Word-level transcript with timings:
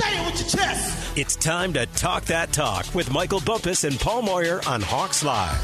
Say 0.00 0.18
it 0.18 0.26
with 0.26 0.40
your 0.40 0.48
chest. 0.48 1.18
It's 1.18 1.36
time 1.36 1.74
to 1.74 1.84
talk 1.86 2.24
that 2.26 2.52
talk 2.52 2.94
with 2.94 3.12
Michael 3.12 3.40
Bumpus 3.40 3.84
and 3.84 4.00
Paul 4.00 4.22
Moyer 4.22 4.60
on 4.66 4.80
Hawks 4.80 5.22
Live. 5.22 5.60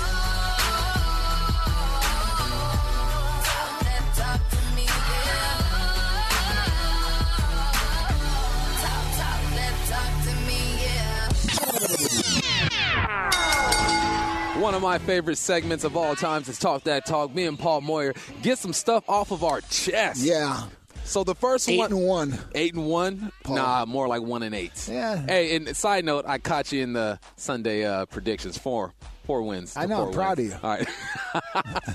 One 14.60 14.74
of 14.74 14.82
my 14.82 14.98
favorite 14.98 15.36
segments 15.36 15.84
of 15.84 15.96
all 15.96 16.16
times 16.16 16.48
is 16.48 16.58
Talk 16.58 16.82
That 16.84 17.06
Talk. 17.06 17.34
Me 17.34 17.44
and 17.44 17.58
Paul 17.58 17.82
Moyer 17.82 18.14
get 18.42 18.58
some 18.58 18.72
stuff 18.72 19.08
off 19.08 19.30
of 19.30 19.44
our 19.44 19.60
chest. 19.62 20.22
Yeah. 20.22 20.64
So 21.06 21.22
the 21.24 21.34
first 21.36 21.68
Eight 21.68 21.78
one, 21.78 21.92
and 21.92 22.00
one. 22.02 22.38
eight 22.54 22.74
and 22.74 22.86
one. 22.86 23.32
Paul. 23.44 23.56
Nah, 23.56 23.84
more 23.86 24.08
like 24.08 24.22
one 24.22 24.42
and 24.42 24.54
eight. 24.54 24.88
Yeah. 24.90 25.24
Hey, 25.24 25.54
and 25.56 25.74
side 25.76 26.04
note, 26.04 26.24
I 26.26 26.38
caught 26.38 26.72
you 26.72 26.82
in 26.82 26.92
the 26.94 27.18
Sunday 27.36 27.84
uh, 27.84 28.06
predictions. 28.06 28.58
Four, 28.58 28.92
four 29.24 29.42
wins. 29.42 29.76
I 29.76 29.86
know. 29.86 30.08
I'm 30.08 30.12
proud 30.12 30.38
wins. 30.38 30.52
of 30.54 30.60
you. 30.62 30.68
All 30.68 30.76
right. 30.76 30.88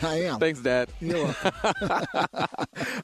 I 0.04 0.22
am. 0.24 0.40
Thanks, 0.40 0.62
Dad. 0.62 0.90
You're 1.02 1.26
welcome. 1.26 1.52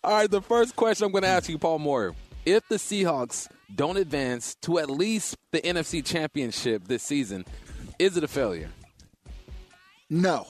All 0.03 0.13
right, 0.13 0.31
the 0.31 0.41
first 0.41 0.75
question 0.77 1.05
I'm 1.05 1.11
going 1.11 1.23
to 1.23 1.27
ask 1.29 1.49
you, 1.49 1.57
Paul 1.57 1.79
Moyer, 1.79 2.15
If 2.45 2.67
the 2.69 2.75
Seahawks 2.77 3.47
don't 3.75 3.97
advance 3.97 4.55
to 4.61 4.79
at 4.79 4.89
least 4.89 5.35
the 5.51 5.59
NFC 5.61 6.03
Championship 6.03 6.87
this 6.87 7.03
season, 7.03 7.43
is 7.99 8.15
it 8.15 8.23
a 8.23 8.27
failure? 8.29 8.69
No, 10.09 10.47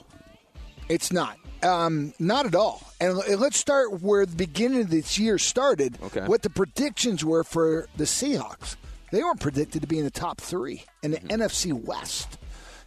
it's 0.88 1.12
not. 1.12 1.38
Um, 1.64 2.14
not 2.20 2.46
at 2.46 2.56
all. 2.56 2.82
And 3.00 3.18
let's 3.18 3.58
start 3.58 4.02
where 4.02 4.26
the 4.26 4.36
beginning 4.36 4.82
of 4.82 4.90
this 4.90 5.18
year 5.18 5.38
started. 5.38 5.98
Okay. 6.04 6.26
What 6.26 6.42
the 6.42 6.50
predictions 6.50 7.26
were 7.26 7.44
for 7.44 7.88
the 7.98 8.04
Seahawks. 8.04 8.76
They 9.12 9.24
weren't 9.24 9.40
predicted 9.40 9.82
to 9.82 9.88
be 9.88 9.98
in 9.98 10.04
the 10.04 10.12
top 10.12 10.42
three 10.42 10.84
in 11.02 11.12
the 11.12 11.20
NFC 11.20 11.72
West, 11.72 12.38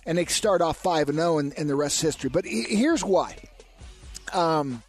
and 0.04 0.18
they 0.18 0.26
start 0.26 0.60
off 0.60 0.76
five 0.76 1.08
and 1.08 1.16
zero, 1.16 1.38
and 1.38 1.52
the 1.52 1.74
rest 1.74 1.96
is 1.96 2.02
history. 2.02 2.30
But 2.30 2.44
here's 2.44 3.02
why. 3.02 3.36
Um, 4.32 4.82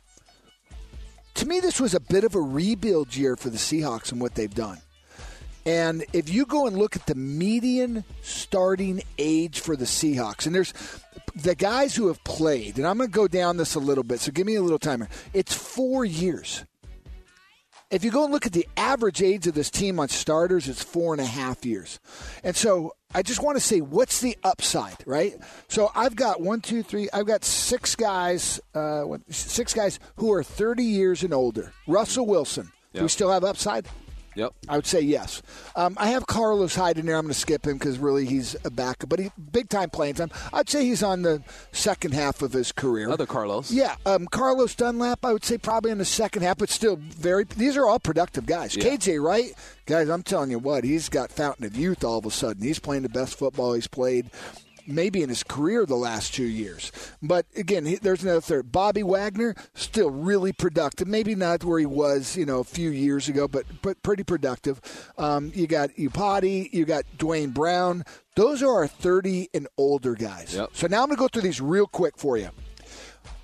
to 1.35 1.47
me, 1.47 1.59
this 1.59 1.79
was 1.79 1.93
a 1.93 1.99
bit 1.99 2.23
of 2.23 2.35
a 2.35 2.41
rebuild 2.41 3.15
year 3.15 3.35
for 3.35 3.49
the 3.49 3.57
Seahawks 3.57 4.11
and 4.11 4.19
what 4.19 4.35
they've 4.35 4.53
done. 4.53 4.79
And 5.65 6.05
if 6.11 6.29
you 6.29 6.45
go 6.45 6.65
and 6.65 6.75
look 6.77 6.95
at 6.95 7.05
the 7.05 7.15
median 7.15 8.03
starting 8.23 9.03
age 9.17 9.59
for 9.59 9.75
the 9.75 9.85
Seahawks, 9.85 10.45
and 10.45 10.55
there's 10.55 10.73
the 11.35 11.55
guys 11.55 11.95
who 11.95 12.07
have 12.07 12.23
played, 12.23 12.77
and 12.77 12.87
I'm 12.87 12.97
going 12.97 13.09
to 13.09 13.13
go 13.13 13.27
down 13.27 13.57
this 13.57 13.75
a 13.75 13.79
little 13.79 14.03
bit, 14.03 14.19
so 14.19 14.31
give 14.31 14.45
me 14.45 14.55
a 14.55 14.61
little 14.61 14.79
timer. 14.79 15.09
It's 15.33 15.53
four 15.53 16.05
years. 16.05 16.65
If 17.89 18.05
you 18.05 18.11
go 18.11 18.23
and 18.23 18.31
look 18.31 18.45
at 18.45 18.53
the 18.53 18.67
average 18.77 19.21
age 19.21 19.47
of 19.47 19.53
this 19.53 19.69
team 19.69 19.99
on 19.99 20.07
starters, 20.07 20.69
it's 20.69 20.81
four 20.81 21.13
and 21.13 21.21
a 21.21 21.25
half 21.25 21.65
years. 21.65 21.99
And 22.41 22.55
so 22.55 22.93
I 23.13 23.21
just 23.21 23.43
want 23.43 23.57
to 23.57 23.61
say, 23.61 23.81
what's 23.81 24.21
the 24.21 24.37
upside, 24.45 24.95
right? 25.05 25.35
So 25.67 25.91
I've 25.93 26.15
got 26.15 26.39
one, 26.39 26.61
two, 26.61 26.83
three, 26.83 27.09
I've 27.11 27.25
got 27.25 27.43
six 27.43 27.95
guys, 27.97 28.61
uh, 28.73 29.03
six 29.29 29.73
guys 29.73 29.99
who 30.15 30.31
are 30.31 30.41
30 30.41 30.83
years 30.83 31.23
and 31.23 31.33
older. 31.33 31.73
Russell 31.85 32.25
Wilson. 32.25 32.71
Do 32.93 32.99
we 33.03 33.09
still 33.09 33.31
have 33.31 33.43
upside? 33.43 33.87
Yep. 34.35 34.53
I 34.69 34.75
would 34.77 34.85
say 34.85 35.01
yes. 35.01 35.41
Um, 35.75 35.95
I 35.97 36.07
have 36.09 36.25
Carlos 36.25 36.75
Hyde 36.75 36.97
in 36.97 37.05
there. 37.05 37.17
I'm 37.17 37.23
going 37.23 37.33
to 37.33 37.39
skip 37.39 37.65
him 37.65 37.77
because 37.77 37.97
really 37.99 38.25
he's 38.25 38.55
a 38.63 38.69
backup, 38.69 39.09
but 39.09 39.19
he 39.19 39.29
big 39.51 39.69
time 39.69 39.89
playing 39.89 40.15
time. 40.15 40.31
I'd 40.53 40.69
say 40.69 40.85
he's 40.85 41.03
on 41.03 41.21
the 41.23 41.43
second 41.71 42.13
half 42.13 42.41
of 42.41 42.53
his 42.53 42.71
career. 42.71 43.09
Other 43.09 43.25
Carlos. 43.25 43.71
Yeah, 43.71 43.95
um, 44.05 44.27
Carlos 44.27 44.75
Dunlap. 44.75 45.25
I 45.25 45.33
would 45.33 45.43
say 45.43 45.57
probably 45.57 45.91
in 45.91 45.97
the 45.97 46.05
second 46.05 46.43
half, 46.43 46.57
but 46.57 46.69
still 46.69 46.95
very. 46.95 47.43
These 47.43 47.75
are 47.75 47.85
all 47.85 47.99
productive 47.99 48.45
guys. 48.45 48.75
Yeah. 48.75 48.83
KJ 48.85 49.21
Wright, 49.23 49.53
guys. 49.85 50.09
I'm 50.09 50.23
telling 50.23 50.51
you 50.51 50.59
what, 50.59 50.83
he's 50.83 51.09
got 51.09 51.31
fountain 51.31 51.65
of 51.65 51.75
youth. 51.75 52.03
All 52.03 52.19
of 52.19 52.25
a 52.25 52.31
sudden, 52.31 52.63
he's 52.63 52.79
playing 52.79 53.03
the 53.03 53.09
best 53.09 53.37
football 53.37 53.73
he's 53.73 53.87
played. 53.87 54.29
Maybe 54.87 55.21
in 55.21 55.29
his 55.29 55.43
career 55.43 55.85
the 55.85 55.95
last 55.95 56.33
two 56.33 56.45
years. 56.45 56.91
But 57.21 57.45
again, 57.55 57.97
there's 58.01 58.23
another 58.23 58.41
third. 58.41 58.71
Bobby 58.71 59.03
Wagner, 59.03 59.55
still 59.73 60.09
really 60.09 60.51
productive. 60.51 61.07
Maybe 61.07 61.35
not 61.35 61.63
where 61.63 61.79
he 61.79 61.85
was, 61.85 62.35
you 62.35 62.45
know, 62.45 62.59
a 62.59 62.63
few 62.63 62.89
years 62.89 63.27
ago, 63.29 63.47
but 63.47 63.65
but 63.81 64.01
pretty 64.03 64.23
productive. 64.23 64.81
Um, 65.17 65.51
you 65.55 65.67
got 65.67 65.91
Iupati, 65.91 66.71
you 66.73 66.85
got 66.85 67.05
Duane 67.17 67.51
Brown. 67.51 68.03
Those 68.35 68.63
are 68.63 68.71
our 68.71 68.87
30 68.87 69.49
and 69.53 69.67
older 69.77 70.15
guys. 70.15 70.55
Yep. 70.55 70.69
So 70.73 70.87
now 70.87 71.01
I'm 71.01 71.07
going 71.07 71.17
to 71.17 71.19
go 71.19 71.27
through 71.27 71.41
these 71.41 71.59
real 71.59 71.85
quick 71.85 72.17
for 72.17 72.37
you. 72.37 72.49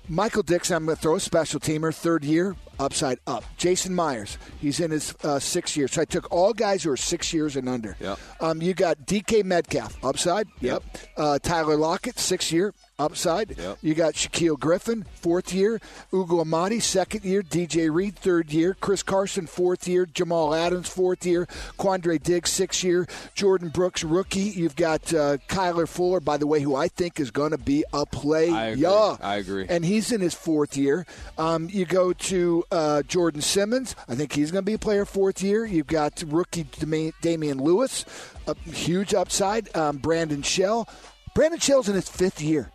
Michael 0.08 0.42
Dickson, 0.42 0.76
I'm 0.76 0.86
going 0.86 0.96
to 0.96 1.02
throw 1.02 1.16
a 1.16 1.20
special 1.20 1.60
teamer, 1.60 1.94
third 1.94 2.24
year, 2.24 2.56
upside 2.78 3.18
up. 3.26 3.44
Jason 3.56 3.94
Myers, 3.94 4.38
he's 4.60 4.80
in 4.80 4.90
his 4.90 5.14
uh, 5.24 5.38
sixth 5.38 5.76
year. 5.76 5.88
So 5.88 6.02
I 6.02 6.04
took 6.04 6.30
all 6.30 6.52
guys 6.52 6.82
who 6.82 6.90
are 6.90 6.96
six 6.96 7.32
years 7.32 7.56
and 7.56 7.68
under. 7.68 7.96
Yep. 8.00 8.18
Um, 8.40 8.62
you 8.62 8.74
got 8.74 9.06
DK 9.06 9.44
Metcalf, 9.44 9.96
upside. 10.04 10.48
Yep. 10.60 10.82
Uh, 11.16 11.38
Tyler 11.38 11.76
Lockett, 11.76 12.18
six 12.18 12.52
year, 12.52 12.74
upside. 12.98 13.56
Yep. 13.56 13.78
You 13.82 13.94
got 13.94 14.14
Shaquill 14.14 14.58
Griffin, 14.58 15.04
fourth 15.14 15.52
year. 15.52 15.80
Ugo 16.12 16.40
Amadi, 16.40 16.80
second 16.80 17.24
year. 17.24 17.42
DJ 17.42 17.92
Reed, 17.92 18.16
third 18.16 18.52
year. 18.52 18.76
Chris 18.80 19.02
Carson, 19.02 19.46
fourth 19.46 19.86
year. 19.86 20.06
Jamal 20.06 20.54
Adams, 20.54 20.88
fourth 20.88 21.24
year. 21.24 21.46
Quandre 21.78 22.22
Diggs, 22.22 22.50
sixth 22.50 22.82
year. 22.82 23.06
Jordyn 23.34 23.72
Brooks, 23.72 24.02
rookie. 24.04 24.40
You've 24.40 24.76
got 24.76 25.12
uh, 25.14 25.38
Kyler 25.48 25.88
Fuller, 25.88 26.20
by 26.20 26.36
the 26.36 26.46
way, 26.46 26.60
who 26.60 26.74
I 26.74 26.88
think 26.88 27.20
is 27.20 27.30
going 27.30 27.52
to 27.52 27.58
be 27.58 27.84
a 27.92 28.04
play. 28.06 28.50
I 28.50 28.66
agree. 28.66 28.82
Yeah. 28.82 29.16
I 29.20 29.36
agree. 29.36 29.66
And 29.68 29.84
he's 29.84 30.12
in 30.12 30.20
his 30.20 30.34
fourth 30.34 30.76
year. 30.76 31.06
Um, 31.36 31.68
you 31.70 31.84
go 31.84 32.12
to 32.12 32.64
uh, 32.70 33.02
Jordan 33.02 33.40
Simmons. 33.40 33.94
I 34.08 34.14
think 34.14 34.32
he's 34.32 34.50
going 34.50 34.62
to 34.64 34.66
be 34.66 34.74
a 34.74 34.78
player 34.78 35.04
fourth 35.04 35.42
year. 35.42 35.64
You've 35.64 35.86
got 35.86 36.22
rookie 36.26 36.64
Dami- 36.64 37.12
Damien 37.20 37.58
Lewis, 37.58 38.04
a 38.46 38.54
huge 38.70 39.14
upside. 39.14 39.74
Um, 39.76 39.98
Brandon 39.98 40.42
Shell. 40.42 40.88
Brandon 41.34 41.60
Shell's 41.60 41.88
in 41.88 41.94
his 41.94 42.08
fifth 42.08 42.40
year. 42.40 42.72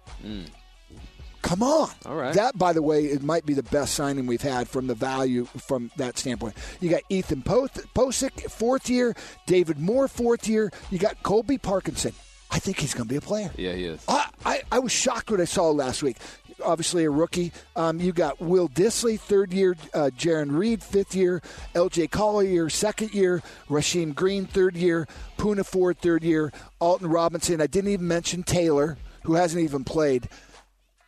Come 1.41 1.61
on. 1.61 1.89
Mm. 1.89 2.09
All 2.09 2.15
right. 2.15 2.33
That, 2.33 2.57
by 2.57 2.71
the 2.73 2.81
way, 2.81 3.05
it 3.05 3.21
might 3.21 3.45
be 3.45 3.53
the 3.53 3.63
best 3.63 3.93
signing 3.95 4.25
we've 4.25 4.41
had 4.41 4.69
from 4.69 4.87
the 4.87 4.95
value 4.95 5.45
from 5.45 5.91
that 5.97 6.17
standpoint. 6.17 6.55
You 6.79 6.89
got 6.89 7.01
Ethan 7.09 7.43
Pocic, 7.43 8.49
fourth 8.49 8.89
year. 8.89 9.15
David 9.45 9.79
Moore, 9.79 10.07
fourth 10.07 10.47
year. 10.47 10.71
You 10.89 10.99
got 10.99 11.21
Colby 11.23 11.57
Parkinson. 11.57 12.13
I 12.49 12.59
think 12.59 12.79
he's 12.79 12.93
going 12.93 13.07
to 13.07 13.09
be 13.09 13.15
a 13.17 13.21
player. 13.21 13.51
Yeah, 13.57 13.73
he 13.73 13.85
is. 13.85 14.03
I, 14.07 14.29
I, 14.45 14.61
I 14.71 14.79
was 14.79 14.91
shocked 14.91 15.31
when 15.31 15.41
I 15.41 15.45
saw 15.45 15.71
last 15.71 16.03
week. 16.03 16.17
Obviously, 16.63 17.03
a 17.05 17.09
rookie. 17.09 17.51
Um, 17.75 17.99
you 17.99 18.11
got 18.13 18.41
Will 18.41 18.69
Dissly, 18.69 19.19
third 19.19 19.53
year. 19.53 19.75
Uh, 19.93 20.09
Jarran 20.17 20.57
Reed, 20.57 20.81
fifth 20.81 21.15
year. 21.15 21.41
L.J. 21.75 22.07
Collier, 22.07 22.69
second 22.69 23.13
year. 23.13 23.41
Rasheem 23.69 24.15
Green, 24.15 24.45
third 24.45 24.75
year. 24.75 25.07
Poona 25.37 25.65
Ford, 25.65 25.97
third 25.99 26.23
year. 26.23 26.51
Alton 26.79 27.07
Robinson. 27.07 27.61
I 27.61 27.67
didn't 27.67 27.91
even 27.91 28.07
mention 28.07 28.43
Taylor, 28.43 28.97
who 29.23 29.33
hasn't 29.33 29.63
even 29.63 29.83
played. 29.83 30.29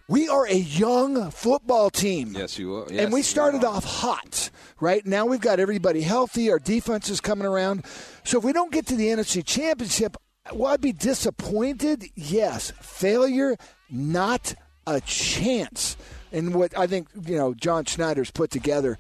We 0.08 0.30
are 0.30 0.46
a 0.46 0.54
young 0.54 1.32
football 1.32 1.90
team. 1.90 2.34
Yes, 2.36 2.60
you 2.60 2.76
are. 2.76 2.88
and 2.92 3.12
we 3.12 3.24
started 3.24 3.64
off 3.64 3.84
hot, 3.84 4.52
right? 4.80 5.04
Now 5.04 5.26
we've 5.26 5.42
got 5.42 5.60
everybody 5.60 6.02
healthy. 6.02 6.52
Our 6.52 6.60
defense 6.60 7.10
is 7.10 7.20
coming 7.20 7.48
around. 7.48 7.86
So 8.24 8.38
if 8.38 8.44
we 8.44 8.54
don't 8.54 8.72
get 8.72 8.86
to 8.88 8.96
the 8.96 9.08
NFC 9.08 9.44
Championship, 9.44 10.16
will 10.54 10.68
I 10.68 10.78
be 10.78 10.92
disappointed? 10.92 12.06
Yes. 12.14 12.72
Failure, 12.82 13.58
not 13.90 14.54
a 14.88 15.02
chance. 15.02 15.98
And 16.32 16.54
what 16.54 16.78
I 16.78 16.88
think, 16.88 17.08
you 17.26 17.38
know, 17.38 17.54
John 17.54 17.86
Schneider's 17.86 18.32
put 18.32 18.52
together, 18.52 18.98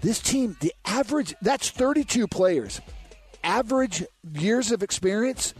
this 0.00 0.20
team, 0.20 0.56
the 0.60 0.74
average, 0.84 1.34
that's 1.40 1.70
32 1.70 2.26
players. 2.26 2.80
Average 3.42 4.04
years 4.34 4.72
of 4.72 4.82
experience, 4.82 5.54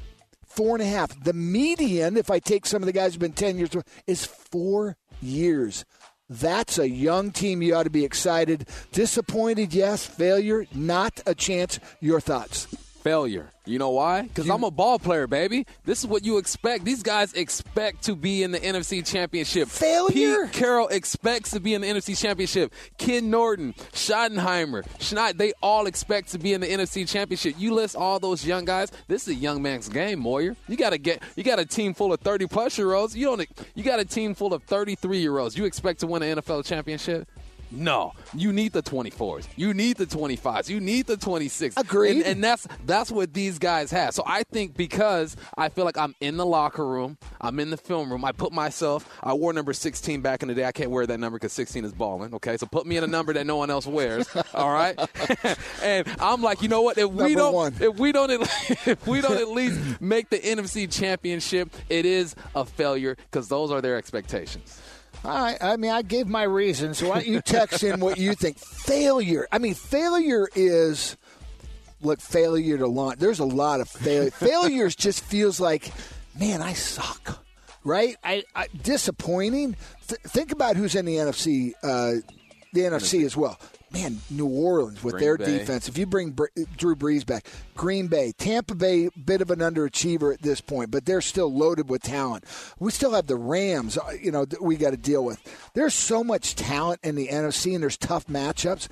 four 0.47 0.75
and 0.75 0.83
a 0.83 0.87
half. 0.87 1.23
The 1.23 1.33
median, 1.33 2.17
if 2.17 2.31
I 2.31 2.39
take 2.39 2.67
some 2.67 2.83
of 2.83 2.87
the 2.87 2.93
guys 2.93 3.13
who've 3.13 3.21
been 3.21 3.33
10 3.33 3.59
years, 3.59 3.71
is 4.07 4.25
four 4.25 4.97
years. 5.21 5.85
That's 6.29 6.79
a 6.79 6.89
young 6.89 7.31
team. 7.33 7.63
You 7.63 7.75
ought 7.75 7.83
to 7.85 7.91
be 7.91 8.05
excited. 8.05 8.69
Disappointed, 8.93 9.75
yes. 9.75 10.07
Failure, 10.07 10.67
not 10.75 11.21
a 11.27 11.35
chance. 11.35 11.79
Your 12.01 12.21
thoughts? 12.21 12.67
Failure. 13.05 13.51
You 13.67 13.79
know 13.79 13.91
why? 13.91 14.23
Because 14.23 14.49
I'm 14.49 14.65
a 14.65 14.71
ball 14.71 14.99
player, 14.99 15.27
baby. 15.27 15.67
This 15.85 16.01
is 16.01 16.07
what 16.07 16.25
you 16.25 16.39
expect. 16.39 16.85
These 16.85 17.03
guys 17.03 17.33
expect 17.35 18.05
to 18.05 18.17
be 18.17 18.43
in 18.43 18.51
the 18.51 18.59
NFC 18.59 19.07
Championship. 19.07 19.69
Failure? 19.69 20.47
Pete 20.47 20.53
Carroll 20.53 20.89
expects 20.89 21.51
to 21.53 21.61
be 21.61 21.75
in 21.75 21.83
the 21.83 21.87
NFC 21.87 22.19
Championship. 22.19 22.73
Ken 22.99 23.31
Norton, 23.31 23.75
Schottenheimer, 23.93 24.85
Schneid, 24.99 25.37
they 25.37 25.53
all 25.63 25.87
expect 25.87 26.31
to 26.33 26.39
be 26.39 26.55
in 26.55 26.63
the 26.63 26.67
NFC 26.67 27.09
Championship. 27.09 27.55
You 27.59 27.75
list 27.75 27.95
all 27.95 28.19
those 28.19 28.45
young 28.45 28.65
guys. 28.65 28.91
This 29.07 29.23
is 29.23 29.29
a 29.29 29.35
young 29.35 29.63
man's 29.63 29.89
game, 29.89 30.19
Moyer. 30.19 30.57
You 30.67 30.77
got 30.77 30.91
to 30.91 30.99
get. 30.99 31.23
You 31.37 31.45
got 31.45 31.59
a 31.59 31.67
team 31.67 31.95
full 31.95 32.13
of 32.13 32.21
30 32.21 32.47
plus 32.47 32.77
year 32.79 32.95
olds. 32.95 33.15
You 33.15 33.27
don't. 33.27 33.47
You 33.75 33.85
got 33.85 34.01
a 34.01 34.05
team 34.05 34.35
full 34.35 34.55
of 34.55 34.63
33 34.65 35.19
year 35.19 35.39
olds. 35.39 35.57
You 35.57 35.67
expect 35.67 36.01
to 36.01 36.07
win 36.07 36.23
an 36.23 36.39
NFL 36.39 36.65
championship? 36.65 37.29
No, 37.77 38.13
you 38.35 38.53
need 38.53 38.73
the 38.73 38.83
24s. 38.83 39.47
You 39.57 39.75
need 39.75 39.97
the 39.97 40.07
25s. 40.07 40.69
You 40.69 40.81
need 40.81 41.07
the 41.07 41.17
26. 41.17 41.77
Agreed. 41.77 42.17
And, 42.19 42.27
and 42.27 42.45
that's 42.45 42.67
that's 42.87 43.11
what 43.11 43.33
these 43.35 43.59
guys 43.59 43.91
have. 43.91 44.15
So 44.15 44.23
I 44.27 44.43
think 44.45 44.77
because 44.77 45.37
I 45.57 45.69
feel 45.69 45.85
like 45.85 45.99
I'm 45.99 46.15
in 46.21 46.37
the 46.37 46.47
locker 46.47 46.87
room, 46.87 47.19
I'm 47.41 47.59
in 47.61 47.71
the 47.71 47.77
film 47.77 48.11
room. 48.11 48.25
I 48.25 48.33
put 48.33 48.53
myself. 48.53 49.09
I 49.23 49.35
wore 49.35 49.53
number 49.53 49.73
16 49.73 50.21
back 50.21 50.43
in 50.43 50.49
the 50.49 50.55
day. 50.55 50.65
I 50.65 50.73
can't 50.73 50.91
wear 50.91 51.07
that 51.07 51.19
number 51.19 51.37
because 51.39 51.53
16 51.53 51.85
is 51.85 51.93
balling. 51.93 52.35
Okay, 52.35 52.57
so 52.57 52.67
put 52.67 52.87
me 52.87 52.97
in 52.97 53.05
a 53.05 53.09
number 53.09 53.33
that 53.33 53.47
no 53.47 53.57
one 53.57 53.71
else 53.71 53.87
wears. 53.87 54.29
all 54.55 54.73
right. 54.73 54.99
and 55.83 56.07
I'm 56.21 56.43
like, 56.43 56.63
you 56.63 56.69
know 56.69 56.83
what? 56.83 56.97
If 56.99 57.11
we 57.11 57.17
Number 57.35 57.39
don't, 57.39 57.55
one. 57.55 57.75
if 57.81 57.99
we 57.99 58.13
don't, 58.13 58.31
at- 58.31 58.41
if 58.87 59.07
we 59.07 59.21
don't 59.21 59.37
at 59.39 59.49
least 59.49 60.01
make 60.01 60.31
the 60.31 60.39
NFC 60.39 60.91
Championship, 60.91 61.71
it 61.89 62.07
is 62.07 62.35
a 62.55 62.65
failure 62.65 63.17
because 63.31 63.49
those 63.49 63.71
are 63.71 63.81
their 63.81 63.97
expectations. 63.97 64.81
I, 65.25 65.57
I 65.61 65.77
mean, 65.77 65.91
I 65.91 66.03
gave 66.03 66.29
my 66.29 66.43
reasons. 66.43 66.99
So 66.99 67.09
why 67.09 67.17
don't 67.17 67.27
you 67.27 67.41
text 67.41 67.83
in 67.83 68.01
what 68.01 68.19
you 68.19 68.35
think? 68.35 68.59
Failure. 68.59 69.49
I 69.51 69.59
mean, 69.59 69.75
failure 69.75 70.49
is 70.55 71.17
look 72.03 72.21
failure 72.21 72.79
to 72.79 72.87
launch. 72.87 73.19
There's 73.19 73.39
a 73.39 73.45
lot 73.45 73.81
of 73.81 73.89
failure. 73.89 74.31
Failures 74.31 74.95
just 74.95 75.25
feels 75.25 75.59
like, 75.59 75.91
man, 76.39 76.63
I 76.63 76.75
suck. 76.75 77.43
Right? 77.85 78.17
I, 78.25 78.45
I 78.55 78.69
disappointing. 78.83 79.77
Th- 80.09 80.21
think 80.23 80.53
about 80.53 80.77
who's 80.77 80.95
in 80.95 81.05
the 81.05 81.17
NFC. 81.17 81.73
Uh, 81.83 82.15
the 82.73 82.81
NFC 82.81 83.25
as 83.25 83.37
well. 83.37 83.59
Man, 83.95 84.21
New 84.31 84.47
Orleans 84.47 85.03
with 85.03 85.15
Green 85.15 85.25
their 85.25 85.39
Bay. 85.39 85.59
defense. 85.59 85.89
If 85.89 85.97
you 85.97 86.07
bring 86.07 86.31
Br- 86.31 86.47
Drew 86.77 86.95
Brees 86.97 87.25
back, 87.25 87.47
Green 87.75 88.09
Bay, 88.09 88.33
Tampa 88.37 88.75
Bay, 88.75 89.09
bit 89.25 89.41
of 89.41 89.51
an 89.51 89.61
underachiever 89.61 90.35
at 90.35 90.43
this 90.43 90.61
point, 90.61 90.91
but 90.91 91.05
they're 91.07 91.21
still 91.21 91.53
loaded 91.53 91.89
with 91.89 92.03
talent. 92.03 92.45
We 92.79 92.91
still 92.91 93.13
have 93.13 93.27
the 93.27 93.37
Rams, 93.37 93.97
uh, 93.97 94.11
you 94.21 94.31
know, 94.31 94.45
that 94.45 94.61
we 94.63 94.77
got 94.77 94.91
to 94.91 94.97
deal 94.97 95.25
with. 95.25 95.41
There's 95.75 95.95
so 95.95 96.23
much 96.23 96.55
talent 96.57 97.01
in 97.03 97.15
the 97.15 97.29
NFC, 97.29 97.75
and 97.75 97.83
there's 97.83 97.97
tough 97.97 98.27
matchups. 98.27 98.89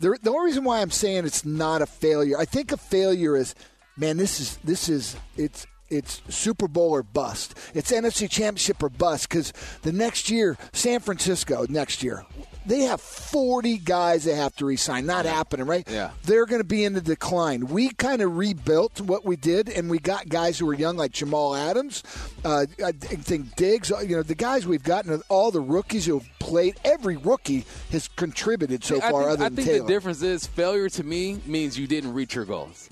The, 0.00 0.18
the 0.22 0.30
only 0.30 0.46
reason 0.46 0.64
why 0.64 0.80
I'm 0.80 0.90
saying 0.90 1.24
it's 1.24 1.44
not 1.44 1.80
a 1.82 1.86
failure, 1.86 2.38
I 2.38 2.44
think 2.44 2.72
a 2.72 2.76
failure 2.76 3.36
is, 3.36 3.54
man, 3.96 4.16
this 4.16 4.40
is 4.40 4.56
this 4.64 4.88
is 4.88 5.16
it's 5.36 5.66
it's 5.88 6.22
Super 6.28 6.68
Bowl 6.68 6.90
or 6.90 7.02
bust. 7.02 7.56
It's 7.74 7.92
NFC 7.92 8.28
Championship 8.28 8.82
or 8.82 8.88
bust 8.88 9.28
because 9.28 9.52
the 9.82 9.92
next 9.92 10.30
year, 10.30 10.56
San 10.72 11.00
Francisco 11.00 11.66
next 11.68 12.02
year, 12.02 12.24
they 12.66 12.80
have 12.82 13.00
40 13.00 13.78
guys 13.78 14.24
they 14.24 14.34
have 14.34 14.54
to 14.56 14.64
resign. 14.66 15.06
Not 15.06 15.24
happening, 15.24 15.66
right? 15.66 15.88
Yeah. 15.90 16.10
They're 16.24 16.46
going 16.46 16.60
to 16.60 16.66
be 16.66 16.84
in 16.84 16.92
the 16.94 17.00
decline. 17.00 17.66
We 17.66 17.90
kind 17.90 18.22
of 18.22 18.36
rebuilt 18.36 19.00
what 19.00 19.24
we 19.24 19.36
did, 19.36 19.68
and 19.68 19.90
we 19.90 19.98
got 19.98 20.28
guys 20.28 20.58
who 20.58 20.66
were 20.66 20.74
young 20.74 20.96
like 20.96 21.12
Jamal 21.12 21.54
Adams. 21.54 22.02
Uh, 22.44 22.66
I 22.84 22.92
think 22.92 23.56
Diggs. 23.56 23.90
You 23.90 24.16
know, 24.16 24.22
the 24.22 24.34
guys 24.34 24.66
we've 24.66 24.82
gotten, 24.82 25.22
all 25.28 25.50
the 25.50 25.60
rookies 25.60 26.06
who 26.06 26.18
have 26.18 26.28
played. 26.38 26.76
Every 26.84 27.16
rookie 27.16 27.64
has 27.90 28.08
contributed 28.08 28.84
so 28.84 28.96
I 28.96 29.10
far, 29.10 29.22
think, 29.22 29.32
other 29.32 29.44
I 29.44 29.48
think 29.48 29.68
Taylor. 29.68 29.86
the 29.86 29.92
difference 29.92 30.22
is 30.22 30.46
failure 30.46 30.88
to 30.90 31.02
me 31.04 31.40
means 31.46 31.78
you 31.78 31.86
didn't 31.86 32.12
reach 32.12 32.34
your 32.34 32.44
goals. 32.44 32.88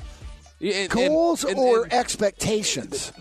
Yeah, 0.59 0.75
and- 0.75 0.91
Goals 0.91 1.45
and- 1.45 1.59
or 1.59 1.85
and 1.85 1.93
expectations? 1.93 3.13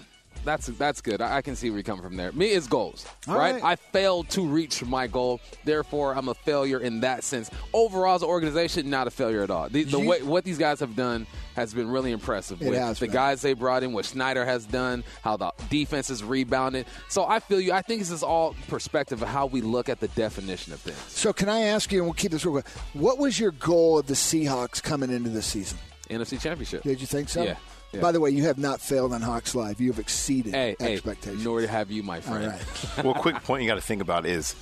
That's 0.45 0.67
that's 0.67 1.01
good. 1.01 1.21
I, 1.21 1.37
I 1.37 1.41
can 1.41 1.55
see 1.55 1.69
where 1.69 1.77
you 1.77 1.83
come 1.83 2.01
from 2.01 2.15
there. 2.17 2.31
Me, 2.31 2.47
it's 2.47 2.67
goals, 2.67 3.05
right? 3.27 3.53
right. 3.55 3.63
I 3.63 3.75
failed 3.75 4.29
to 4.29 4.45
reach 4.45 4.83
my 4.85 5.07
goal, 5.07 5.39
therefore 5.65 6.15
I'm 6.15 6.27
a 6.29 6.33
failure 6.33 6.79
in 6.79 7.01
that 7.01 7.23
sense. 7.23 7.49
Overall, 7.73 8.15
as 8.15 8.21
an 8.21 8.29
organization, 8.29 8.89
not 8.89 9.07
a 9.07 9.11
failure 9.11 9.43
at 9.43 9.49
all. 9.49 9.69
The, 9.69 9.83
the 9.83 9.99
You- 9.99 10.07
way 10.07 10.21
what 10.23 10.43
these 10.43 10.57
guys 10.57 10.79
have 10.79 10.95
done 10.95 11.27
has 11.55 11.73
been 11.73 11.89
really 11.89 12.11
impressive. 12.11 12.61
With 12.61 12.73
has 12.73 12.99
the 12.99 13.07
been. 13.07 13.13
guys 13.13 13.41
they 13.41 13.53
brought 13.53 13.83
in, 13.83 13.91
what 13.91 14.05
Schneider 14.05 14.45
has 14.45 14.65
done, 14.65 15.03
how 15.23 15.35
the 15.35 15.51
defense 15.69 16.07
has 16.07 16.23
rebounded. 16.23 16.85
So 17.09 17.25
I 17.25 17.39
feel 17.39 17.59
you. 17.59 17.73
I 17.73 17.81
think 17.81 17.99
this 17.99 18.11
is 18.11 18.23
all 18.23 18.55
perspective 18.67 19.21
of 19.21 19.27
how 19.27 19.45
we 19.47 19.61
look 19.61 19.89
at 19.89 19.99
the 19.99 20.07
definition 20.09 20.71
of 20.73 20.79
things. 20.79 20.97
So, 21.09 21.33
can 21.33 21.49
I 21.49 21.61
ask 21.61 21.91
you, 21.91 21.99
and 21.99 22.07
we'll 22.07 22.13
keep 22.13 22.31
this 22.31 22.45
real 22.45 22.53
quick, 22.53 22.67
what 22.93 23.17
was 23.17 23.39
your 23.39 23.51
goal 23.51 23.99
of 23.99 24.07
the 24.07 24.13
Seahawks 24.13 24.81
coming 24.81 25.09
into 25.11 25.29
the 25.29 25.41
season? 25.41 25.77
NFC 26.09 26.39
Championship. 26.41 26.83
Did 26.83 27.01
you 27.01 27.07
think 27.07 27.29
so? 27.29 27.43
Yeah, 27.43 27.55
yeah. 27.91 28.01
By 28.01 28.11
the 28.11 28.19
way, 28.19 28.29
you 28.29 28.43
have 28.43 28.57
not 28.57 28.81
failed 28.81 29.13
on 29.13 29.21
Hawks 29.21 29.55
Live. 29.55 29.79
You 29.81 29.91
have 29.91 29.99
exceeded 29.99 30.53
Hey, 30.53 30.75
hey, 30.79 30.93
expectations. 30.93 31.43
nor 31.43 31.61
have 31.61 31.89
you, 31.91 32.03
my 32.03 32.21
friend. 32.21 32.47
right. 32.47 32.85
well, 33.03 33.13
quick 33.13 33.43
point 33.43 33.63
you 33.63 33.69
got 33.69 33.75
to 33.75 33.81
think 33.81 34.01
about 34.01 34.25
is 34.25 34.55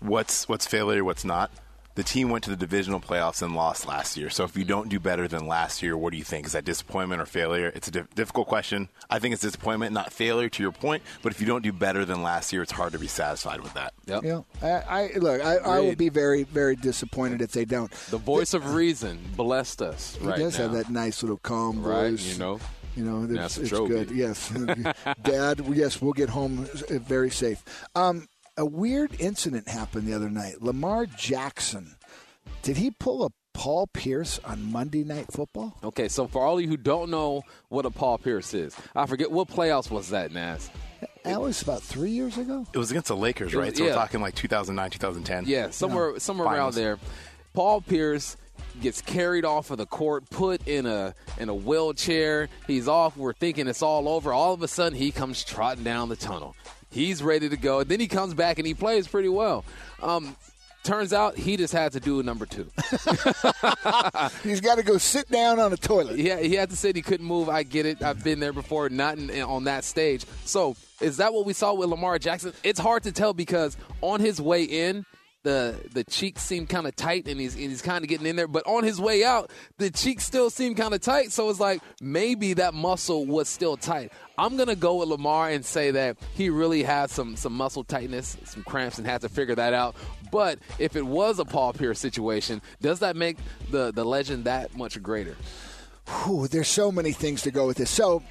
what's 0.00 0.48
what's 0.48 0.66
failure, 0.66 1.04
what's 1.04 1.24
not. 1.24 1.50
The 1.96 2.02
team 2.04 2.30
went 2.30 2.44
to 2.44 2.50
the 2.50 2.56
divisional 2.56 3.00
playoffs 3.00 3.42
and 3.42 3.54
lost 3.54 3.86
last 3.86 4.16
year. 4.16 4.30
So 4.30 4.44
if 4.44 4.56
you 4.56 4.64
don't 4.64 4.88
do 4.88 5.00
better 5.00 5.26
than 5.28 5.46
last 5.46 5.82
year, 5.82 5.96
what 5.96 6.12
do 6.12 6.18
you 6.18 6.24
think? 6.24 6.46
Is 6.46 6.52
that 6.52 6.64
disappointment 6.64 7.20
or 7.20 7.26
failure? 7.26 7.72
It's 7.74 7.88
a 7.88 7.90
diff- 7.90 8.14
difficult 8.14 8.46
question. 8.48 8.88
I 9.10 9.18
think 9.18 9.32
it's 9.32 9.42
disappointment, 9.42 9.92
not 9.92 10.12
failure. 10.12 10.48
To 10.48 10.62
your 10.62 10.72
point, 10.72 11.02
but 11.22 11.32
if 11.32 11.40
you 11.40 11.46
don't 11.46 11.62
do 11.62 11.72
better 11.72 12.04
than 12.04 12.22
last 12.22 12.52
year, 12.52 12.62
it's 12.62 12.72
hard 12.72 12.92
to 12.92 12.98
be 12.98 13.08
satisfied 13.08 13.60
with 13.60 13.74
that. 13.74 13.92
Yep. 14.06 14.22
You 14.22 14.28
know, 14.30 14.46
I, 14.62 14.68
I 14.68 15.10
look. 15.18 15.40
I, 15.42 15.56
I 15.56 15.80
will 15.80 15.96
be 15.96 16.08
very, 16.08 16.44
very 16.44 16.76
disappointed 16.76 17.42
if 17.42 17.52
they 17.52 17.64
don't. 17.64 17.90
The 18.10 18.18
voice 18.18 18.54
of 18.54 18.74
reason 18.74 19.18
blessed 19.36 19.82
us 19.82 20.16
He 20.20 20.26
right 20.26 20.38
does 20.38 20.56
now. 20.58 20.64
have 20.68 20.72
that 20.74 20.90
nice 20.90 21.22
little 21.22 21.38
calm 21.38 21.82
Right, 21.82 22.10
voice. 22.12 22.32
you 22.32 22.38
know. 22.38 22.60
You 22.96 23.04
know, 23.04 23.22
it's, 23.24 23.56
That's 23.56 23.58
it's 23.58 23.70
good. 23.70 24.10
Yes, 24.10 24.48
Dad. 25.22 25.62
Yes, 25.72 26.02
we'll 26.02 26.12
get 26.12 26.28
home 26.28 26.66
very 26.88 27.30
safe. 27.30 27.62
Um, 27.94 28.28
a 28.60 28.66
weird 28.66 29.18
incident 29.18 29.66
happened 29.68 30.06
the 30.06 30.12
other 30.12 30.28
night. 30.28 30.60
Lamar 30.60 31.06
Jackson, 31.06 31.96
did 32.62 32.76
he 32.76 32.90
pull 32.90 33.24
a 33.24 33.30
Paul 33.54 33.86
Pierce 33.86 34.38
on 34.44 34.70
Monday 34.70 35.02
Night 35.02 35.32
Football? 35.32 35.74
Okay, 35.82 36.08
so 36.08 36.26
for 36.28 36.42
all 36.44 36.56
of 36.58 36.62
you 36.62 36.68
who 36.68 36.76
don't 36.76 37.10
know 37.10 37.42
what 37.70 37.86
a 37.86 37.90
Paul 37.90 38.18
Pierce 38.18 38.52
is, 38.52 38.76
I 38.94 39.06
forget 39.06 39.30
what 39.30 39.48
playoffs 39.48 39.90
was 39.90 40.10
that, 40.10 40.30
Nas? 40.32 40.68
That 41.24 41.40
was 41.40 41.62
about 41.62 41.82
three 41.82 42.10
years 42.10 42.36
ago. 42.36 42.66
It 42.72 42.76
was 42.78 42.90
against 42.90 43.08
the 43.08 43.16
Lakers, 43.16 43.54
It 43.54 43.56
was- 43.56 43.66
right? 43.68 43.76
So 43.76 43.84
yeah. 43.84 43.90
we're 43.90 43.96
talking 43.96 44.20
like 44.20 44.34
2009, 44.34 44.90
2010. 44.90 45.44
Yeah, 45.46 45.70
somewhere 45.70 46.18
somewhere 46.18 46.46
around 46.46 46.74
there. 46.74 46.98
Paul 47.54 47.80
Pierce 47.80 48.36
gets 48.82 49.00
carried 49.00 49.46
off 49.46 49.70
of 49.70 49.78
the 49.78 49.86
court, 49.86 50.28
put 50.28 50.68
in 50.68 50.84
a 50.84 51.14
in 51.38 51.48
a 51.48 51.54
wheelchair. 51.54 52.48
He's 52.66 52.88
off. 52.88 53.16
We're 53.16 53.32
thinking 53.32 53.68
it's 53.68 53.82
all 53.82 54.06
over. 54.08 54.32
All 54.34 54.52
of 54.52 54.62
a 54.62 54.68
sudden, 54.68 54.98
he 54.98 55.10
comes 55.10 55.42
trotting 55.44 55.82
down 55.84 56.10
the 56.10 56.16
tunnel. 56.16 56.54
He's 56.90 57.22
ready 57.22 57.48
to 57.48 57.56
go. 57.56 57.84
Then 57.84 58.00
he 58.00 58.08
comes 58.08 58.34
back 58.34 58.58
and 58.58 58.66
he 58.66 58.74
plays 58.74 59.06
pretty 59.06 59.28
well. 59.28 59.64
Um, 60.02 60.36
turns 60.82 61.12
out 61.12 61.36
he 61.36 61.56
just 61.56 61.72
had 61.72 61.92
to 61.92 62.00
do 62.00 62.20
a 62.20 62.22
number 62.22 62.46
two. 62.46 62.70
He's 64.42 64.60
got 64.60 64.76
to 64.76 64.82
go 64.82 64.98
sit 64.98 65.30
down 65.30 65.58
on 65.60 65.72
a 65.72 65.76
toilet. 65.76 66.18
Yeah, 66.18 66.40
he 66.40 66.54
had 66.54 66.70
to 66.70 66.76
sit. 66.76 66.96
he 66.96 67.02
couldn't 67.02 67.26
move. 67.26 67.48
I 67.48 67.62
get 67.62 67.86
it. 67.86 68.02
I've 68.02 68.24
been 68.24 68.40
there 68.40 68.52
before, 68.52 68.88
not 68.88 69.18
in, 69.18 69.30
on 69.42 69.64
that 69.64 69.84
stage. 69.84 70.24
So, 70.44 70.76
is 71.00 71.18
that 71.18 71.32
what 71.32 71.46
we 71.46 71.52
saw 71.52 71.74
with 71.74 71.88
Lamar 71.88 72.18
Jackson? 72.18 72.52
It's 72.62 72.80
hard 72.80 73.04
to 73.04 73.12
tell 73.12 73.32
because 73.34 73.76
on 74.00 74.20
his 74.20 74.40
way 74.40 74.64
in, 74.64 75.04
the 75.42 75.74
the 75.94 76.04
cheeks 76.04 76.42
seem 76.42 76.66
kind 76.66 76.86
of 76.86 76.94
tight, 76.96 77.26
and 77.26 77.40
he's 77.40 77.54
and 77.54 77.64
he's 77.64 77.80
kind 77.82 78.04
of 78.04 78.08
getting 78.08 78.26
in 78.26 78.36
there. 78.36 78.48
But 78.48 78.66
on 78.66 78.84
his 78.84 79.00
way 79.00 79.24
out, 79.24 79.50
the 79.78 79.90
cheeks 79.90 80.24
still 80.24 80.50
seem 80.50 80.74
kind 80.74 80.92
of 80.92 81.00
tight. 81.00 81.32
So 81.32 81.48
it's 81.48 81.60
like 81.60 81.80
maybe 82.00 82.54
that 82.54 82.74
muscle 82.74 83.24
was 83.24 83.48
still 83.48 83.76
tight. 83.76 84.12
I'm 84.40 84.56
gonna 84.56 84.74
go 84.74 84.96
with 84.96 85.08
Lamar 85.10 85.50
and 85.50 85.62
say 85.62 85.90
that 85.90 86.16
he 86.34 86.48
really 86.48 86.82
has 86.82 87.12
some 87.12 87.36
some 87.36 87.52
muscle 87.52 87.84
tightness, 87.84 88.38
some 88.44 88.62
cramps, 88.62 88.96
and 88.96 89.06
had 89.06 89.20
to 89.20 89.28
figure 89.28 89.54
that 89.54 89.74
out. 89.74 89.94
But 90.32 90.58
if 90.78 90.96
it 90.96 91.04
was 91.04 91.38
a 91.38 91.44
Paul 91.44 91.74
Pierce 91.74 91.98
situation, 91.98 92.62
does 92.80 93.00
that 93.00 93.16
make 93.16 93.36
the 93.70 93.92
the 93.92 94.02
legend 94.02 94.44
that 94.44 94.74
much 94.74 95.00
greater? 95.02 95.36
Whew, 96.06 96.48
there's 96.48 96.68
so 96.68 96.90
many 96.90 97.12
things 97.12 97.42
to 97.42 97.50
go 97.50 97.66
with 97.66 97.76
this. 97.76 97.90
So, 97.90 98.22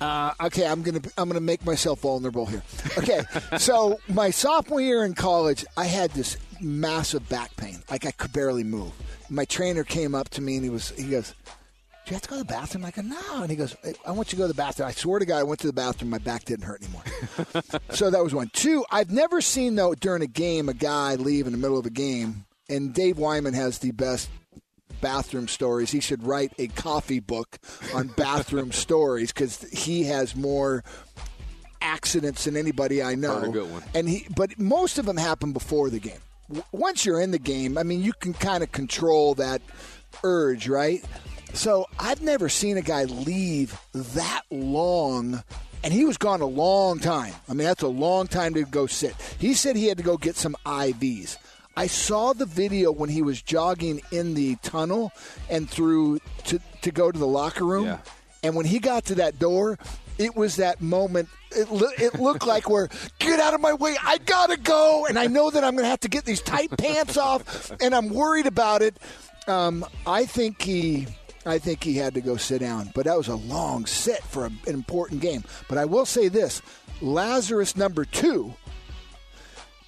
uh, 0.00 0.32
okay, 0.40 0.66
I'm 0.66 0.82
gonna 0.82 1.00
I'm 1.16 1.28
gonna 1.28 1.40
make 1.40 1.64
myself 1.64 2.00
vulnerable 2.00 2.46
here. 2.46 2.62
Okay, 2.98 3.20
so 3.58 4.00
my 4.08 4.30
sophomore 4.30 4.80
year 4.80 5.04
in 5.04 5.14
college, 5.14 5.64
I 5.76 5.84
had 5.84 6.10
this 6.10 6.38
massive 6.60 7.28
back 7.28 7.56
pain, 7.56 7.78
like 7.88 8.04
I 8.04 8.10
could 8.10 8.32
barely 8.32 8.64
move. 8.64 8.90
My 9.30 9.44
trainer 9.44 9.84
came 9.84 10.12
up 10.12 10.28
to 10.30 10.42
me 10.42 10.56
and 10.56 10.64
he 10.64 10.70
was 10.70 10.90
he 10.90 11.10
goes. 11.10 11.34
Do 12.06 12.10
you 12.12 12.14
have 12.14 12.22
to 12.22 12.28
go 12.28 12.36
to 12.36 12.42
the 12.42 12.44
bathroom? 12.44 12.84
I 12.84 12.92
go, 12.92 13.02
no. 13.02 13.16
And 13.42 13.50
he 13.50 13.56
goes, 13.56 13.74
I 14.06 14.12
want 14.12 14.28
you 14.28 14.36
to 14.36 14.36
go 14.36 14.44
to 14.44 14.48
the 14.48 14.54
bathroom. 14.54 14.88
I 14.88 14.92
swear 14.92 15.18
to 15.18 15.26
God, 15.26 15.38
I 15.38 15.42
went 15.42 15.58
to 15.60 15.66
the 15.66 15.72
bathroom. 15.72 16.08
My 16.10 16.18
back 16.18 16.44
didn't 16.44 16.64
hurt 16.64 16.80
anymore. 16.84 17.02
so 17.90 18.10
that 18.10 18.22
was 18.22 18.32
one. 18.32 18.48
Two, 18.52 18.84
I've 18.92 19.10
never 19.10 19.40
seen, 19.40 19.74
though, 19.74 19.92
during 19.94 20.22
a 20.22 20.28
game, 20.28 20.68
a 20.68 20.72
guy 20.74 21.16
leave 21.16 21.46
in 21.46 21.52
the 21.52 21.58
middle 21.58 21.78
of 21.78 21.84
a 21.84 21.90
game. 21.90 22.44
And 22.70 22.94
Dave 22.94 23.18
Wyman 23.18 23.54
has 23.54 23.80
the 23.80 23.90
best 23.90 24.30
bathroom 25.00 25.48
stories. 25.48 25.90
He 25.90 25.98
should 25.98 26.22
write 26.22 26.52
a 26.58 26.68
coffee 26.68 27.18
book 27.20 27.58
on 27.92 28.06
bathroom 28.16 28.70
stories 28.70 29.32
because 29.32 29.62
he 29.72 30.04
has 30.04 30.36
more 30.36 30.84
accidents 31.80 32.44
than 32.44 32.56
anybody 32.56 33.02
I 33.02 33.16
know. 33.16 33.40
A 33.42 33.48
good 33.48 33.70
one. 33.70 33.82
And 33.96 34.08
he, 34.08 34.26
but 34.36 34.56
most 34.60 34.98
of 34.98 35.06
them 35.06 35.16
happen 35.16 35.52
before 35.52 35.90
the 35.90 35.98
game. 35.98 36.20
W- 36.48 36.64
Once 36.70 37.04
you're 37.04 37.20
in 37.20 37.32
the 37.32 37.38
game, 37.40 37.76
I 37.76 37.82
mean, 37.82 38.00
you 38.00 38.12
can 38.12 38.32
kind 38.32 38.62
of 38.62 38.70
control 38.70 39.34
that 39.34 39.60
urge, 40.24 40.68
right? 40.68 41.04
So 41.56 41.86
I've 41.98 42.22
never 42.22 42.48
seen 42.48 42.76
a 42.76 42.82
guy 42.82 43.04
leave 43.04 43.78
that 43.92 44.42
long. 44.50 45.42
And 45.82 45.92
he 45.92 46.04
was 46.04 46.16
gone 46.16 46.40
a 46.40 46.46
long 46.46 46.98
time. 46.98 47.32
I 47.48 47.54
mean, 47.54 47.66
that's 47.66 47.82
a 47.82 47.88
long 47.88 48.26
time 48.26 48.54
to 48.54 48.64
go 48.64 48.86
sit. 48.86 49.14
He 49.38 49.54
said 49.54 49.76
he 49.76 49.86
had 49.86 49.98
to 49.98 50.04
go 50.04 50.16
get 50.16 50.36
some 50.36 50.56
IVs. 50.66 51.38
I 51.76 51.86
saw 51.86 52.32
the 52.32 52.46
video 52.46 52.90
when 52.90 53.08
he 53.10 53.22
was 53.22 53.40
jogging 53.42 54.00
in 54.10 54.34
the 54.34 54.56
tunnel 54.56 55.12
and 55.50 55.68
through 55.68 56.20
to, 56.44 56.60
to 56.82 56.90
go 56.90 57.10
to 57.10 57.18
the 57.18 57.26
locker 57.26 57.64
room. 57.64 57.86
Yeah. 57.86 57.98
And 58.42 58.54
when 58.54 58.66
he 58.66 58.78
got 58.78 59.06
to 59.06 59.16
that 59.16 59.38
door, 59.38 59.78
it 60.18 60.34
was 60.36 60.56
that 60.56 60.80
moment. 60.80 61.28
It, 61.52 61.70
lo- 61.70 61.90
it 61.98 62.14
looked 62.20 62.46
like 62.54 62.68
we're 62.68 62.88
get 63.18 63.40
out 63.40 63.54
of 63.54 63.60
my 63.60 63.74
way. 63.74 63.96
I 64.02 64.18
gotta 64.18 64.56
go, 64.56 65.06
and 65.06 65.18
I 65.18 65.26
know 65.26 65.50
that 65.50 65.64
I'm 65.64 65.72
going 65.72 65.84
to 65.84 65.90
have 65.90 66.00
to 66.00 66.08
get 66.08 66.24
these 66.24 66.40
tight 66.42 66.70
pants 66.76 67.16
off, 67.16 67.70
and 67.80 67.94
I'm 67.94 68.08
worried 68.08 68.46
about 68.46 68.82
it. 68.82 68.96
Um, 69.46 69.84
I 70.06 70.24
think 70.26 70.62
he, 70.62 71.06
I 71.46 71.58
think 71.58 71.82
he 71.84 71.94
had 71.96 72.14
to 72.14 72.20
go 72.20 72.36
sit 72.36 72.58
down, 72.60 72.90
but 72.94 73.04
that 73.06 73.16
was 73.16 73.28
a 73.28 73.36
long 73.36 73.86
sit 73.86 74.22
for 74.24 74.44
a, 74.46 74.48
an 74.66 74.74
important 74.74 75.20
game. 75.20 75.44
But 75.68 75.78
I 75.78 75.84
will 75.84 76.04
say 76.06 76.28
this: 76.28 76.60
Lazarus 77.00 77.76
number 77.76 78.04
two 78.04 78.54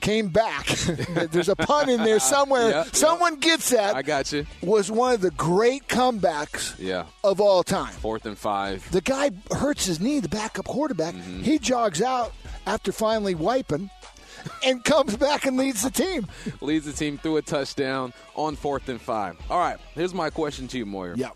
came 0.01 0.29
back. 0.29 0.67
There's 1.33 1.49
a 1.49 1.57
pun 1.57 1.89
in 1.89 2.05
there 2.05 2.21
somewhere. 2.21 2.71
Yeah, 2.71 2.85
yeah. 2.85 2.93
Someone 2.93 3.37
gets 3.37 3.71
that. 3.71 3.97
I 3.97 4.03
got 4.03 4.33
you. 4.33 4.47
was 4.63 4.91
one 4.91 5.15
of 5.15 5.21
the 5.21 5.33
great 5.33 5.89
comebacks 5.89 6.77
Yeah. 6.79 7.07
of 7.25 7.41
all 7.41 7.65
time. 7.65 7.93
Fourth 7.95 8.25
and 8.25 8.39
five. 8.39 8.89
The 8.93 9.01
guy 9.01 9.31
hurts 9.51 9.87
his 9.87 10.01
knee, 10.01 10.21
the 10.21 10.29
backup 10.29 10.67
quarterback. 10.67 11.15
Mm-hmm. 11.15 11.43
He 11.43 11.59
jogs 11.59 12.01
out 12.01 12.33
after 12.67 12.93
finally 12.93 13.35
wiping 13.35 13.91
and 14.65 14.85
comes 14.85 15.17
back 15.17 15.47
and 15.47 15.57
leads 15.57 15.83
the 15.83 15.91
team. 15.91 16.29
Leads 16.61 16.87
the 16.87 16.93
team 16.93 17.19
through 17.19 17.39
a 17.39 17.43
touchdown 17.43 18.13
on 18.37 18.55
fourth 18.55 18.89
and 18.89 19.01
five. 19.01 19.37
All 19.51 19.59
right, 19.59 19.79
here's 19.97 20.15
my 20.15 20.31
question 20.31 20.69
to 20.69 20.79
you, 20.79 20.87
Moyer. 20.87 21.15
Yeah. 21.17 21.31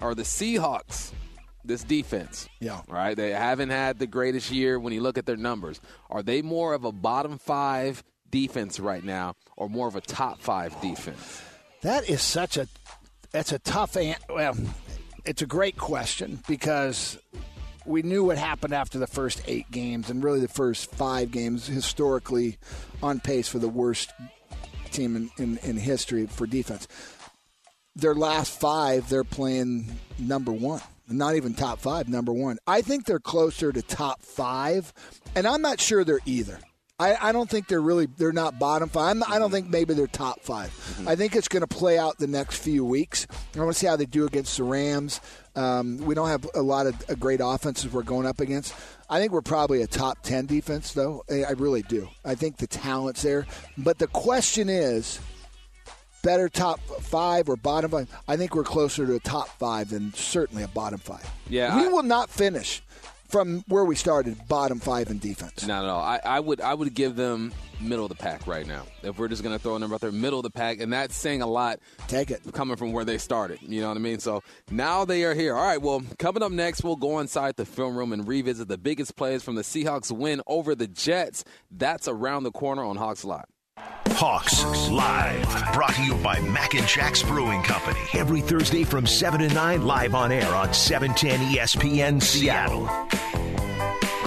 Are 0.00 0.14
the 0.14 0.22
Seahawks, 0.22 1.12
this 1.64 1.84
defense, 1.84 2.48
Yeah. 2.60 2.80
right? 2.88 3.14
They 3.16 3.30
haven't 3.32 3.70
had 3.70 3.98
the 3.98 4.06
greatest 4.06 4.50
year 4.50 4.78
when 4.78 4.92
you 4.92 5.00
look 5.02 5.18
at 5.18 5.26
their 5.26 5.36
numbers. 5.36 5.80
Are 6.08 6.22
they 6.22 6.40
more 6.42 6.72
of 6.74 6.84
a 6.84 6.92
bottom 6.92 7.38
five 7.38 8.02
defense 8.30 8.80
right 8.80 9.04
now 9.04 9.34
or 9.56 9.68
more 9.68 9.86
of 9.88 9.96
a 9.96 10.00
top 10.00 10.40
five 10.40 10.80
defense? 10.80 11.42
That 11.82 12.08
is 12.08 12.22
such 12.22 12.56
a 12.56 12.66
that's 13.32 13.52
a 13.52 13.58
tough 13.58 13.96
an- 13.96 14.16
well, 14.28 14.56
it's 15.24 15.42
a 15.42 15.46
great 15.46 15.76
question 15.76 16.40
because 16.48 17.18
we 17.86 18.02
knew 18.02 18.24
what 18.24 18.38
happened 18.38 18.74
after 18.74 18.98
the 18.98 19.06
first 19.06 19.40
8 19.46 19.70
games 19.70 20.10
and 20.10 20.22
really 20.24 20.40
the 20.40 20.48
first 20.48 20.90
5 20.92 21.30
games 21.30 21.66
historically 21.66 22.58
on 23.02 23.20
pace 23.20 23.48
for 23.48 23.58
the 23.58 23.68
worst 23.68 24.12
team 24.90 25.14
in, 25.16 25.30
in, 25.38 25.58
in 25.58 25.76
history 25.76 26.26
for 26.26 26.46
defense. 26.46 26.88
Their 28.00 28.14
last 28.14 28.58
5 28.60 29.08
they're 29.08 29.24
playing 29.24 29.98
number 30.18 30.52
1. 30.52 30.80
Not 31.08 31.34
even 31.34 31.54
top 31.54 31.80
5, 31.80 32.08
number 32.08 32.32
1. 32.32 32.58
I 32.66 32.82
think 32.82 33.04
they're 33.04 33.18
closer 33.18 33.72
to 33.72 33.82
top 33.82 34.22
5 34.22 34.92
and 35.34 35.46
I'm 35.46 35.62
not 35.62 35.80
sure 35.80 36.04
they're 36.04 36.20
either. 36.24 36.58
I, 37.00 37.30
I 37.30 37.32
don't 37.32 37.48
think 37.48 37.66
they're 37.66 37.80
really 37.80 38.06
they're 38.06 38.30
not 38.30 38.58
bottom 38.58 38.90
five. 38.90 39.12
I'm 39.12 39.18
not, 39.20 39.30
I 39.30 39.38
don't 39.38 39.50
think 39.50 39.70
maybe 39.70 39.94
they're 39.94 40.06
top 40.06 40.42
5 40.42 41.06
I 41.08 41.16
think 41.16 41.34
it's 41.34 41.48
going 41.48 41.62
to 41.62 41.66
play 41.66 41.98
out 41.98 42.18
the 42.18 42.26
next 42.26 42.58
few 42.58 42.84
weeks. 42.84 43.26
I 43.54 43.58
want 43.58 43.72
to 43.72 43.78
see 43.78 43.86
how 43.86 43.96
they 43.96 44.04
do 44.04 44.26
against 44.26 44.58
the 44.58 44.64
Rams. 44.64 45.22
Um, 45.56 45.96
we 45.98 46.14
don't 46.14 46.28
have 46.28 46.46
a 46.54 46.60
lot 46.60 46.86
of 46.86 47.18
great 47.18 47.40
offenses 47.42 47.90
we're 47.90 48.02
going 48.02 48.26
up 48.26 48.40
against. 48.40 48.74
I 49.08 49.18
think 49.18 49.32
we're 49.32 49.40
probably 49.40 49.80
a 49.80 49.86
top 49.86 50.22
ten 50.22 50.44
defense, 50.44 50.92
though. 50.92 51.24
I 51.30 51.44
I 51.44 51.50
really 51.52 51.82
do. 51.82 52.08
I 52.22 52.34
think 52.34 52.58
the 52.58 52.66
talent's 52.66 53.22
there, 53.22 53.46
but 53.78 53.98
the 53.98 54.06
question 54.06 54.68
is, 54.68 55.20
better 56.22 56.48
top 56.48 56.80
five 56.80 57.48
or 57.48 57.56
bottom 57.56 57.90
five? 57.90 58.08
I 58.28 58.36
think 58.36 58.54
we're 58.54 58.64
closer 58.64 59.06
to 59.06 59.14
a 59.14 59.20
top 59.20 59.48
five 59.58 59.90
than 59.90 60.12
certainly 60.14 60.62
a 60.62 60.68
bottom 60.68 60.98
five. 60.98 61.28
Yeah, 61.48 61.76
we 61.80 61.86
I- 61.86 61.88
will 61.88 62.02
not 62.02 62.30
finish 62.30 62.82
from 63.28 63.62
where 63.68 63.84
we 63.84 63.94
started, 63.94 64.36
bottom 64.48 64.80
five 64.80 65.08
in 65.08 65.18
defense. 65.18 65.64
No, 65.64 65.86
no, 65.86 65.96
I, 65.96 66.18
I 66.24 66.40
would 66.40 66.60
I 66.60 66.74
would 66.74 66.92
give 66.94 67.14
them 67.16 67.52
middle 67.80 68.04
of 68.04 68.08
the 68.10 68.14
pack 68.16 68.46
right 68.46 68.66
now. 68.66 68.82
If 69.02 69.18
we're 69.18 69.28
just 69.28 69.42
going 69.42 69.56
to 69.56 69.62
throw 69.62 69.76
a 69.76 69.78
number 69.78 69.94
out 69.94 70.00
there, 70.02 70.12
middle 70.12 70.40
of 70.40 70.42
the 70.42 70.50
pack, 70.50 70.80
and 70.80 70.92
that's 70.92 71.16
saying 71.16 71.40
a 71.40 71.46
lot 71.46 71.78
Take 72.08 72.30
it. 72.30 72.42
coming 72.52 72.76
from 72.76 72.92
where 72.92 73.04
they 73.06 73.16
started. 73.18 73.58
You 73.62 73.80
know 73.80 73.88
what 73.88 73.96
I 73.96 74.00
mean? 74.00 74.18
So 74.18 74.42
now 74.70 75.04
they 75.06 75.24
are 75.24 75.32
here. 75.32 75.54
All 75.56 75.64
right, 75.64 75.80
well, 75.80 76.02
coming 76.18 76.42
up 76.42 76.52
next, 76.52 76.84
we'll 76.84 76.96
go 76.96 77.20
inside 77.20 77.56
the 77.56 77.64
film 77.64 77.96
room 77.96 78.12
and 78.12 78.26
revisit 78.28 78.68
the 78.68 78.76
biggest 78.76 79.16
plays 79.16 79.42
from 79.42 79.54
the 79.54 79.62
Seahawks 79.62 80.10
win 80.12 80.42
over 80.46 80.74
the 80.74 80.88
Jets. 80.88 81.42
That's 81.70 82.06
around 82.06 82.42
the 82.42 82.52
corner 82.52 82.84
on 82.84 82.96
Hawks 82.96 83.24
Live. 83.24 83.46
Hawks 84.20 84.62
Live, 84.90 85.72
brought 85.72 85.94
to 85.94 86.02
you 86.02 86.14
by 86.16 86.38
Mac 86.40 86.74
and 86.74 86.86
Jack's 86.86 87.22
Brewing 87.22 87.62
Company. 87.62 88.00
Every 88.12 88.40
Thursday 88.40 88.84
from 88.84 89.06
7 89.06 89.40
to 89.40 89.48
9, 89.48 89.86
live 89.86 90.14
on 90.14 90.30
air 90.30 90.54
on 90.54 90.70
E 90.70 90.74
710 90.74 91.54
ESPN 91.54 92.22
Seattle. 92.22 92.88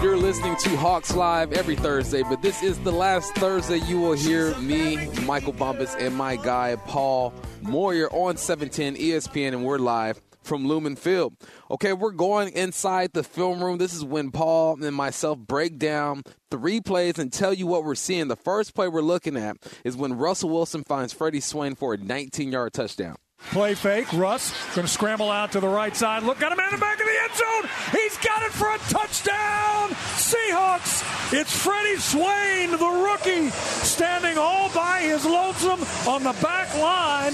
You're 0.01 0.17
listening 0.17 0.55
to 0.63 0.75
Hawks 0.77 1.15
Live 1.15 1.53
every 1.53 1.75
Thursday, 1.75 2.24
but 2.24 2.41
this 2.41 2.63
is 2.63 2.79
the 2.79 2.91
last 2.91 3.36
Thursday 3.36 3.77
you 3.77 4.00
will 4.00 4.13
hear 4.13 4.57
me, 4.57 5.07
Michael 5.25 5.53
Bumpus, 5.53 5.95
and 5.95 6.15
my 6.15 6.38
guy, 6.38 6.75
Paul 6.88 7.33
Moyer 7.62 8.10
on 8.12 8.36
710 8.36 8.95
ESPN, 8.95 9.50
and 9.50 9.63
we're 9.63 9.77
live 9.77 10.19
from 10.43 10.67
Lumen 10.67 10.95
Field. 10.95 11.35
Okay, 11.71 11.93
we're 11.93 12.12
going 12.12 12.50
inside 12.53 13.13
the 13.13 13.23
film 13.23 13.63
room. 13.63 13.77
This 13.77 13.93
is 13.93 14.03
when 14.03 14.31
Paul 14.31 14.83
and 14.83 14.95
myself 14.95 15.39
break 15.39 15.77
down 15.77 16.23
three 16.51 16.81
plays 16.81 17.17
and 17.17 17.31
tell 17.31 17.53
you 17.53 17.67
what 17.67 17.83
we're 17.83 17.95
seeing. 17.95 18.27
The 18.27 18.35
first 18.35 18.75
play 18.75 18.88
we're 18.88 19.01
looking 19.01 19.38
at 19.38 19.57
is 19.83 19.97
when 19.97 20.13
Russell 20.13 20.50
Wilson 20.50 20.83
finds 20.83 21.13
Freddie 21.13 21.39
Swain 21.39 21.75
for 21.75 21.93
a 21.93 21.97
19 21.97 22.51
yard 22.51 22.73
touchdown. 22.73 23.15
Play 23.51 23.75
fake. 23.75 24.12
Russ 24.13 24.53
going 24.73 24.88
to 24.88 24.91
scramble 24.91 25.29
out 25.29 25.51
to 25.51 25.59
the 25.59 25.67
right 25.67 25.95
side. 25.95 26.23
Look, 26.23 26.39
got 26.39 26.51
him 26.51 26.59
in 26.59 26.71
the 26.71 26.77
back 26.77 27.00
of 27.00 27.05
the 27.05 27.21
end 27.21 27.33
zone. 27.33 27.69
He's 27.91 28.17
got 28.17 28.41
it 28.43 28.51
for 28.51 28.73
a 28.73 28.77
touchdown. 28.89 29.89
Seahawks. 30.15 31.03
It's 31.33 31.55
Freddie 31.55 31.97
Swain, 31.97 32.71
the 32.71 33.03
rookie, 33.09 33.50
standing 33.50 34.38
all 34.38 34.69
by 34.73 35.01
his 35.01 35.25
lonesome 35.25 35.81
on 36.07 36.23
the 36.23 36.33
back 36.41 36.73
line 36.75 37.33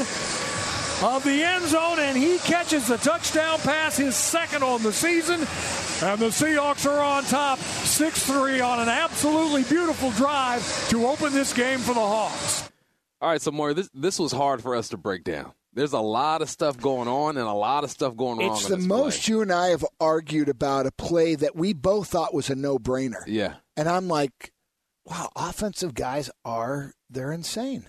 of 1.01 1.23
the 1.23 1.43
end 1.43 1.65
zone, 1.67 1.99
and 1.99 2.17
he 2.17 2.37
catches 2.39 2.87
the 2.87 2.97
touchdown 2.97 3.59
pass, 3.59 3.97
his 3.97 4.15
second 4.15 4.63
on 4.63 4.83
the 4.83 4.91
season. 4.91 5.39
And 6.01 6.19
the 6.19 6.27
Seahawks 6.27 6.89
are 6.89 6.99
on 6.99 7.23
top, 7.23 7.59
6 7.59 8.25
3 8.25 8.59
on 8.61 8.79
an 8.79 8.89
absolutely 8.89 9.63
beautiful 9.63 10.11
drive 10.11 10.89
to 10.89 11.07
open 11.07 11.33
this 11.33 11.53
game 11.53 11.79
for 11.79 11.93
the 11.93 11.99
Hawks. 11.99 12.69
All 13.21 13.29
right, 13.29 13.41
so 13.41 13.51
Moyer, 13.51 13.73
this 13.73 13.89
this 13.93 14.17
was 14.17 14.31
hard 14.31 14.61
for 14.61 14.75
us 14.75 14.89
to 14.89 14.97
break 14.97 15.23
down. 15.23 15.51
There's 15.73 15.93
a 15.93 15.99
lot 15.99 16.41
of 16.41 16.49
stuff 16.49 16.77
going 16.77 17.07
on 17.07 17.37
and 17.37 17.47
a 17.47 17.53
lot 17.53 17.83
of 17.83 17.91
stuff 17.91 18.15
going 18.15 18.39
wrong. 18.39 18.51
It's 18.51 18.69
in 18.69 18.81
the 18.81 18.87
most 18.87 19.25
play. 19.25 19.33
you 19.33 19.41
and 19.41 19.51
I 19.51 19.67
have 19.67 19.85
argued 19.99 20.49
about 20.49 20.85
a 20.85 20.91
play 20.91 21.35
that 21.35 21.55
we 21.55 21.73
both 21.73 22.07
thought 22.07 22.33
was 22.33 22.49
a 22.49 22.55
no-brainer. 22.55 23.23
Yeah. 23.27 23.55
And 23.77 23.87
I'm 23.87 24.07
like, 24.07 24.51
wow, 25.05 25.29
offensive 25.35 25.93
guys 25.93 26.31
are 26.43 26.93
they're 27.09 27.31
insane. 27.31 27.85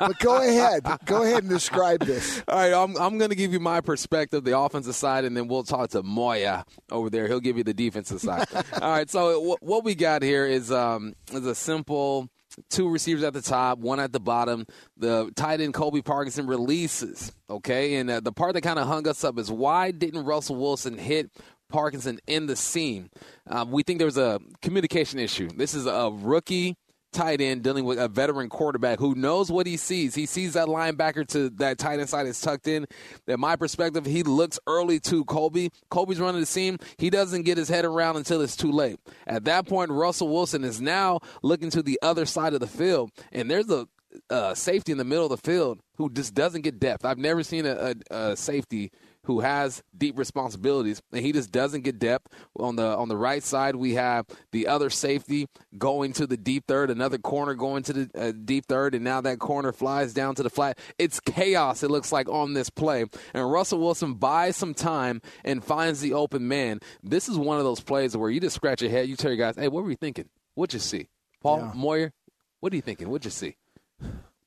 but 0.00 0.18
go 0.18 0.36
ahead, 0.36 0.84
go 1.04 1.22
ahead 1.22 1.42
and 1.42 1.50
describe 1.50 2.00
this. 2.00 2.42
All 2.48 2.56
right, 2.56 2.72
I'm, 2.72 2.96
I'm 2.96 3.18
going 3.18 3.30
to 3.30 3.36
give 3.36 3.52
you 3.52 3.60
my 3.60 3.80
perspective, 3.80 4.44
the 4.44 4.58
offensive 4.58 4.94
side, 4.94 5.24
and 5.24 5.36
then 5.36 5.48
we'll 5.48 5.62
talk 5.62 5.90
to 5.90 6.02
Moyer 6.02 6.64
over 6.90 7.10
there. 7.10 7.26
He'll 7.28 7.40
give 7.40 7.56
you 7.56 7.64
the 7.64 7.74
defensive 7.74 8.20
side. 8.20 8.46
All 8.82 8.90
right, 8.90 9.08
so 9.08 9.40
what, 9.40 9.62
what 9.62 9.84
we 9.84 9.94
got 9.94 10.22
here 10.22 10.46
is 10.46 10.72
um, 10.72 11.14
is 11.32 11.46
a 11.46 11.54
simple 11.54 12.28
two 12.70 12.88
receivers 12.88 13.22
at 13.22 13.32
the 13.32 13.42
top, 13.42 13.78
one 13.78 14.00
at 14.00 14.12
the 14.12 14.20
bottom. 14.20 14.66
The 14.96 15.30
tight 15.36 15.60
end 15.60 15.74
Colby 15.74 16.02
Parkinson 16.02 16.46
releases. 16.46 17.32
Okay, 17.48 17.96
and 17.96 18.10
uh, 18.10 18.20
the 18.20 18.32
part 18.32 18.54
that 18.54 18.62
kind 18.62 18.78
of 18.78 18.86
hung 18.86 19.06
us 19.06 19.24
up 19.24 19.38
is 19.38 19.50
why 19.50 19.90
didn't 19.90 20.24
Russell 20.24 20.56
Wilson 20.56 20.98
hit 20.98 21.30
Parkinson 21.68 22.18
in 22.26 22.46
the 22.46 22.56
seam? 22.56 23.10
Um, 23.46 23.70
we 23.70 23.82
think 23.82 23.98
there 23.98 24.06
was 24.06 24.18
a 24.18 24.40
communication 24.60 25.18
issue. 25.18 25.48
This 25.54 25.74
is 25.74 25.86
a 25.86 26.10
rookie 26.12 26.76
tight 27.12 27.40
end 27.40 27.62
dealing 27.62 27.84
with 27.84 27.98
a 27.98 28.08
veteran 28.08 28.48
quarterback 28.48 28.98
who 28.98 29.14
knows 29.14 29.50
what 29.50 29.66
he 29.66 29.76
sees. 29.76 30.14
He 30.14 30.26
sees 30.26 30.54
that 30.54 30.68
linebacker 30.68 31.26
to 31.28 31.50
that 31.50 31.78
tight 31.78 32.00
end 32.00 32.08
side 32.08 32.26
is 32.26 32.40
tucked 32.40 32.68
in. 32.68 32.86
In 33.26 33.40
my 33.40 33.56
perspective, 33.56 34.06
he 34.06 34.22
looks 34.22 34.58
early 34.66 35.00
to 35.00 35.24
Colby. 35.24 35.70
Colby's 35.90 36.20
running 36.20 36.40
the 36.40 36.46
seam. 36.46 36.78
He 36.96 37.10
doesn't 37.10 37.42
get 37.42 37.58
his 37.58 37.68
head 37.68 37.84
around 37.84 38.16
until 38.16 38.40
it's 38.40 38.56
too 38.56 38.72
late. 38.72 38.98
At 39.26 39.44
that 39.44 39.66
point, 39.66 39.90
Russell 39.90 40.28
Wilson 40.28 40.64
is 40.64 40.80
now 40.80 41.20
looking 41.42 41.70
to 41.70 41.82
the 41.82 41.98
other 42.02 42.26
side 42.26 42.54
of 42.54 42.60
the 42.60 42.66
field, 42.66 43.10
and 43.32 43.50
there's 43.50 43.70
a 43.70 43.86
uh, 44.30 44.54
safety 44.54 44.92
in 44.92 44.98
the 44.98 45.04
middle 45.04 45.24
of 45.24 45.30
the 45.30 45.36
field 45.36 45.80
who 45.96 46.10
just 46.10 46.34
doesn't 46.34 46.62
get 46.62 46.80
depth. 46.80 47.04
I've 47.04 47.18
never 47.18 47.42
seen 47.42 47.66
a, 47.66 47.94
a, 48.10 48.14
a 48.14 48.36
safety 48.36 48.90
who 49.28 49.40
has 49.40 49.82
deep 49.96 50.18
responsibilities 50.18 51.02
and 51.12 51.24
he 51.24 51.32
just 51.32 51.52
doesn't 51.52 51.82
get 51.82 51.98
depth. 51.98 52.32
On 52.58 52.76
the 52.76 52.96
on 52.96 53.08
the 53.08 53.16
right 53.16 53.42
side 53.42 53.76
we 53.76 53.94
have 53.94 54.24
the 54.52 54.66
other 54.66 54.88
safety 54.88 55.46
going 55.76 56.14
to 56.14 56.26
the 56.26 56.38
deep 56.38 56.64
third 56.66 56.90
another 56.90 57.18
corner 57.18 57.54
going 57.54 57.82
to 57.84 57.92
the 57.92 58.10
uh, 58.18 58.32
deep 58.32 58.64
third 58.66 58.94
and 58.94 59.04
now 59.04 59.20
that 59.20 59.38
corner 59.38 59.70
flies 59.70 60.14
down 60.14 60.34
to 60.34 60.42
the 60.42 60.48
flat. 60.48 60.78
It's 60.98 61.20
chaos 61.20 61.82
it 61.82 61.90
looks 61.90 62.10
like 62.10 62.26
on 62.30 62.54
this 62.54 62.70
play. 62.70 63.04
And 63.34 63.52
Russell 63.52 63.80
Wilson 63.80 64.14
buys 64.14 64.56
some 64.56 64.72
time 64.72 65.20
and 65.44 65.62
finds 65.62 66.00
the 66.00 66.14
open 66.14 66.48
man. 66.48 66.80
This 67.02 67.28
is 67.28 67.36
one 67.36 67.58
of 67.58 67.64
those 67.64 67.80
plays 67.80 68.16
where 68.16 68.30
you 68.30 68.40
just 68.40 68.56
scratch 68.56 68.80
your 68.80 68.90
head. 68.90 69.08
You 69.08 69.16
tell 69.16 69.30
your 69.30 69.38
guys 69.38 69.56
hey 69.56 69.68
what 69.68 69.84
were 69.84 69.90
you 69.90 69.96
thinking? 69.96 70.30
What'd 70.54 70.72
you 70.72 70.80
see? 70.80 71.08
Paul 71.42 71.58
Yeah. 71.58 71.72
Moyer 71.74 72.12
what 72.60 72.72
are 72.72 72.76
you 72.76 72.82
thinking? 72.82 73.10
What'd 73.10 73.26
you 73.26 73.30
see? 73.30 73.56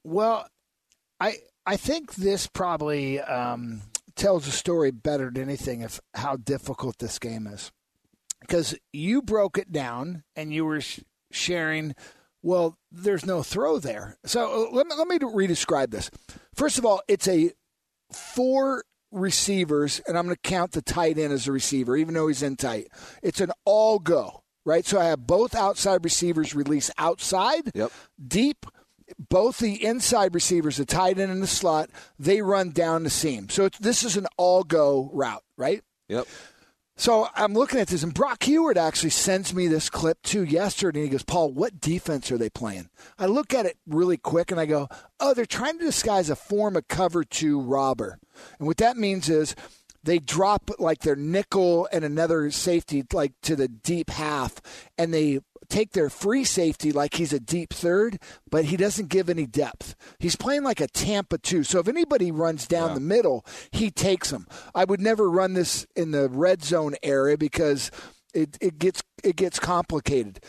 Well, 0.03 0.47
I 1.19 1.38
I 1.65 1.77
think 1.77 2.15
this 2.15 2.47
probably 2.47 3.19
um, 3.19 3.83
tells 4.21 4.47
a 4.47 4.51
story 4.51 4.91
better 4.91 5.29
than 5.31 5.43
anything 5.43 5.83
of 5.83 5.99
how 6.13 6.35
difficult 6.37 6.97
this 6.99 7.19
game 7.19 7.47
is, 7.47 7.71
because 8.41 8.75
you 8.93 9.21
broke 9.21 9.57
it 9.57 9.71
down 9.71 10.23
and 10.35 10.53
you 10.53 10.63
were 10.65 10.81
sh- 10.81 11.01
sharing. 11.31 11.95
Well, 12.43 12.77
there's 12.91 13.25
no 13.25 13.43
throw 13.43 13.79
there. 13.79 14.17
So 14.25 14.67
uh, 14.67 14.75
let 14.75 14.87
me 14.87 14.95
let 14.95 15.07
me 15.07 15.19
redescribe 15.19 15.91
this. 15.91 16.09
First 16.55 16.77
of 16.77 16.85
all, 16.85 17.01
it's 17.07 17.27
a 17.27 17.51
four 18.11 18.83
receivers, 19.11 20.01
and 20.07 20.17
I'm 20.17 20.25
going 20.25 20.35
to 20.35 20.49
count 20.49 20.71
the 20.71 20.81
tight 20.81 21.17
end 21.17 21.33
as 21.33 21.47
a 21.47 21.51
receiver, 21.51 21.95
even 21.97 22.13
though 22.13 22.27
he's 22.27 22.43
in 22.43 22.55
tight. 22.55 22.87
It's 23.21 23.41
an 23.41 23.51
all 23.65 23.99
go, 23.99 24.43
right? 24.65 24.85
So 24.85 24.99
I 24.99 25.05
have 25.05 25.27
both 25.27 25.53
outside 25.55 26.03
receivers 26.03 26.55
release 26.55 26.89
outside, 26.97 27.71
Yep. 27.75 27.91
deep. 28.25 28.65
Both 29.17 29.59
the 29.59 29.83
inside 29.83 30.33
receivers, 30.35 30.77
the 30.77 30.85
tight 30.85 31.19
end 31.19 31.31
and 31.31 31.43
the 31.43 31.47
slot, 31.47 31.89
they 32.19 32.41
run 32.41 32.71
down 32.71 33.03
the 33.03 33.09
seam. 33.09 33.49
So 33.49 33.65
it's, 33.65 33.79
this 33.79 34.03
is 34.03 34.17
an 34.17 34.27
all 34.37 34.63
go 34.63 35.09
route, 35.13 35.43
right? 35.57 35.83
Yep. 36.09 36.27
So 36.97 37.27
I'm 37.33 37.53
looking 37.53 37.79
at 37.79 37.87
this, 37.87 38.03
and 38.03 38.13
Brock 38.13 38.43
Huard 38.43 38.77
actually 38.77 39.09
sends 39.09 39.55
me 39.55 39.67
this 39.67 39.89
clip 39.89 40.21
too 40.21 40.43
yesterday. 40.43 40.99
And 40.99 41.07
he 41.07 41.11
goes, 41.11 41.23
Paul, 41.23 41.51
what 41.51 41.81
defense 41.81 42.31
are 42.31 42.37
they 42.37 42.49
playing? 42.49 42.89
I 43.17 43.25
look 43.25 43.53
at 43.53 43.65
it 43.65 43.77
really 43.87 44.17
quick 44.17 44.51
and 44.51 44.59
I 44.59 44.67
go, 44.67 44.87
oh, 45.19 45.33
they're 45.33 45.45
trying 45.45 45.79
to 45.79 45.85
disguise 45.85 46.29
a 46.29 46.35
form 46.35 46.75
of 46.75 46.87
cover 46.87 47.23
two 47.23 47.59
robber. 47.59 48.19
And 48.59 48.67
what 48.67 48.77
that 48.77 48.97
means 48.97 49.29
is 49.29 49.55
they 50.03 50.19
drop 50.19 50.69
like 50.79 50.99
their 51.01 51.15
nickel 51.15 51.87
and 51.91 52.03
another 52.03 52.51
safety 52.51 53.03
like 53.13 53.33
to 53.43 53.55
the 53.55 53.67
deep 53.67 54.09
half, 54.09 54.61
and 54.97 55.13
they 55.13 55.39
take 55.71 55.93
their 55.93 56.09
free 56.09 56.43
safety 56.43 56.91
like 56.91 57.15
he's 57.15 57.33
a 57.33 57.39
deep 57.39 57.73
third, 57.73 58.19
but 58.49 58.65
he 58.65 58.77
doesn't 58.77 59.09
give 59.09 59.29
any 59.29 59.47
depth. 59.47 59.95
He's 60.19 60.35
playing 60.35 60.63
like 60.63 60.81
a 60.81 60.87
Tampa 60.87 61.37
two. 61.37 61.63
So 61.63 61.79
if 61.79 61.87
anybody 61.87 62.31
runs 62.31 62.67
down 62.67 62.93
the 62.93 62.99
middle, 62.99 63.45
he 63.71 63.89
takes 63.89 64.29
them. 64.29 64.47
I 64.75 64.83
would 64.83 65.01
never 65.01 65.29
run 65.29 65.53
this 65.53 65.87
in 65.95 66.11
the 66.11 66.29
red 66.29 66.63
zone 66.63 66.95
area 67.01 67.37
because 67.37 67.89
it, 68.33 68.57
it 68.61 68.77
gets 68.77 69.01
it 69.23 69.35
gets 69.35 69.59
complicated. 69.59 70.41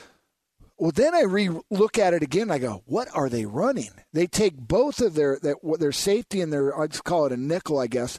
Well, 0.76 0.92
then 0.92 1.14
I 1.14 1.22
re 1.22 1.48
look 1.70 1.98
at 1.98 2.12
it 2.12 2.22
again. 2.22 2.50
I 2.50 2.58
go, 2.58 2.82
what 2.86 3.08
are 3.14 3.28
they 3.28 3.46
running? 3.46 3.90
They 4.12 4.26
take 4.26 4.56
both 4.56 5.00
of 5.00 5.14
their 5.14 5.38
their, 5.40 5.56
their 5.78 5.92
safety 5.92 6.40
and 6.40 6.52
their 6.52 6.78
I 6.78 6.88
just 6.88 7.04
call 7.04 7.26
it 7.26 7.32
a 7.32 7.36
nickel, 7.36 7.78
I 7.78 7.86
guess, 7.86 8.18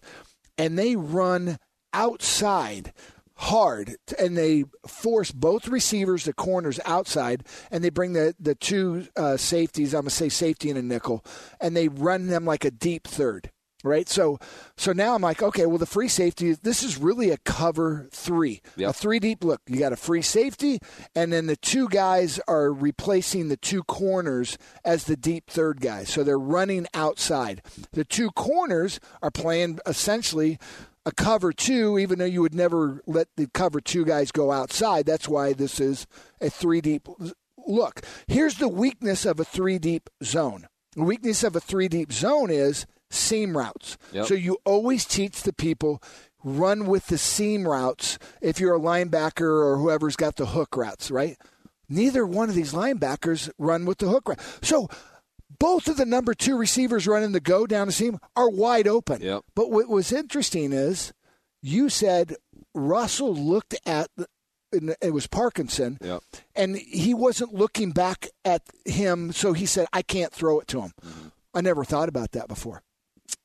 and 0.57 0.79
they 0.79 0.95
run 0.95 1.57
outside 1.93 2.93
hard 3.36 3.96
and 4.20 4.38
they 4.38 4.63
force 4.88 5.32
both 5.32 5.68
receivers 5.68 6.25
the 6.25 6.34
corners 6.34 6.80
outside 6.86 7.44
and 7.72 7.84
they 7.84 7.90
bring 7.90 8.13
the 8.13 8.36
the 8.40 8.56
two 8.56 9.08
uh, 9.18 9.36
safeties 9.38 9.94
i'm 9.94 10.02
going 10.02 10.10
to 10.10 10.16
say 10.16 10.30
safety 10.30 10.70
and 10.70 10.78
a 10.78 10.84
nickel 10.84 11.25
and 11.60 11.75
they 11.75 11.88
run 11.88 12.28
them 12.28 12.46
like 12.46 12.63
a 12.63 12.72
deep 12.72 13.08
third 13.08 13.50
right? 13.84 14.08
So 14.08 14.40
so 14.78 14.94
now 14.94 15.13
i'm 15.13 15.22
like 15.22 15.44
okay 15.44 15.66
well 15.66 15.78
the 15.78 15.86
free 15.86 16.08
safety 16.08 16.54
this 16.54 16.84
is 16.84 16.98
really 16.98 17.30
a 17.32 17.38
cover 17.38 18.08
three. 18.12 18.62
Yep. 18.78 18.90
a 18.90 18.94
three 18.94 19.20
deep 19.20 19.44
look 19.44 19.62
you 19.68 19.78
got 19.78 19.94
a 19.94 19.98
free 19.98 20.22
safety 20.22 20.80
and 21.13 21.32
then 21.32 21.48
the 21.48 21.56
two 21.58 21.88
guys 21.90 22.40
are 22.48 22.72
replacing 22.72 23.50
the 23.50 23.58
two 23.58 23.84
corners 23.84 24.58
as 24.86 25.04
the 25.04 25.18
deep 25.18 25.50
third 25.50 25.82
guys. 25.82 26.10
So 26.10 26.24
they're 26.24 26.40
running 26.40 26.88
outside. 26.94 27.62
The 27.92 28.06
two 28.06 28.32
corners 28.32 29.00
are 29.22 29.32
playing 29.32 29.80
essentially 29.86 30.58
a 31.05 31.12
cover 31.12 31.51
two, 31.51 32.00
even 32.00 32.19
though 32.19 32.25
you 32.25 32.41
would 32.41 32.55
never 32.55 33.01
let 33.05 33.27
the 33.36 33.48
cover 33.53 33.81
two 33.81 34.05
guys 34.05 34.31
go 34.31 34.51
outside. 34.51 35.05
That's 35.05 35.27
why 35.27 35.53
this 35.53 35.79
is 35.79 36.07
a 36.39 36.50
three 36.50 36.81
deep 36.81 37.07
look. 37.67 38.01
Here's 38.27 38.57
the 38.57 38.67
weakness 38.67 39.25
of 39.25 39.39
a 39.39 39.45
three 39.45 39.79
deep 39.79 40.10
zone. 40.24 40.67
The 40.95 41.03
weakness 41.03 41.43
of 41.43 41.55
a 41.55 41.60
three 41.60 41.88
deep 41.88 42.12
zone 42.13 42.50
is 42.50 42.86
seam 43.10 43.57
routes. 43.57 43.98
Yep. 44.12 44.27
So 44.27 44.33
you 44.33 44.57
always 44.65 45.05
teach 45.05 45.43
the 45.43 45.53
people 45.53 46.01
run 46.43 46.86
with 46.86 47.07
the 47.07 47.17
seam 47.17 47.67
routes 47.67 48.17
if 48.41 48.60
you're 48.60 48.75
a 48.75 48.79
linebacker 48.79 49.41
or 49.41 49.77
whoever's 49.77 50.15
got 50.15 50.36
the 50.36 50.48
hook 50.48 50.75
routes, 50.75 51.10
right? 51.10 51.38
Neither 51.89 52.25
one 52.25 52.50
of 52.50 52.55
these 52.55 52.74
linebackers 52.74 53.50
run 53.57 53.86
with 53.86 54.00
the 54.00 54.07
hook 54.07 54.27
route. 54.27 54.39
So 54.62 54.89
both 55.60 55.88
of 55.88 55.98
the 55.98 56.05
number 56.05 56.33
two 56.33 56.57
receivers 56.57 57.07
running 57.07 57.31
the 57.31 57.39
go 57.39 57.65
down 57.67 57.88
the 57.88 57.93
seam 57.93 58.19
are 58.36 58.50
wide 58.50 58.88
open. 58.88 59.22
Yep. 59.22 59.43
But 59.55 59.72
what 59.72 59.88
was 59.89 60.12
interesting 60.12 60.72
is 60.74 61.13
you 61.62 61.89
said 61.89 62.36
Russell 62.74 63.33
looked 63.36 63.75
at 63.86 64.07
the, 64.15 64.27
it 65.01 65.13
was 65.13 65.27
Parkinson, 65.27 65.98
Yep. 66.01 66.24
and 66.55 66.75
he 66.77 67.13
wasn't 67.13 67.53
looking 67.53 67.91
back 67.91 68.27
at 68.43 68.63
him, 68.86 69.31
so 69.31 69.53
he 69.53 69.67
said, 69.67 69.86
"I 69.93 70.01
can't 70.01 70.33
throw 70.33 70.60
it 70.60 70.67
to 70.69 70.81
him." 70.81 70.93
Mm-hmm. 71.05 71.27
I 71.53 71.62
never 71.62 71.83
thought 71.86 72.10
about 72.10 72.31
that 72.31 72.48
before. 72.48 72.81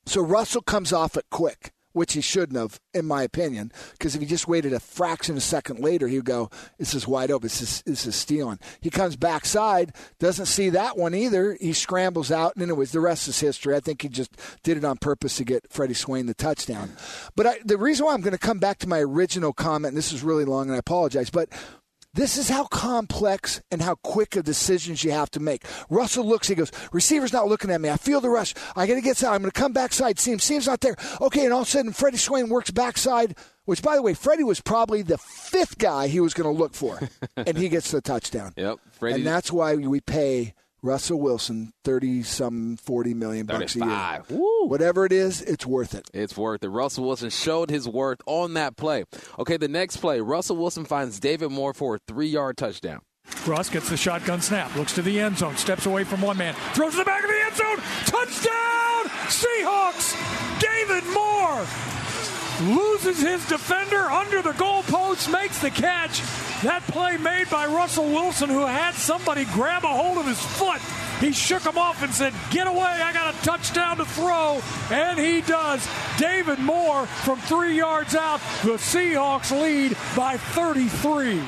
So 0.07 0.21
Russell 0.21 0.63
comes 0.63 0.91
off 0.91 1.15
it 1.15 1.25
quick, 1.29 1.71
which 1.93 2.13
he 2.13 2.21
shouldn't 2.21 2.57
have, 2.57 2.79
in 2.93 3.05
my 3.05 3.23
opinion, 3.23 3.71
because 3.93 4.15
if 4.15 4.21
he 4.21 4.27
just 4.27 4.47
waited 4.47 4.73
a 4.73 4.79
fraction 4.79 5.33
of 5.33 5.37
a 5.37 5.41
second 5.41 5.79
later, 5.79 6.07
he'd 6.07 6.25
go, 6.25 6.49
"This 6.77 6.93
is 6.93 7.07
wide 7.07 7.31
open. 7.31 7.45
This 7.45 7.61
is, 7.61 7.81
this 7.85 8.05
is 8.05 8.15
stealing." 8.15 8.59
He 8.81 8.89
comes 8.89 9.15
backside, 9.15 9.93
doesn't 10.19 10.45
see 10.45 10.69
that 10.69 10.97
one 10.97 11.13
either. 11.13 11.57
He 11.59 11.73
scrambles 11.73 12.31
out, 12.31 12.55
and 12.55 12.63
anyways, 12.63 12.91
the 12.91 12.99
rest 12.99 13.27
is 13.27 13.39
history. 13.39 13.75
I 13.75 13.79
think 13.79 14.01
he 14.01 14.09
just 14.09 14.31
did 14.63 14.77
it 14.77 14.85
on 14.85 14.97
purpose 14.97 15.37
to 15.37 15.43
get 15.43 15.71
Freddie 15.71 15.93
Swain 15.93 16.25
the 16.25 16.33
touchdown. 16.33 16.91
But 17.35 17.47
I, 17.47 17.59
the 17.65 17.77
reason 17.77 18.05
why 18.05 18.13
I'm 18.13 18.21
going 18.21 18.31
to 18.31 18.37
come 18.37 18.59
back 18.59 18.79
to 18.79 18.87
my 18.87 18.99
original 18.99 19.53
comment, 19.53 19.91
and 19.91 19.97
this 19.97 20.13
is 20.13 20.23
really 20.23 20.45
long, 20.45 20.67
and 20.67 20.75
I 20.75 20.79
apologize, 20.79 21.29
but 21.29 21.49
this 22.13 22.37
is 22.37 22.49
how 22.49 22.65
complex 22.65 23.61
and 23.71 23.81
how 23.81 23.95
quick 23.95 24.35
of 24.35 24.43
decisions 24.43 25.03
you 25.03 25.11
have 25.11 25.29
to 25.31 25.39
make. 25.39 25.63
Russell 25.89 26.25
looks, 26.25 26.47
he 26.47 26.55
goes, 26.55 26.71
receiver's 26.91 27.33
not 27.33 27.47
looking 27.47 27.69
at 27.69 27.79
me. 27.81 27.89
I 27.89 27.97
feel 27.97 28.19
the 28.19 28.29
rush. 28.29 28.53
I 28.75 28.87
got 28.87 28.95
to 28.95 29.01
get 29.01 29.17
side. 29.17 29.35
I'm 29.35 29.41
going 29.41 29.51
to 29.51 29.59
come 29.59 29.73
backside. 29.73 30.19
Seam, 30.19 30.39
Seam's 30.39 30.67
not 30.67 30.81
there. 30.81 30.95
Okay, 31.21 31.45
and 31.45 31.53
all 31.53 31.61
of 31.61 31.67
a 31.67 31.71
sudden, 31.71 31.93
Freddie 31.93 32.17
Swain 32.17 32.49
works 32.49 32.71
backside, 32.71 33.37
which, 33.65 33.83
by 33.83 33.95
the 33.95 34.01
way, 34.01 34.13
Freddie 34.13 34.43
was 34.43 34.59
probably 34.59 35.01
the 35.01 35.17
fifth 35.19 35.77
guy 35.77 36.07
he 36.07 36.19
was 36.19 36.33
going 36.33 36.51
to 36.51 36.57
look 36.57 36.73
for, 36.73 36.99
and 37.37 37.57
he 37.57 37.69
gets 37.69 37.91
the 37.91 38.01
touchdown. 38.01 38.53
Yep. 38.57 38.79
Freddie 38.91 39.15
And 39.15 39.27
that's 39.27 39.51
why 39.51 39.75
we 39.75 40.01
pay 40.01 40.53
Russell 40.81 41.19
Wilson 41.19 41.73
30 41.83 42.23
some 42.23 42.77
40 42.77 43.13
million 43.13 43.45
bucks 43.45 43.75
a 43.75 43.79
year. 43.79 44.23
Woo. 44.29 44.67
Whatever 44.67 45.05
it 45.05 45.11
is, 45.11 45.41
it's 45.41 45.65
worth 45.65 45.93
it. 45.93 46.09
It's 46.13 46.37
worth 46.37 46.63
it. 46.63 46.69
Russell 46.69 47.05
Wilson 47.05 47.29
showed 47.29 47.69
his 47.69 47.87
worth 47.87 48.19
on 48.25 48.53
that 48.53 48.77
play. 48.77 49.03
Okay, 49.37 49.57
the 49.57 49.67
next 49.67 49.97
play, 49.97 50.21
Russell 50.21 50.57
Wilson 50.57 50.85
finds 50.85 51.19
David 51.19 51.51
Moore 51.51 51.73
for 51.73 51.95
a 51.95 51.99
three 52.07 52.27
yard 52.27 52.57
touchdown. 52.57 53.01
Russ 53.45 53.69
gets 53.69 53.89
the 53.89 53.97
shotgun 53.97 54.41
snap, 54.41 54.75
looks 54.75 54.93
to 54.93 55.01
the 55.01 55.19
end 55.19 55.37
zone, 55.37 55.55
steps 55.55 55.85
away 55.85 56.03
from 56.03 56.21
one 56.21 56.37
man, 56.37 56.55
throws 56.73 56.93
to 56.93 56.97
the 56.99 57.05
back 57.05 57.23
of 57.23 57.29
the 57.29 57.41
end 57.41 57.55
zone. 57.55 57.77
Touchdown! 58.05 59.05
Seahawks! 59.27 60.15
David 60.59 61.03
Moore 61.13 61.98
loses 62.61 63.19
his 63.19 63.45
defender 63.47 64.09
under 64.09 64.41
the 64.41 64.51
goalpost, 64.51 65.31
makes 65.31 65.59
the 65.61 65.69
catch. 65.69 66.21
That 66.63 66.83
play 66.87 67.17
made 67.17 67.49
by 67.49 67.67
Russell 67.67 68.05
Wilson, 68.05 68.49
who 68.49 68.65
had 68.65 68.93
somebody 68.95 69.45
grab 69.45 69.83
a 69.83 69.87
hold 69.87 70.17
of 70.17 70.25
his 70.25 70.39
foot. 70.39 70.81
He 71.19 71.33
shook 71.33 71.63
him 71.63 71.77
off 71.77 72.01
and 72.01 72.13
said, 72.13 72.33
Get 72.49 72.67
away, 72.67 72.79
I 72.79 73.11
got 73.11 73.33
a 73.33 73.37
touchdown 73.43 73.97
to 73.97 74.05
throw. 74.05 74.61
And 74.89 75.19
he 75.19 75.41
does. 75.41 75.87
David 76.17 76.59
Moore 76.59 77.05
from 77.05 77.39
three 77.39 77.75
yards 77.77 78.15
out. 78.15 78.39
The 78.63 78.77
Seahawks 78.77 79.51
lead 79.51 79.97
by 80.15 80.37
33. 80.37 81.41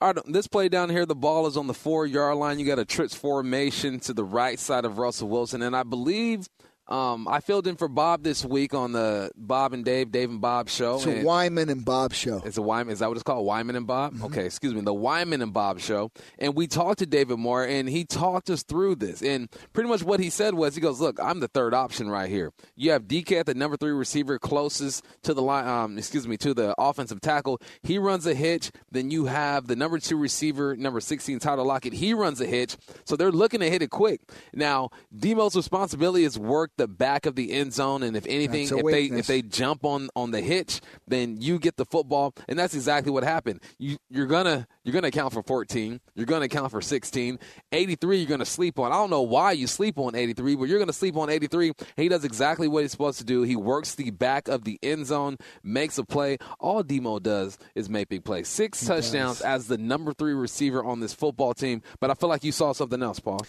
All 0.00 0.12
right, 0.12 0.24
this 0.26 0.46
play 0.46 0.68
down 0.68 0.90
here, 0.90 1.06
the 1.06 1.14
ball 1.14 1.46
is 1.46 1.56
on 1.56 1.66
the 1.66 1.74
four 1.74 2.04
yard 2.04 2.36
line. 2.36 2.58
You 2.58 2.66
got 2.66 2.78
a 2.78 2.84
trips 2.84 3.14
formation 3.14 4.00
to 4.00 4.12
the 4.12 4.24
right 4.24 4.58
side 4.58 4.84
of 4.84 4.98
Russell 4.98 5.28
Wilson. 5.28 5.62
And 5.62 5.74
I 5.76 5.82
believe 5.82 6.48
um, 6.88 7.26
I 7.28 7.40
filled 7.40 7.66
in 7.66 7.76
for 7.76 7.88
Bob 7.88 8.22
this 8.22 8.44
week 8.44 8.74
on 8.74 8.92
the 8.92 9.30
Bob 9.36 9.72
and 9.72 9.84
Dave, 9.84 10.10
Dave 10.12 10.28
and 10.30 10.40
Bob 10.40 10.68
show. 10.68 10.96
It's 10.96 11.06
a 11.06 11.10
and- 11.10 11.24
Wyman 11.24 11.70
and 11.70 11.84
Bob 11.84 12.12
show. 12.12 12.42
It's 12.44 12.58
a 12.58 12.62
Wyman. 12.62 12.92
Is 12.92 12.98
that 12.98 13.08
what 13.08 13.16
it's 13.16 13.22
called? 13.22 13.46
Wyman 13.46 13.74
and 13.76 13.86
Bob? 13.86 14.12
Mm-hmm. 14.14 14.24
Okay, 14.26 14.44
excuse 14.44 14.74
me. 14.74 14.82
The 14.82 14.92
Wyman 14.92 15.40
and 15.40 15.52
Bob 15.52 15.80
show. 15.80 16.10
And 16.38 16.54
we 16.54 16.66
talked 16.66 16.98
to 16.98 17.06
David 17.06 17.38
Moore, 17.38 17.64
and 17.64 17.88
he 17.88 18.04
talked 18.04 18.50
us 18.50 18.62
through 18.62 18.96
this. 18.96 19.22
And 19.22 19.48
pretty 19.72 19.88
much 19.88 20.02
what 20.02 20.20
he 20.20 20.28
said 20.28 20.54
was, 20.54 20.74
he 20.74 20.80
goes, 20.80 21.00
"Look, 21.00 21.18
I'm 21.22 21.40
the 21.40 21.48
third 21.48 21.72
option 21.72 22.10
right 22.10 22.28
here. 22.28 22.52
You 22.76 22.90
have 22.90 23.04
DK 23.08 23.40
at 23.40 23.46
the 23.46 23.54
number 23.54 23.76
three 23.78 23.92
receiver, 23.92 24.38
closest 24.38 25.04
to 25.22 25.32
the 25.32 25.42
line. 25.42 25.66
Um, 25.66 25.96
excuse 25.96 26.28
me, 26.28 26.36
to 26.38 26.52
the 26.52 26.74
offensive 26.78 27.20
tackle. 27.22 27.60
He 27.82 27.98
runs 27.98 28.26
a 28.26 28.34
hitch. 28.34 28.70
Then 28.90 29.10
you 29.10 29.24
have 29.24 29.66
the 29.68 29.76
number 29.76 29.98
two 29.98 30.16
receiver, 30.16 30.76
number 30.76 31.00
16, 31.00 31.38
Tyler 31.38 31.62
Lockett. 31.64 31.94
He 31.94 32.12
runs 32.12 32.40
a 32.40 32.46
hitch. 32.46 32.76
So 33.04 33.16
they're 33.16 33.32
looking 33.32 33.60
to 33.60 33.70
hit 33.70 33.80
it 33.82 33.90
quick. 33.90 34.20
Now, 34.52 34.90
Demo's 35.16 35.56
responsibility 35.56 36.24
is 36.24 36.38
work 36.38 36.72
the 36.76 36.88
back 36.88 37.26
of 37.26 37.36
the 37.36 37.52
end 37.52 37.72
zone, 37.72 38.02
and 38.02 38.16
if 38.16 38.26
anything, 38.26 38.68
if 38.78 38.84
they 38.84 39.04
if 39.04 39.26
they 39.26 39.42
jump 39.42 39.84
on 39.84 40.08
on 40.16 40.30
the 40.30 40.40
hitch, 40.40 40.80
then 41.06 41.40
you 41.40 41.58
get 41.58 41.76
the 41.76 41.84
football, 41.84 42.34
and 42.48 42.58
that's 42.58 42.74
exactly 42.74 43.12
what 43.12 43.24
happened. 43.24 43.60
You 43.78 43.96
you're 44.10 44.26
gonna 44.26 44.66
you're 44.84 44.92
gonna 44.92 45.10
count 45.10 45.32
for 45.32 45.42
14, 45.42 46.00
you're 46.14 46.26
gonna 46.26 46.48
count 46.48 46.70
for 46.70 46.80
16, 46.80 47.38
83. 47.72 48.18
You're 48.18 48.28
gonna 48.28 48.44
sleep 48.44 48.78
on. 48.78 48.92
I 48.92 48.96
don't 48.96 49.10
know 49.10 49.22
why 49.22 49.52
you 49.52 49.66
sleep 49.66 49.98
on 49.98 50.14
83, 50.14 50.56
but 50.56 50.64
you're 50.64 50.78
gonna 50.78 50.92
sleep 50.92 51.16
on 51.16 51.30
83. 51.30 51.72
He 51.96 52.08
does 52.08 52.24
exactly 52.24 52.68
what 52.68 52.82
he's 52.82 52.92
supposed 52.92 53.18
to 53.18 53.24
do. 53.24 53.42
He 53.42 53.56
works 53.56 53.94
the 53.94 54.10
back 54.10 54.48
of 54.48 54.64
the 54.64 54.78
end 54.82 55.06
zone, 55.06 55.36
makes 55.62 55.98
a 55.98 56.04
play. 56.04 56.38
All 56.58 56.82
Demo 56.82 57.18
does 57.18 57.58
is 57.74 57.88
make 57.88 58.08
big 58.08 58.24
plays. 58.24 58.48
Six 58.48 58.84
touchdowns 58.84 59.40
as 59.40 59.66
the 59.68 59.78
number 59.78 60.12
three 60.12 60.34
receiver 60.34 60.84
on 60.84 61.00
this 61.00 61.14
football 61.14 61.54
team. 61.54 61.82
But 62.00 62.10
I 62.10 62.14
feel 62.14 62.28
like 62.28 62.44
you 62.44 62.52
saw 62.52 62.72
something 62.72 63.02
else, 63.02 63.20
Paul. 63.20 63.40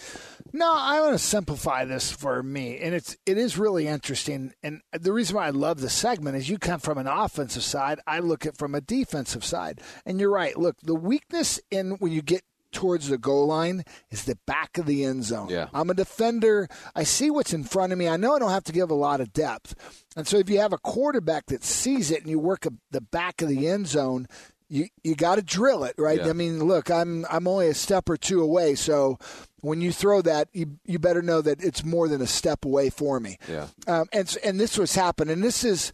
No, 0.54 0.72
I 0.76 1.02
want 1.02 1.14
to 1.14 1.20
simplify 1.20 1.86
this 1.86 2.12
for 2.12 2.42
me, 2.42 2.80
and 2.80 2.94
it's 2.96 3.15
it 3.26 3.38
is 3.38 3.58
really 3.58 3.88
interesting. 3.88 4.54
And 4.64 4.82
the 4.92 5.14
reason 5.14 5.36
why 5.36 5.48
I 5.48 5.52
love 5.52 5.82
the 5.82 5.90
segment 5.90 6.38
is 6.38 6.50
you 6.50 6.58
come 6.58 6.80
from 6.80 6.98
an 6.98 7.08
offensive 7.08 7.64
side, 7.64 8.00
I 8.08 8.20
look 8.20 8.46
at 8.46 8.58
from 8.58 8.76
a 8.76 8.82
defensive 8.82 9.44
side, 9.44 9.82
and 10.06 10.20
you're 10.20 10.32
right. 10.32 10.58
Look, 10.58 10.78
the 10.82 10.96
weakness 10.96 11.60
in 11.72 11.92
when 11.94 12.12
you 12.12 12.22
get 12.22 12.44
towards 12.76 13.08
the 13.08 13.18
goal 13.18 13.48
line 13.48 13.84
is 14.12 14.26
the 14.26 14.38
back 14.46 14.78
of 14.78 14.86
the 14.86 15.06
end 15.06 15.24
zone. 15.24 15.50
Yeah. 15.50 15.70
I'm 15.74 15.90
a 15.90 15.94
defender. 15.94 16.68
I 16.94 17.04
see 17.04 17.32
what's 17.32 17.54
in 17.54 17.64
front 17.64 17.94
of 17.94 17.98
me. 17.98 18.08
I 18.10 18.18
know 18.18 18.36
I 18.36 18.40
don't 18.40 18.52
have 18.52 18.66
to 18.66 18.74
give 18.74 18.92
a 18.92 18.96
lot 18.96 19.22
of 19.22 19.32
depth. 19.32 20.04
And 20.18 20.28
so 20.28 20.38
if 20.38 20.50
you 20.50 20.60
have 20.60 20.74
a 20.74 20.78
quarterback 20.78 21.46
that 21.48 21.64
sees 21.64 22.12
it 22.12 22.22
and 22.22 22.30
you 22.30 22.38
work 22.38 22.66
a, 22.66 22.72
the 22.92 23.00
back 23.00 23.42
of 23.42 23.48
the 23.48 23.68
end 23.68 23.88
zone, 23.88 24.28
you 24.70 24.88
you 25.04 25.16
got 25.16 25.36
to 25.36 25.42
drill 25.42 25.84
it, 25.84 25.96
right? 25.98 26.20
Yeah. 26.20 26.30
I 26.30 26.34
mean, 26.34 26.64
look, 26.64 26.90
I'm 26.90 27.26
I'm 27.30 27.48
only 27.48 27.68
a 27.68 27.74
step 27.74 28.10
or 28.10 28.18
two 28.18 28.42
away, 28.42 28.76
so 28.76 29.18
when 29.62 29.82
you 29.82 29.92
throw 29.92 30.22
that, 30.22 30.48
you 30.54 30.78
you 30.86 31.00
better 31.00 31.22
know 31.22 31.42
that 31.42 31.64
it's 31.64 31.84
more 31.84 32.08
than 32.08 32.22
a 32.22 32.28
step 32.28 32.66
away 32.66 32.90
for 32.90 33.20
me. 33.20 33.38
Yeah. 33.50 33.68
Um, 33.88 34.08
and 34.12 34.38
and 34.44 34.60
this 34.60 34.78
was 34.78 34.96
happening. 34.96 35.34
And 35.34 35.44
this 35.44 35.64
is 35.64 35.92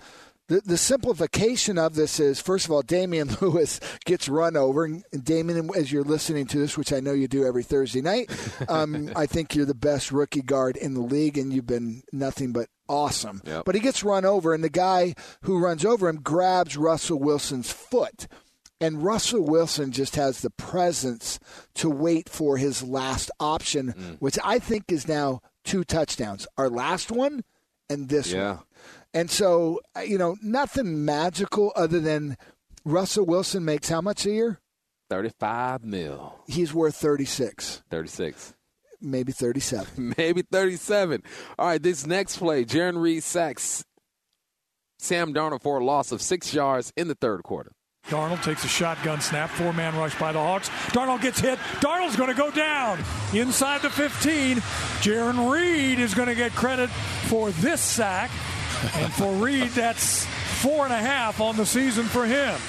the 0.48 0.62
the 0.66 0.78
simplification 0.78 1.78
of 1.78 1.96
this 1.96 2.20
is 2.20 2.42
first 2.42 2.66
of 2.66 2.72
all, 2.72 2.82
Damien 2.82 3.30
Lewis 3.42 3.80
gets 4.06 4.28
run 4.28 4.58
over, 4.58 4.84
and 4.84 5.04
Damien, 5.24 5.70
as 5.76 5.92
you're 5.92 6.04
listening 6.04 6.46
to 6.48 6.60
this, 6.60 6.78
which 6.78 6.92
I 6.92 7.00
know 7.00 7.14
you 7.14 7.28
do 7.28 7.46
every 7.46 7.64
Thursday 7.64 8.02
night, 8.02 8.30
um, 8.70 9.10
I 9.16 9.26
think 9.26 9.56
you're 9.56 9.66
the 9.66 9.74
best 9.74 10.12
rookie 10.12 10.42
guard 10.42 10.76
in 10.76 10.94
the 10.94 11.02
league, 11.02 11.38
and 11.38 11.54
you've 11.54 11.68
been 11.68 12.04
nothing 12.12 12.52
but 12.52 12.68
awesome. 12.90 13.42
Yep. 13.46 13.64
But 13.66 13.76
he 13.76 13.82
gets 13.82 14.04
run 14.04 14.26
over, 14.26 14.54
and 14.54 14.64
the 14.64 14.70
guy 14.70 15.16
who 15.44 15.60
runs 15.60 15.86
over 15.86 16.10
him 16.10 16.18
grabs 16.18 16.76
Russell 16.76 17.20
Wilson's 17.20 17.72
foot. 17.72 18.28
And 18.82 19.04
Russell 19.04 19.44
Wilson 19.44 19.92
just 19.92 20.16
has 20.16 20.42
the 20.42 20.50
presence 20.50 21.40
to 21.76 21.90
wait 21.90 22.28
for 22.28 22.58
his 22.58 22.82
last 22.84 23.30
option, 23.40 24.18
which 24.20 24.38
I 24.44 24.58
think 24.60 24.92
is 24.92 25.08
now 25.08 25.42
two 25.64 25.84
touchdowns. 25.84 26.48
Our 26.58 26.68
last 26.70 27.12
one 27.12 27.44
and 27.90 28.10
this 28.10 28.32
Yeah. 28.32 28.56
one. 28.56 28.64
And 29.14 29.30
so, 29.30 29.82
uh, 29.96 30.00
you 30.02 30.18
know, 30.18 30.36
nothing 30.42 31.06
magical 31.06 31.72
other 31.76 32.00
than 32.00 32.38
Russell 32.84 33.26
Wilson 33.26 33.64
makes 33.64 33.90
how 33.90 34.02
much 34.02 34.26
a 34.26 34.32
year? 34.32 34.60
35 35.10 35.84
mil. 35.84 36.40
He's 36.48 36.74
worth 36.74 36.96
36, 36.96 37.84
36. 37.92 38.56
maybe 39.02 39.32
37. 39.32 40.14
Maybe 40.18 40.42
37. 40.44 41.22
All 41.60 41.68
right, 41.68 41.82
this 41.84 42.06
next 42.08 42.38
play, 42.38 42.64
Jarran 42.66 43.02
Reed 43.02 43.24
sacks 43.24 43.84
Sam 45.00 45.34
Darnold 45.34 45.62
for 45.64 45.80
a 45.80 45.84
loss 45.84 46.12
of 46.12 46.22
six 46.22 46.54
yards 46.54 46.94
in 46.96 47.08
the 47.08 47.16
third 47.16 47.44
quarter. 47.44 47.72
Darnold 48.12 48.44
takes 48.44 48.66
a 48.66 48.68
shotgun 48.68 49.22
snap, 49.22 49.50
four 49.50 49.72
man 49.72 49.96
rush 49.96 50.20
by 50.20 50.34
the 50.34 50.40
Hawks. 50.40 50.68
Darnold 50.90 51.22
gets 51.22 51.40
hit. 51.40 51.58
Darnold's 51.80 52.18
going 52.18 52.30
to 52.30 52.36
go 52.36 52.52
down 52.52 53.00
inside 53.34 53.82
the 53.82 53.90
15. 53.90 54.58
Jarran 55.00 55.50
Reed 55.50 55.98
is 55.98 56.14
going 56.14 56.28
to 56.28 56.36
get 56.36 56.52
credit 56.52 56.90
for 57.30 57.52
this 57.52 57.80
sack. 57.80 58.30
And 58.96 59.14
for 59.14 59.32
Reed, 59.34 59.70
that's 59.70 60.26
four 60.62 60.84
and 60.84 60.94
a 60.94 60.98
half 60.98 61.40
on 61.40 61.56
the 61.56 61.66
season 61.66 62.04
for 62.04 62.26
him. 62.26 62.60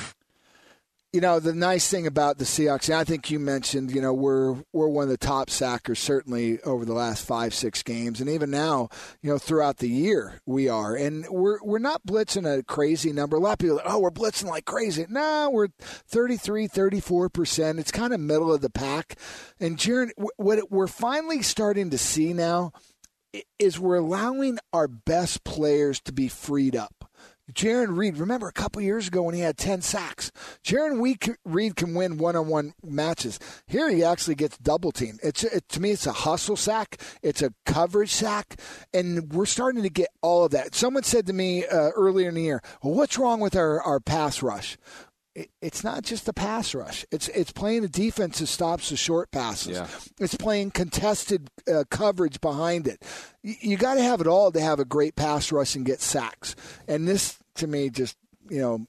You 1.12 1.20
know, 1.20 1.40
the 1.40 1.53
nice 1.53 1.90
thing 1.90 2.07
about 2.07 2.38
the 2.38 2.44
Seahawks, 2.44 2.88
and 2.88 2.96
I 2.96 3.05
think 3.05 3.31
you 3.31 3.38
mentioned, 3.38 3.90
you 3.90 4.01
know, 4.01 4.14
we're 4.14 4.55
we're 4.72 4.88
one 4.88 5.03
of 5.03 5.11
the 5.11 5.18
top 5.18 5.51
sackers 5.51 5.98
certainly 5.98 6.59
over 6.62 6.87
the 6.87 6.94
last 6.94 7.27
five, 7.27 7.53
six 7.53 7.83
games. 7.83 8.18
And 8.18 8.31
even 8.31 8.51
now, 8.51 8.88
you 9.20 9.31
know, 9.31 9.37
throughout 9.37 9.77
the 9.77 9.90
year 9.90 10.40
we 10.46 10.70
are. 10.70 10.96
And 10.96 11.27
we're 11.29 11.62
we're 11.62 11.79
not 11.79 12.07
blitzing 12.07 12.46
a 12.51 12.62
crazy 12.62 13.12
number. 13.12 13.37
A 13.37 13.40
lot 13.40 13.53
of 13.53 13.59
people 13.59 13.81
are, 13.81 13.92
oh, 13.92 13.98
we're 13.98 14.11
blitzing 14.11 14.46
like 14.46 14.64
crazy. 14.64 15.05
No, 15.07 15.51
we're 15.53 15.68
33, 15.81 16.66
34%. 16.66 17.79
It's 17.79 17.92
kind 17.92 18.14
of 18.14 18.20
middle 18.20 18.51
of 18.51 18.62
the 18.62 18.70
pack. 18.70 19.18
And 19.61 19.77
Jarran, 19.77 20.12
what 20.16 20.70
we're 20.70 20.87
finally 20.87 21.42
starting 21.42 21.90
to 21.90 21.98
see 21.98 22.33
now 22.33 22.72
is 23.59 23.79
we're 23.79 23.96
allowing 23.96 24.59
our 24.72 24.88
best 24.88 25.44
players 25.44 26.01
to 26.01 26.12
be 26.12 26.29
freed 26.29 26.75
up. 26.75 27.02
Jarran 27.53 27.97
Reed, 27.97 28.17
remember 28.17 28.49
a 28.49 28.53
couple 28.53 28.81
years 28.83 29.09
ago 29.09 29.23
when 29.23 29.35
he 29.35 29.41
had 29.41 29.57
10 29.57 29.83
sacks? 29.83 30.31
Jarran 30.65 31.01
Reed- 31.45 31.77
can 31.77 31.95
win 31.95 32.19
one 32.19 32.37
on 32.37 32.49
one 32.49 32.75
matches. 32.83 33.38
Here 33.67 33.91
he 33.91 34.05
actually 34.05 34.35
gets 34.35 34.59
double 34.59 34.93
teamed. 34.93 35.21
It's 35.23 35.45
it, 35.45 35.69
To 35.71 35.81
me, 35.81 35.91
it's 35.91 36.07
a 36.07 36.12
hustle 36.12 36.57
sack, 36.57 37.01
it's 37.23 37.43
a 37.43 37.53
coverage 37.67 38.11
sack, 38.12 38.61
and 38.93 39.33
we're 39.33 39.47
starting 39.47 39.83
to 39.83 39.91
get 39.91 40.09
all 40.23 40.45
of 40.45 40.53
that. 40.53 40.75
Someone 40.75 41.03
said 41.03 41.27
to 41.27 41.33
me 41.33 41.67
uh, 41.67 41.91
earlier 41.91 42.29
in 42.29 42.35
the 42.35 42.43
year, 42.43 42.62
well, 42.83 42.95
what's 42.95 43.19
wrong 43.19 43.41
with 43.41 43.57
our, 43.57 43.81
our 43.83 44.01
pass 44.01 44.43
rush? 44.43 44.77
It's 45.62 45.83
not 45.83 46.03
just 46.03 46.27
the 46.27 46.35
pass 46.35 46.75
rush. 46.75 47.07
It's 47.11 47.29
it's 47.29 47.53
playing 47.53 47.85
a 47.85 47.88
defense 47.88 48.41
that 48.41 48.49
stops 48.49 48.91
the 48.91 48.99
short 48.99 49.31
passes. 49.31 49.79
Yeah. 49.79 49.87
It's 50.21 50.35
playing 50.35 50.73
contested 50.73 51.49
uh, 51.67 51.85
coverage 51.91 52.38
behind 52.43 52.87
it. 52.87 53.03
You, 53.43 53.55
you 53.61 53.77
got 53.79 53.95
to 53.95 54.03
have 54.03 54.21
it 54.21 54.27
all 54.27 54.53
to 54.53 54.61
have 54.61 54.79
a 54.79 54.85
great 54.85 55.17
pass 55.17 55.51
rush 55.51 55.75
and 55.75 55.87
get 55.87 56.03
sacks. 56.03 56.55
And 56.87 57.09
this, 57.09 57.38
to 57.57 57.67
me, 57.67 57.91
just 57.91 58.17
you 58.49 58.61
know 58.61 58.87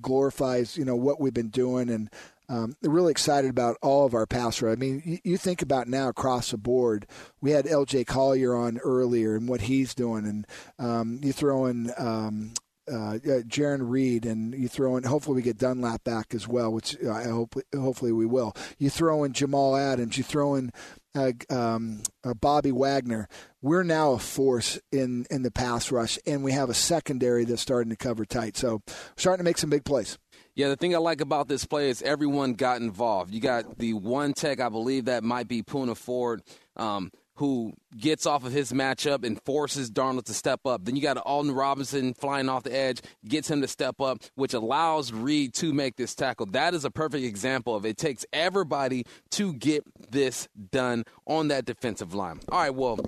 glorifies 0.00 0.76
you 0.76 0.84
know 0.84 0.96
what 0.96 1.20
we've 1.20 1.34
been 1.34 1.48
doing 1.48 1.88
and. 1.88 2.10
Um, 2.48 2.76
really 2.82 3.12
excited 3.12 3.48
about 3.48 3.78
all 3.80 4.04
of 4.04 4.12
our 4.12 4.26
pass 4.26 4.60
rush. 4.60 4.72
I 4.72 4.76
mean, 4.76 5.00
you, 5.06 5.18
you 5.24 5.36
think 5.38 5.62
about 5.62 5.88
now 5.88 6.08
across 6.08 6.50
the 6.50 6.58
board. 6.58 7.06
We 7.40 7.52
had 7.52 7.66
L.J. 7.66 8.04
Collier 8.04 8.54
on 8.54 8.76
earlier 8.78 9.36
and 9.36 9.48
what 9.48 9.62
he's 9.62 9.94
doing, 9.94 10.26
and 10.26 10.46
um, 10.78 11.20
you 11.22 11.32
throw 11.32 11.64
in 11.64 11.92
um, 11.96 12.52
uh, 12.90 13.14
uh, 13.14 13.42
Jarran 13.46 13.88
Reed, 13.88 14.26
and 14.26 14.54
you 14.54 14.68
throw 14.68 14.96
in. 14.96 15.04
Hopefully, 15.04 15.36
we 15.36 15.42
get 15.42 15.56
Dunlap 15.56 16.04
back 16.04 16.34
as 16.34 16.48
well, 16.48 16.72
which 16.72 16.96
uh, 17.02 17.10
I 17.10 17.24
hope. 17.24 17.54
Hopefully, 17.74 18.12
we 18.12 18.26
will. 18.26 18.54
You 18.78 18.90
throw 18.90 19.24
in 19.24 19.32
Jamal 19.32 19.76
Adams. 19.76 20.18
You 20.18 20.24
throw 20.24 20.54
in 20.54 20.72
uh, 21.14 21.32
um, 21.50 22.02
uh, 22.24 22.34
Bobby 22.34 22.72
Wagner. 22.72 23.28
We're 23.60 23.82
now 23.82 24.12
a 24.12 24.18
force 24.18 24.78
in 24.90 25.26
in 25.30 25.42
the 25.42 25.50
pass 25.50 25.90
rush, 25.92 26.18
and 26.26 26.42
we 26.42 26.52
have 26.52 26.70
a 26.70 26.74
secondary 26.74 27.44
that's 27.44 27.62
starting 27.62 27.90
to 27.90 27.96
cover 27.96 28.24
tight. 28.24 28.56
So, 28.56 28.82
starting 29.16 29.44
to 29.44 29.48
make 29.48 29.58
some 29.58 29.70
big 29.70 29.84
plays. 29.84 30.18
Yeah, 30.54 30.68
the 30.68 30.76
thing 30.76 30.94
I 30.94 30.98
like 30.98 31.22
about 31.22 31.48
this 31.48 31.64
play 31.64 31.88
is 31.88 32.02
everyone 32.02 32.54
got 32.54 32.80
involved. 32.82 33.32
You 33.32 33.40
got 33.40 33.78
the 33.78 33.94
one 33.94 34.34
tech, 34.34 34.60
I 34.60 34.68
believe 34.68 35.06
that 35.06 35.24
might 35.24 35.48
be 35.48 35.62
Poona 35.62 35.96
Ford, 35.96 36.42
um, 36.76 37.10
who 37.36 37.72
gets 37.96 38.26
off 38.26 38.44
of 38.44 38.52
his 38.52 38.72
matchup 38.72 39.24
and 39.24 39.40
forces 39.44 39.90
Darnold 39.90 40.24
to 40.24 40.34
step 40.34 40.66
up. 40.66 40.84
Then 40.84 40.96
you 40.96 41.02
got 41.02 41.16
Alton 41.16 41.52
Robinson 41.52 42.14
flying 42.14 42.48
off 42.48 42.64
the 42.64 42.74
edge, 42.74 43.00
gets 43.26 43.50
him 43.50 43.60
to 43.62 43.68
step 43.68 44.00
up, 44.00 44.18
which 44.34 44.54
allows 44.54 45.12
Reed 45.12 45.54
to 45.54 45.72
make 45.72 45.96
this 45.96 46.14
tackle. 46.14 46.46
That 46.46 46.74
is 46.74 46.84
a 46.84 46.90
perfect 46.90 47.24
example 47.24 47.74
of 47.74 47.86
it 47.86 47.96
takes 47.96 48.24
everybody 48.32 49.04
to 49.30 49.54
get 49.54 49.84
this 50.10 50.48
done 50.70 51.04
on 51.26 51.48
that 51.48 51.64
defensive 51.64 52.14
line. 52.14 52.40
All 52.50 52.60
right, 52.60 52.74
well. 52.74 52.98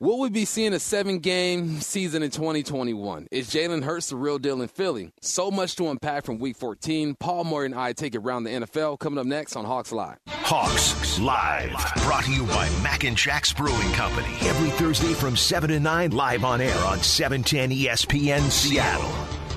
Will 0.00 0.20
we 0.20 0.30
be 0.30 0.44
seeing 0.44 0.74
a 0.74 0.78
seven 0.78 1.18
game 1.18 1.80
season 1.80 2.22
in 2.22 2.30
2021? 2.30 3.26
Is 3.32 3.50
Jalen 3.50 3.82
Hurts 3.82 4.10
the 4.10 4.14
real 4.16 4.38
deal 4.38 4.62
in 4.62 4.68
Philly? 4.68 5.10
So 5.20 5.50
much 5.50 5.74
to 5.74 5.88
unpack 5.88 6.24
from 6.24 6.38
week 6.38 6.56
14. 6.56 7.16
Paul 7.16 7.42
Murray 7.42 7.66
and 7.66 7.74
I 7.74 7.94
take 7.94 8.14
it 8.14 8.18
around 8.18 8.44
the 8.44 8.50
NFL 8.50 9.00
coming 9.00 9.18
up 9.18 9.26
next 9.26 9.56
on 9.56 9.64
Hawks 9.64 9.90
Live. 9.90 10.18
Hawks 10.28 11.18
Live, 11.18 11.72
brought 12.04 12.22
to 12.26 12.32
you 12.32 12.46
by 12.46 12.70
Mac 12.80 13.02
and 13.02 13.16
Jack's 13.16 13.52
Brewing 13.52 13.92
Company. 13.94 14.32
Every 14.42 14.70
Thursday 14.70 15.14
from 15.14 15.36
7 15.36 15.68
to 15.70 15.80
9, 15.80 16.12
live 16.12 16.44
on 16.44 16.60
air 16.60 16.78
on 16.84 17.00
E 17.00 17.02
710 17.02 17.70
ESPN 17.70 18.48
Seattle. 18.52 19.47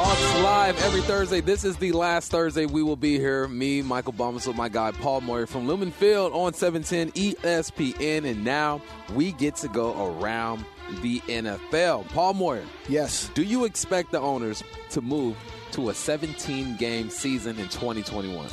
Hawks 0.00 0.44
Live 0.44 0.80
every 0.84 1.00
Thursday. 1.00 1.40
This 1.40 1.64
is 1.64 1.76
the 1.76 1.90
last 1.90 2.30
Thursday 2.30 2.66
we 2.66 2.84
will 2.84 2.94
be 2.94 3.18
here. 3.18 3.48
Me, 3.48 3.82
Michael 3.82 4.12
Bumpus, 4.12 4.46
with 4.46 4.54
my 4.54 4.68
guy 4.68 4.92
Paul 4.92 5.22
Moyer 5.22 5.44
from 5.44 5.66
Lumen 5.66 5.90
Field 5.90 6.32
on 6.34 6.52
710 6.54 7.10
ESPN. 7.12 8.24
And 8.30 8.44
now 8.44 8.80
we 9.12 9.32
get 9.32 9.56
to 9.56 9.66
go 9.66 10.14
around 10.20 10.64
the 11.02 11.18
NFL. 11.22 12.08
Paul 12.10 12.34
Moyer, 12.34 12.62
Yes. 12.88 13.28
do 13.34 13.42
you 13.42 13.64
expect 13.64 14.12
the 14.12 14.20
owners 14.20 14.62
to 14.90 15.00
move 15.00 15.36
to 15.72 15.90
a 15.90 15.94
17 15.94 16.76
game 16.76 17.10
season 17.10 17.58
in 17.58 17.68
2021? 17.68 18.46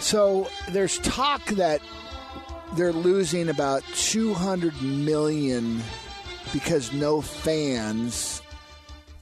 So 0.00 0.48
there's 0.70 0.98
talk 1.00 1.44
that 1.48 1.82
they're 2.74 2.94
losing 2.94 3.50
about 3.50 3.82
200 3.96 4.80
million 4.80 5.82
because 6.54 6.94
no 6.94 7.20
fans. 7.20 8.40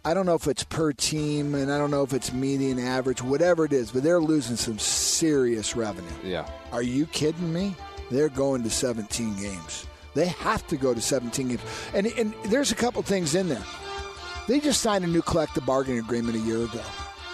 I 0.07 0.13
don't 0.13 0.27
know 0.27 0.35
if 0.35 0.47
it's 0.47 0.65
per 0.65 0.93
team, 0.93 1.55
and 1.55 1.73
I 1.73 1.79
don't 1.79 1.91
know 1.91 2.03
if 2.03 2.13
it's 2.13 2.31
median 2.33 2.79
average, 2.79 3.23
whatever 3.23 3.65
it 3.65 3.73
is, 3.73 3.91
but 3.91 4.03
they're 4.03 4.21
losing 4.21 4.57
some 4.57 4.79
serious 4.79 5.75
revenue. 5.75 6.11
Yeah. 6.23 6.47
Are 6.73 6.83
you 6.83 7.07
kidding 7.07 7.53
me? 7.53 7.75
They're 8.11 8.29
going 8.29 8.63
to 8.65 8.71
17 8.71 9.37
games. 9.37 9.87
They 10.15 10.27
have 10.27 10.67
to 10.67 10.77
go 10.77 10.93
to 10.93 11.01
17 11.01 11.49
games. 11.49 11.61
And, 11.95 12.07
and 12.19 12.35
there's 12.47 12.71
a 12.71 12.75
couple 12.75 13.01
things 13.03 13.35
in 13.35 13.49
there. 13.49 13.65
They 14.47 14.61
just 14.61 14.83
signed 14.83 15.05
a 15.05 15.09
new 15.09 15.23
collective 15.23 15.65
bargaining 15.65 16.01
agreement 16.01 16.37
a 16.37 16.41
year 16.41 16.65
ago. 16.65 16.83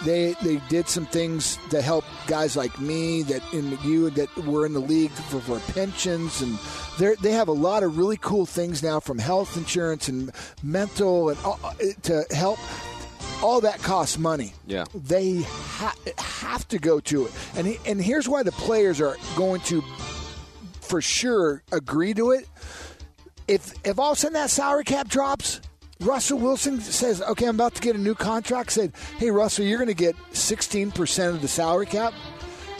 They 0.05 0.33
they 0.41 0.57
did 0.69 0.87
some 0.89 1.05
things 1.05 1.57
to 1.69 1.81
help 1.81 2.05
guys 2.27 2.55
like 2.55 2.79
me 2.79 3.21
that 3.23 3.41
in 3.53 3.77
you 3.83 4.09
that 4.11 4.35
were 4.45 4.65
in 4.65 4.73
the 4.73 4.79
league 4.79 5.11
for, 5.11 5.39
for 5.39 5.59
pensions 5.73 6.41
and 6.41 6.57
they 6.97 7.15
they 7.21 7.31
have 7.31 7.47
a 7.47 7.53
lot 7.53 7.83
of 7.83 7.97
really 7.97 8.17
cool 8.17 8.45
things 8.45 8.81
now 8.81 8.99
from 8.99 9.19
health 9.19 9.57
insurance 9.57 10.07
and 10.07 10.31
mental 10.63 11.29
and 11.29 11.39
all, 11.45 11.59
uh, 11.63 11.73
to 12.03 12.25
help. 12.31 12.59
All 13.43 13.61
that 13.61 13.81
costs 13.81 14.19
money. 14.19 14.53
Yeah. 14.67 14.85
they 14.93 15.41
ha- 15.41 15.95
have 16.19 16.67
to 16.67 16.77
go 16.77 16.99
to 16.99 17.25
it, 17.25 17.31
and 17.55 17.65
he, 17.65 17.79
and 17.87 17.99
here's 17.99 18.29
why 18.29 18.43
the 18.43 18.51
players 18.51 19.01
are 19.01 19.17
going 19.35 19.61
to 19.61 19.81
for 20.79 21.01
sure 21.01 21.63
agree 21.71 22.13
to 22.13 22.31
it. 22.31 22.47
If 23.47 23.73
if 23.83 23.97
all 23.97 24.11
of 24.11 24.17
a 24.17 24.19
sudden 24.19 24.33
that 24.33 24.51
salary 24.51 24.83
cap 24.83 25.07
drops, 25.07 25.59
Russell 26.01 26.39
Wilson 26.39 26.79
says, 26.81 27.21
"Okay, 27.21 27.45
I'm 27.45 27.55
about 27.55 27.75
to 27.75 27.81
get 27.81 27.95
a 27.95 27.99
new 27.99 28.15
contract." 28.15 28.71
Said, 28.71 28.93
"Hey, 29.17 29.31
Russell, 29.31 29.65
you're 29.65 29.77
going 29.77 29.87
to 29.87 29.93
get 29.93 30.15
16 30.31 30.91
percent 30.91 31.35
of 31.35 31.41
the 31.41 31.47
salary 31.47 31.85
cap, 31.85 32.13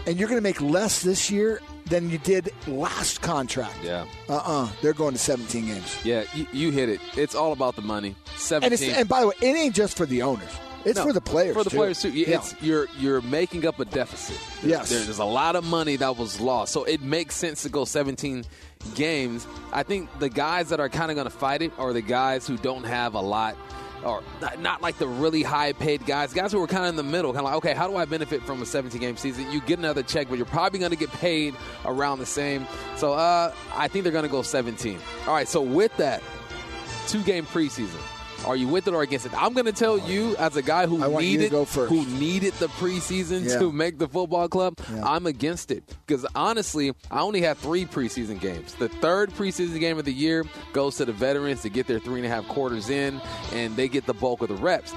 and 0.08 0.20
you're 0.20 0.28
going 0.28 0.40
to 0.40 0.44
make 0.44 0.62
less 0.62 1.02
this 1.02 1.30
year 1.30 1.62
than 1.86 2.10
you 2.10 2.18
did 2.20 2.52
last 2.68 3.22
contract. 3.22 3.78
Yeah. 3.84 4.06
Uh-uh. 4.30 4.70
They're 4.82 4.94
going 4.94 5.14
to 5.14 5.20
17 5.20 5.66
games. 5.66 5.98
Yeah, 6.06 6.24
you, 6.34 6.48
you 6.54 6.72
hit 6.72 6.90
it. 6.90 7.02
It's 7.18 7.36
all 7.36 7.52
about 7.52 7.76
the 7.76 7.82
money. 7.82 8.10
And, 8.10 8.40
Seventeen. 8.40 8.72
it's, 8.90 8.98
and 8.98 9.10
by 9.10 9.22
the 9.22 9.28
way, 9.28 9.34
it 9.42 9.56
ain't 9.58 9.76
just 9.76 9.98
for 9.98 10.06
the 10.06 10.22
owners. 10.22 10.50
It's 10.86 10.98
No, 10.98 11.06
for 11.06 11.14
the 11.14 11.22
players. 11.22 11.56
For 11.56 11.64
the 11.64 11.70
too. 11.70 11.78
players 11.78 12.02
too. 12.02 12.10
Yeah. 12.10 12.38
It's 12.38 12.56
you're 12.62 12.88
you're 12.98 13.22
making 13.22 13.66
up 13.68 13.80
a 13.80 13.86
deficit. 13.86 14.38
Yes. 14.64 14.90
There- 14.90 15.00
there's 15.04 15.20
a 15.20 15.26
lot 15.26 15.56
of 15.56 15.64
money 15.64 15.96
that 15.98 16.18
was 16.18 16.40
lost, 16.40 16.74
so 16.74 16.84
it 16.84 17.02
makes 17.02 17.36
sense 17.36 17.64
to 17.64 17.70
go 17.70 17.86
17 17.86 18.46
games. 18.96 19.46
I 19.72 19.84
think 19.84 20.10
the 20.20 20.30
guys 20.30 20.70
that 20.70 20.80
are 20.80 20.90
kind 20.90 21.12
of 21.12 21.16
going 21.16 21.26
to 21.28 21.36
fight 21.36 21.62
it 21.62 21.72
are 21.78 21.94
the 21.94 22.02
guys 22.02 22.48
who 22.48 22.58
don't 22.58 22.84
have 22.84 23.14
a 23.14 23.22
lot. 23.22 23.56
Or 24.04 24.24
not, 24.42 24.60
not 24.60 24.82
like 24.82 24.98
the 24.98 25.08
really 25.08 25.44
high 25.44 25.74
paid 25.74 26.04
guys, 26.08 26.34
guys 26.34 26.52
who 26.52 26.60
are 26.64 26.66
kind 26.66 26.86
of 26.86 26.90
in 26.90 26.96
the 26.96 27.04
middle, 27.04 27.32
kind 27.34 27.46
of 27.46 27.52
like, 27.52 27.58
okay, 27.58 27.74
how 27.76 27.88
do 27.88 27.96
I 27.98 28.06
benefit 28.06 28.42
from 28.42 28.60
a 28.60 28.66
17 28.66 29.00
game 29.00 29.16
season? 29.16 29.52
You 29.52 29.62
get 29.62 29.78
another 29.78 30.02
check, 30.02 30.28
but 30.28 30.38
you're 30.38 30.48
probably 30.48 30.80
going 30.80 30.90
to 30.90 30.98
get 30.98 31.12
paid 31.12 31.54
around 31.86 32.18
the 32.18 32.26
same. 32.26 32.66
So 32.98 33.14
uh, 33.14 33.54
I 33.76 33.88
think 33.88 34.02
they're 34.02 34.12
going 34.12 34.24
to 34.26 34.32
go 34.32 34.42
17. 34.42 34.98
All 35.28 35.36
right, 35.36 35.48
so 35.48 35.62
with 35.62 35.96
that, 35.98 36.24
two 37.08 37.22
game 37.22 37.46
preseason. 37.46 38.02
Are 38.46 38.56
you 38.56 38.68
with 38.68 38.88
it 38.88 38.94
or 38.94 39.02
against 39.04 39.26
it? 39.26 39.34
I'm 39.42 39.54
going 39.54 39.66
to 39.66 39.72
tell 39.72 39.94
oh, 39.94 40.08
you, 40.08 40.36
as 40.38 40.56
a 40.56 40.62
guy 40.62 40.88
who 40.88 41.04
I 41.04 41.08
want 41.08 41.26
you 41.26 41.38
to 41.38 41.44
needed 41.44 41.68
who 41.68 42.06
needed 42.06 42.54
the 42.56 42.68
preseason 42.68 43.48
Yeah. 43.48 43.60
to 43.60 43.72
make 43.72 44.00
the 44.00 44.08
football 44.08 44.48
club, 44.48 44.78
Yeah. 44.94 45.06
I'm 45.06 45.28
against 45.28 45.72
it 45.72 45.84
because 46.06 46.26
honestly, 46.36 46.94
I 47.10 47.22
only 47.22 47.42
have 47.42 47.58
three 47.58 47.86
preseason 47.86 48.40
games. 48.40 48.74
The 48.76 48.90
third 48.90 49.32
preseason 49.32 49.80
game 49.80 49.98
of 49.98 50.06
the 50.06 50.14
year 50.14 50.46
goes 50.74 50.98
to 50.98 51.06
the 51.06 51.14
veterans 51.14 51.62
to 51.62 51.70
get 51.70 51.88
their 51.88 52.00
three 52.00 52.20
and 52.20 52.26
a 52.26 52.30
half 52.30 52.48
quarters 52.48 52.90
in, 52.90 53.22
and 53.54 53.76
they 53.76 53.88
get 53.88 54.06
the 54.06 54.14
bulk 54.14 54.42
of 54.42 54.50
the 54.50 54.56
reps. 54.56 54.94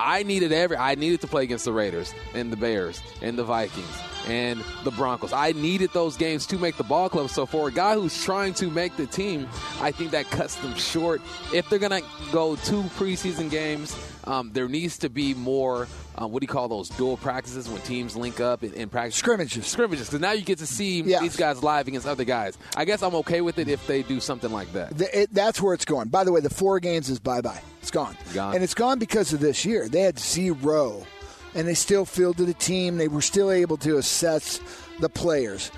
I 0.00 0.22
needed 0.22 0.52
every. 0.52 0.76
I 0.76 0.94
needed 0.94 1.20
to 1.22 1.26
play 1.26 1.44
against 1.44 1.64
the 1.64 1.72
Raiders 1.72 2.14
and 2.34 2.52
the 2.52 2.56
Bears 2.56 3.02
and 3.22 3.38
the 3.38 3.44
Vikings 3.44 3.98
and 4.26 4.62
the 4.84 4.90
Broncos. 4.90 5.32
I 5.32 5.52
needed 5.52 5.90
those 5.92 6.16
games 6.16 6.46
to 6.46 6.58
make 6.58 6.76
the 6.76 6.84
ball 6.84 7.08
club. 7.08 7.30
So 7.30 7.46
for 7.46 7.68
a 7.68 7.72
guy 7.72 7.94
who's 7.94 8.22
trying 8.24 8.54
to 8.54 8.70
make 8.70 8.96
the 8.96 9.06
team, 9.06 9.48
I 9.80 9.90
think 9.90 10.10
that 10.10 10.30
cuts 10.30 10.56
them 10.56 10.74
short. 10.74 11.20
If 11.52 11.68
they're 11.68 11.78
gonna 11.78 12.02
go 12.32 12.56
two 12.56 12.82
preseason 12.98 13.50
games, 13.50 13.96
um, 14.28 14.50
there 14.52 14.68
needs 14.68 14.98
to 14.98 15.08
be 15.08 15.34
more. 15.34 15.88
Uh, 16.20 16.26
what 16.26 16.40
do 16.40 16.44
you 16.44 16.48
call 16.48 16.68
those 16.68 16.88
dual 16.90 17.16
practices 17.16 17.68
when 17.68 17.80
teams 17.82 18.16
link 18.16 18.40
up 18.40 18.62
and, 18.62 18.74
and 18.74 18.90
practice 18.90 19.16
Scrimmages. 19.16 19.66
Scrimmages, 19.66 20.08
because 20.08 20.20
now 20.20 20.32
you 20.32 20.42
get 20.42 20.58
to 20.58 20.66
see 20.66 21.00
Yes. 21.02 21.22
these 21.22 21.36
guys 21.36 21.62
live 21.62 21.88
against 21.88 22.06
other 22.06 22.24
guys. 22.24 22.58
I 22.76 22.84
guess 22.84 23.02
I'm 23.02 23.14
okay 23.16 23.40
with 23.40 23.58
it 23.58 23.68
if 23.68 23.86
they 23.86 24.02
do 24.02 24.20
something 24.20 24.50
like 24.52 24.72
that. 24.72 24.96
The- 24.98 25.22
it, 25.22 25.34
that's 25.34 25.60
where 25.62 25.74
it's 25.74 25.84
going. 25.84 26.08
By 26.08 26.24
the 26.24 26.32
way, 26.32 26.40
the 26.40 26.50
four 26.50 26.78
games 26.80 27.08
is 27.08 27.18
bye 27.18 27.40
bye. 27.40 27.60
It's 27.80 27.90
gone. 27.90 28.16
Gone. 28.34 28.54
And 28.54 28.62
it's 28.64 28.74
gone 28.74 28.98
because 28.98 29.32
of 29.32 29.40
this 29.40 29.64
year. 29.64 29.88
They 29.88 30.00
had 30.02 30.18
zero, 30.18 31.06
and 31.54 31.66
they 31.66 31.74
still 31.74 32.04
fielded 32.04 32.48
a 32.48 32.54
team. 32.54 32.96
They 32.98 33.08
were 33.08 33.22
still 33.22 33.50
able 33.50 33.76
to 33.78 33.96
assess 33.98 34.60
the 35.00 35.08
players. 35.08 35.70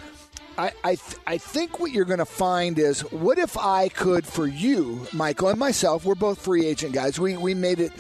I, 0.59 0.73
I, 0.85 0.95
th- 0.97 1.17
I 1.27 1.39
think 1.39 1.79
what 1.79 1.91
you're 1.93 2.05
going 2.05 2.19
to 2.19 2.25
find 2.27 2.79
is 2.79 3.01
what 3.13 3.39
if 3.39 3.57
I 3.57 3.89
could, 3.89 4.27
for 4.27 4.47
you, 4.47 5.07
Michael, 5.13 5.49
and 5.49 5.59
myself, 5.59 6.05
we're 6.05 6.15
both 6.17 6.41
free 6.43 6.67
agent 6.67 6.93
guys. 6.93 7.19
We, 7.21 7.37
we 7.37 7.55
made 7.55 7.81
it. 7.81 7.93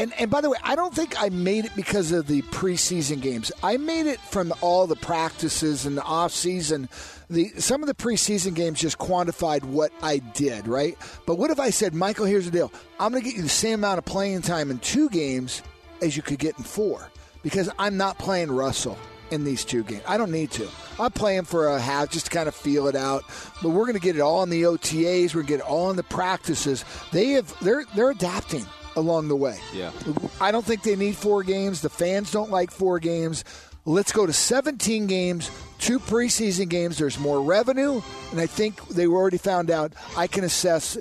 And, 0.00 0.14
and 0.18 0.30
by 0.30 0.40
the 0.40 0.48
way, 0.48 0.56
I 0.62 0.76
don't 0.76 0.94
think 0.94 1.22
I 1.22 1.28
made 1.28 1.66
it 1.66 1.76
because 1.76 2.10
of 2.10 2.26
the 2.26 2.40
preseason 2.40 3.20
games. 3.20 3.52
I 3.62 3.76
made 3.76 4.06
it 4.06 4.18
from 4.18 4.54
all 4.62 4.86
the 4.86 4.96
practices 4.96 5.84
and 5.84 5.94
the 5.94 6.02
off 6.02 6.32
season. 6.32 6.88
The 7.28 7.50
some 7.58 7.82
of 7.82 7.86
the 7.86 7.94
preseason 7.94 8.54
games 8.54 8.80
just 8.80 8.96
quantified 8.96 9.62
what 9.62 9.92
I 10.00 10.20
did, 10.20 10.66
right? 10.66 10.96
But 11.26 11.34
what 11.34 11.50
if 11.50 11.60
I 11.60 11.68
said, 11.68 11.94
Michael, 11.94 12.24
here's 12.24 12.46
the 12.46 12.50
deal. 12.50 12.72
I'm 12.98 13.12
going 13.12 13.22
to 13.22 13.28
get 13.28 13.36
you 13.36 13.42
the 13.42 13.50
same 13.50 13.80
amount 13.80 13.98
of 13.98 14.06
playing 14.06 14.40
time 14.40 14.70
in 14.70 14.78
two 14.78 15.10
games 15.10 15.62
as 16.00 16.16
you 16.16 16.22
could 16.22 16.38
get 16.38 16.56
in 16.56 16.64
four 16.64 17.06
because 17.42 17.68
I'm 17.78 17.98
not 17.98 18.18
playing 18.18 18.50
Russell 18.50 18.96
in 19.30 19.44
these 19.44 19.66
two 19.66 19.82
games. 19.82 20.02
I 20.08 20.16
don't 20.16 20.32
need 20.32 20.50
to. 20.52 20.66
I'm 20.98 21.12
playing 21.12 21.44
for 21.44 21.68
a 21.68 21.78
half 21.78 22.08
just 22.08 22.24
to 22.24 22.30
kind 22.30 22.48
of 22.48 22.54
feel 22.54 22.86
it 22.86 22.96
out. 22.96 23.22
But 23.62 23.68
we're 23.68 23.84
going 23.84 23.98
to 23.98 24.00
get 24.00 24.16
it 24.16 24.22
all 24.22 24.42
in 24.44 24.48
the 24.48 24.62
OTAs. 24.62 25.34
We're 25.34 25.42
going 25.42 25.46
to 25.46 25.52
get 25.52 25.60
it 25.60 25.66
all 25.66 25.90
in 25.90 25.96
the 25.96 26.04
practices. 26.04 26.86
They 27.12 27.32
have 27.32 27.54
they're 27.60 27.84
they're 27.94 28.10
adapting 28.10 28.64
along 28.96 29.28
the 29.28 29.36
way. 29.36 29.58
Yeah. 29.72 29.92
I 30.40 30.50
don't 30.50 30.64
think 30.64 30.82
they 30.82 30.96
need 30.96 31.16
four 31.16 31.42
games. 31.42 31.82
The 31.82 31.88
fans 31.88 32.30
don't 32.30 32.50
like 32.50 32.70
four 32.70 32.98
games. 32.98 33.44
Let's 33.86 34.12
go 34.12 34.26
to 34.26 34.32
17 34.32 35.06
games, 35.06 35.50
two 35.78 35.98
preseason 35.98 36.68
games. 36.68 36.98
There's 36.98 37.18
more 37.18 37.40
revenue, 37.42 38.02
and 38.30 38.40
I 38.40 38.46
think 38.46 38.86
they 38.88 39.06
already 39.06 39.38
found 39.38 39.70
out 39.70 39.94
I 40.16 40.26
can 40.26 40.44
assess 40.44 40.98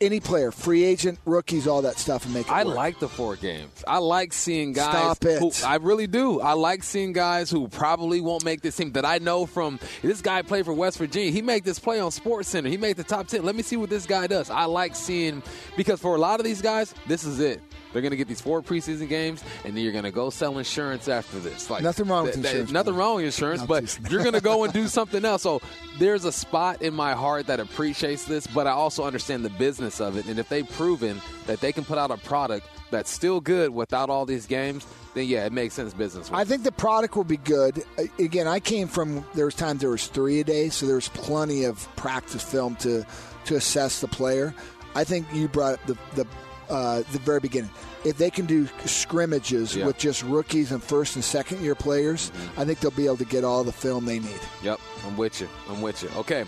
any 0.00 0.20
player, 0.20 0.50
free 0.50 0.84
agent, 0.84 1.18
rookies, 1.26 1.66
all 1.66 1.82
that 1.82 1.98
stuff, 1.98 2.24
and 2.24 2.32
make 2.34 2.46
it 2.46 2.52
I 2.52 2.64
work. 2.64 2.74
like 2.76 2.98
the 2.98 3.08
four 3.08 3.36
games. 3.36 3.84
I 3.86 3.98
like 3.98 4.32
seeing 4.32 4.72
guys. 4.72 4.90
Stop 5.16 5.24
it. 5.24 5.38
Who, 5.40 5.52
I 5.66 5.76
really 5.76 6.06
do. 6.06 6.40
I 6.40 6.54
like 6.54 6.82
seeing 6.82 7.12
guys 7.12 7.50
who 7.50 7.68
probably 7.68 8.20
won't 8.20 8.44
make 8.44 8.62
this 8.62 8.76
team 8.76 8.92
that 8.92 9.04
I 9.04 9.18
know 9.18 9.46
from. 9.46 9.78
This 10.02 10.20
guy 10.22 10.42
played 10.42 10.64
for 10.64 10.72
West 10.72 10.98
Virginia. 10.98 11.30
He 11.30 11.42
made 11.42 11.64
this 11.64 11.78
play 11.78 12.00
on 12.00 12.10
Sports 12.10 12.48
Center. 12.48 12.68
He 12.68 12.76
made 12.76 12.96
the 12.96 13.04
top 13.04 13.28
ten. 13.28 13.42
Let 13.44 13.54
me 13.56 13.62
see 13.62 13.76
what 13.76 13.90
this 13.90 14.06
guy 14.06 14.26
does. 14.26 14.50
I 14.50 14.64
like 14.64 14.96
seeing 14.96 15.42
because 15.76 16.00
for 16.00 16.14
a 16.16 16.18
lot 16.18 16.40
of 16.40 16.44
these 16.44 16.62
guys, 16.62 16.94
this 17.06 17.24
is 17.24 17.40
it. 17.40 17.60
They're 17.92 18.02
going 18.02 18.10
to 18.10 18.16
get 18.16 18.28
these 18.28 18.40
four 18.40 18.62
preseason 18.62 19.08
games, 19.08 19.42
and 19.64 19.76
then 19.76 19.82
you're 19.82 19.92
going 19.92 20.04
to 20.04 20.10
go 20.10 20.30
sell 20.30 20.58
insurance 20.58 21.08
after 21.08 21.38
this. 21.38 21.70
Like 21.70 21.82
Nothing 21.82 22.06
wrong 22.08 22.24
with 22.24 22.34
th- 22.34 22.44
th- 22.44 22.54
insurance, 22.54 22.72
Nothing 22.72 22.94
wrong 22.94 23.16
with 23.16 23.24
insurance, 23.24 23.62
but 23.62 23.98
you're 24.10 24.22
going 24.22 24.34
to 24.34 24.40
go 24.40 24.64
and 24.64 24.72
do 24.72 24.86
something 24.88 25.24
else. 25.24 25.42
So 25.42 25.60
there's 25.98 26.24
a 26.24 26.32
spot 26.32 26.82
in 26.82 26.94
my 26.94 27.14
heart 27.14 27.46
that 27.48 27.60
appreciates 27.60 28.24
this, 28.24 28.46
but 28.46 28.66
I 28.66 28.70
also 28.70 29.04
understand 29.04 29.44
the 29.44 29.50
business 29.50 30.00
of 30.00 30.16
it. 30.16 30.26
And 30.26 30.38
if 30.38 30.48
they've 30.48 30.68
proven 30.70 31.20
that 31.46 31.60
they 31.60 31.72
can 31.72 31.84
put 31.84 31.98
out 31.98 32.10
a 32.10 32.16
product 32.16 32.66
that's 32.90 33.10
still 33.10 33.40
good 33.40 33.70
without 33.70 34.10
all 34.10 34.26
these 34.26 34.46
games, 34.46 34.86
then 35.14 35.26
yeah, 35.26 35.46
it 35.46 35.52
makes 35.52 35.74
sense 35.74 35.94
business. 35.94 36.30
I 36.32 36.44
think 36.44 36.62
the 36.62 36.72
product 36.72 37.16
will 37.16 37.24
be 37.24 37.36
good. 37.36 37.84
Again, 38.18 38.46
I 38.46 38.60
came 38.60 38.88
from 38.88 39.24
there 39.34 39.44
was 39.44 39.54
times 39.54 39.80
there 39.80 39.90
was 39.90 40.06
three 40.06 40.40
a 40.40 40.44
day, 40.44 40.68
so 40.68 40.86
there 40.86 40.96
was 40.96 41.08
plenty 41.08 41.64
of 41.64 41.88
practice 41.96 42.42
film 42.42 42.76
to 42.76 43.04
to 43.46 43.56
assess 43.56 44.00
the 44.00 44.08
player. 44.08 44.54
I 44.94 45.04
think 45.04 45.26
you 45.32 45.48
brought 45.48 45.84
the 45.86 45.96
the 46.14 46.26
uh, 46.70 47.02
the 47.12 47.18
very 47.18 47.40
beginning. 47.40 47.70
If 48.04 48.16
they 48.16 48.30
can 48.30 48.46
do 48.46 48.66
scrimmages 48.86 49.74
Yeah. 49.76 49.86
with 49.86 49.98
just 49.98 50.22
rookies 50.22 50.72
and 50.72 50.82
first 50.82 51.16
and 51.16 51.24
second 51.24 51.60
year 51.62 51.74
players, 51.74 52.30
I 52.56 52.64
think 52.64 52.80
they'll 52.80 52.90
be 52.92 53.06
able 53.06 53.18
to 53.18 53.24
get 53.24 53.44
all 53.44 53.64
the 53.64 53.72
film 53.72 54.06
they 54.06 54.18
need. 54.20 54.40
Yep, 54.62 54.80
I'm 55.06 55.16
with 55.16 55.40
you. 55.40 55.48
I'm 55.68 55.82
with 55.82 56.02
you. 56.02 56.08
Okay. 56.16 56.44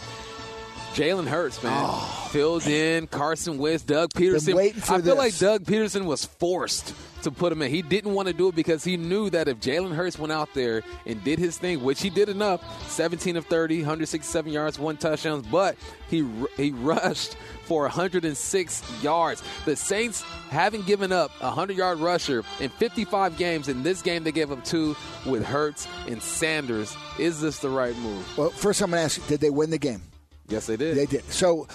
Jalen 0.95 1.27
Hurts, 1.27 1.63
man, 1.63 1.85
oh. 1.87 2.29
filled 2.31 2.67
in. 2.67 3.07
Carson 3.07 3.57
Wentz, 3.57 3.83
Doug 3.83 4.11
Pederson. 4.11 4.59
I 4.91 5.01
feel 5.01 5.17
like. 5.17 5.37
Doug 5.39 5.65
Pederson 5.65 6.05
was 6.05 6.25
forced 6.25 6.95
to 7.23 7.31
put 7.31 7.51
him 7.53 7.63
in. 7.63 7.71
He 7.71 7.81
didn't 7.81 8.13
want 8.13 8.29
to 8.29 8.35
do 8.35 8.49
it 8.49 8.55
because 8.55 8.85
he 8.85 8.97
knew 8.97 9.31
that 9.31 9.49
if 9.49 9.59
Jalen 9.59 9.95
Hurts 9.95 10.19
went 10.19 10.33
out 10.33 10.53
there 10.55 10.83
and 11.07 11.23
did 11.25 11.39
his 11.39 11.57
thing, 11.57 11.83
which 11.83 12.03
he 12.03 12.11
did 12.11 12.29
enough, 12.29 12.91
17 12.91 13.37
of 13.37 13.47
30, 13.47 13.79
167 13.79 14.53
yards, 14.53 14.79
one 14.79 14.97
touchdowns, 14.99 15.47
but 15.47 15.77
he 16.11 16.29
he 16.57 16.73
rushed 16.73 17.37
for 17.65 17.83
106 17.83 19.03
yards. 19.03 19.43
The 19.65 19.77
Saints 19.77 20.23
haven't 20.51 20.87
given 20.87 21.11
up 21.11 21.31
a 21.41 21.47
100 21.47 21.77
yard 21.77 21.99
rusher 21.99 22.43
in 22.61 22.69
55 22.69 23.39
games. 23.39 23.69
In 23.69 23.83
this 23.83 24.03
game, 24.03 24.25
they 24.25 24.33
gave 24.33 24.53
up 24.53 24.63
two 24.65 24.95
with 25.25 25.45
Hurts 25.45 25.89
and 26.07 26.23
Sanders. 26.23 26.95
Is 27.19 27.41
this 27.41 27.61
the 27.61 27.71
right 27.71 27.97
move? 27.97 28.37
Well, 28.37 28.51
first 28.51 28.83
I'm 28.83 28.91
going 28.91 29.01
to 29.01 29.05
ask 29.05 29.19
you: 29.19 29.25
Did 29.27 29.41
they 29.41 29.51
win 29.51 29.71
the 29.71 29.79
game? 29.79 30.03
Yes, 30.49 30.67
they 30.67 30.77
did. 30.77 30.97
They 30.97 31.07
did. 31.07 31.25
So, 31.25 31.67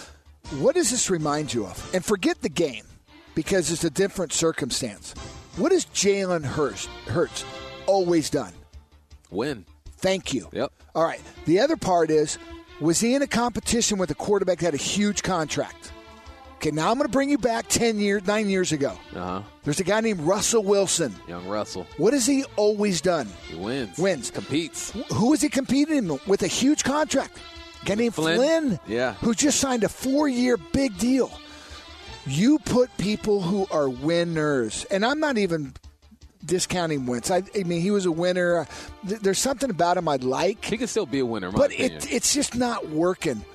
what 0.60 0.75
does 0.75 0.91
this 0.91 1.10
remind 1.10 1.53
you 1.53 1.65
of? 1.65 1.93
And 1.93 2.03
forget 2.03 2.41
the 2.41 2.49
game 2.49 2.86
because 3.36 3.71
it's 3.71 3.84
a 3.84 3.89
different 3.89 4.34
circumstance. 4.34 5.13
What 5.58 5.71
has 5.71 5.86
Jalen 5.86 6.43
Hurts, 6.43 6.86
Hurts 7.08 7.43
always 7.86 8.30
done? 8.30 8.53
Win. 9.32 9.65
Thank 9.97 10.34
you. 10.34 10.47
Yep. 10.53 10.71
All 10.95 11.03
right. 11.03 11.21
The 11.45 11.60
other 11.60 11.77
part 11.77 12.10
is 12.12 12.38
was 12.80 12.99
he 12.99 13.15
in 13.15 13.21
a 13.21 13.27
competition 13.27 13.97
with 13.97 14.12
a 14.12 14.15
quarterback 14.15 14.60
that 14.60 14.65
had 14.65 14.73
a 14.75 14.77
huge 14.77 15.23
contract? 15.23 15.91
Okay, 16.58 16.71
now 16.71 16.89
I'm 16.89 16.97
going 16.97 17.08
to 17.08 17.12
bring 17.12 17.30
you 17.30 17.38
back 17.38 17.67
10 17.67 17.99
years, 17.99 18.25
9 18.25 18.49
years 18.49 18.71
ago. 18.71 18.97
Uh 19.15 19.19
huh. 19.19 19.41
There's 19.63 19.80
a 19.80 19.84
guy 19.84 20.01
named 20.01 20.21
Russell 20.21 20.63
Wilson. 20.63 21.13
Young 21.27 21.47
Russell. 21.47 21.86
What 21.97 22.13
has 22.13 22.25
he 22.25 22.45
always 22.56 22.99
done? 22.99 23.27
He 23.47 23.56
wins. 23.56 23.97
Wins. 23.99 24.32
Competes. 24.32 24.91
Who 25.13 25.34
is 25.34 25.41
he 25.41 25.49
competing 25.49 26.19
with 26.25 26.41
a 26.41 26.47
huge 26.47 26.84
contract? 26.84 27.38
Guy 27.88 27.95
named 27.95 28.15
Flynn? 28.15 28.38
Flynn. 28.38 28.80
Yeah. 28.86 29.13
Who 29.15 29.34
just 29.34 29.60
signed 29.60 29.84
a 29.86 29.89
four 29.89 30.28
year 30.28 30.58
big 30.58 30.97
deal. 30.97 31.32
You 32.26 32.60
put 32.60 32.95
people 32.97 33.41
who 33.41 33.65
are 33.71 33.88
winners, 33.88 34.86
and 34.91 35.06
I'm 35.06 35.21
not 35.21 35.38
even 35.38 35.73
discounting 36.45 37.06
Wentz. 37.06 37.32
I, 37.32 37.43
I 37.56 37.63
mean, 37.63 37.82
he 37.82 37.89
was 37.91 38.06
a 38.06 38.12
winner. 38.12 38.67
There's 39.04 39.39
something 39.39 39.69
about 39.69 39.95
him 39.95 40.10
I'd 40.10 40.26
like, 40.26 40.65
He 40.65 40.78
can 40.78 40.88
still 40.88 41.06
be 41.06 41.19
a 41.19 41.26
winner, 41.26 41.52
but 41.52 41.71
it, 41.71 42.12
it's 42.12 42.34
just 42.34 42.54
not 42.54 42.89
working. 42.89 43.45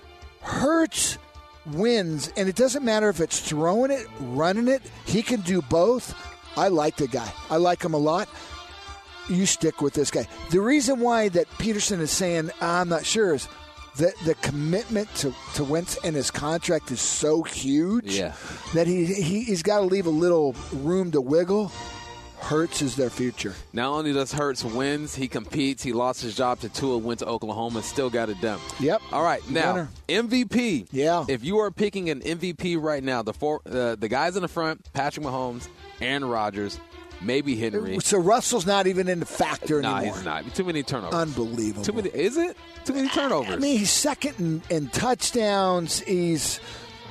Hurts 0.41 1.19
wins, 1.67 2.33
and 2.35 2.49
it 2.49 2.57
doesn't 2.57 2.83
matter 2.83 3.11
if 3.11 3.21
it's 3.21 3.41
throwing 3.41 3.91
it, 3.91 4.07
running 4.21 4.69
it. 4.69 4.81
He 5.05 5.23
can 5.23 5.43
do 5.43 5.61
both. 5.61 6.15
I 6.57 6.69
like 6.69 6.97
the 6.97 7.09
guy. 7.09 7.31
I 7.51 7.57
like 7.57 7.83
him 7.83 7.93
a 7.93 7.99
lot. 7.99 8.27
You 9.29 9.45
stick 9.45 9.83
with 9.83 9.93
this 9.93 10.11
guy. 10.11 10.27
The 10.51 10.61
reason 10.61 11.01
why 11.01 11.29
that 11.29 11.49
Pederson 11.51 12.01
is 12.01 12.11
saying 12.11 12.51
I'm 12.61 12.89
not 12.89 13.05
sure 13.05 13.35
is 13.35 13.49
that 13.97 14.15
the 14.25 14.35
commitment 14.37 15.13
to, 15.17 15.35
to 15.55 15.65
Wentz 15.65 15.99
and 16.05 16.17
his 16.17 16.31
contract 16.31 16.91
is 16.91 17.01
so 17.01 17.43
huge 17.43 18.17
Yeah. 18.17 18.33
that 18.75 18.87
he, 18.87 19.05
he 19.05 19.45
he's 19.45 19.63
got 19.63 19.79
to 19.81 19.85
leave 19.85 20.07
a 20.07 20.11
little 20.11 20.55
room 20.73 21.11
to 21.13 21.21
wiggle. 21.21 21.71
Hurts 22.41 22.83
is 22.83 22.97
their 22.97 23.09
future. 23.11 23.55
Not 23.73 23.93
only 23.93 24.13
does 24.13 24.33
Hurts 24.33 24.65
wins, 24.65 25.15
he 25.15 25.29
competes. 25.29 25.81
He 25.81 25.93
lost 25.93 26.21
his 26.23 26.35
job 26.35 26.59
to 26.61 26.69
Tua, 26.69 26.99
went 26.99 27.21
to 27.21 27.27
Oklahoma, 27.27 27.85
still 27.85 28.11
got 28.11 28.31
it 28.31 28.41
done. 28.41 28.59
Yep. 28.81 29.01
All 29.13 29.23
right, 29.23 29.49
now 29.49 29.75
Winner. 29.75 29.89
MVP. 30.09 30.89
Yeah. 30.91 31.25
If 31.29 31.45
you 31.45 31.59
are 31.59 31.71
picking 31.71 32.11
an 32.11 32.21
MVP 32.21 32.83
right 32.83 33.03
now, 33.05 33.23
the 33.23 33.33
four, 33.33 33.61
uh, 33.65 33.95
the 33.95 34.09
guys 34.09 34.35
in 34.35 34.43
the 34.43 34.49
front: 34.49 34.93
Patrick 34.93 35.25
Mahomes, 35.25 35.69
Aaron 36.01 36.25
Rodgers, 36.25 36.81
maybe 37.23 37.57
Henry. 37.57 37.99
So 38.01 38.19
Russell's 38.19 38.67
not 38.67 38.87
even 38.87 39.09
in 39.09 39.21
the 39.21 39.27
factor 39.27 39.81
Nah, 39.83 39.97
anymore. 39.99 40.17
he's 40.17 40.25
not. 40.25 40.55
Too 40.55 40.65
many 40.65 40.83
turnovers. 40.83 41.15
Unbelievable. 41.15 41.85
Too 41.85 41.93
many. 41.93 42.09
Is 42.11 42.37
it? 42.37 42.57
Too 42.85 42.95
many 42.95 43.09
turnovers. 43.09 43.53
I 43.55 43.57
mean, 43.57 43.79
he's 43.79 43.91
second 43.91 44.35
in, 44.39 44.63
in 44.77 44.89
touchdowns. 44.89 46.01
He's 46.01 46.61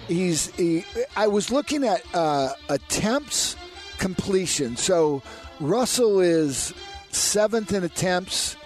he's. 0.08 0.48
He, 0.56 0.84
I 1.16 1.28
was 1.28 1.52
looking 1.52 1.84
at 1.86 2.04
uh, 2.14 2.54
attempts 2.70 3.56
completion. 3.98 4.76
So 4.78 5.22
Russell 5.60 6.20
is 6.20 6.74
seventh 7.10 7.72
in 7.74 7.84
attempts, 7.84 8.58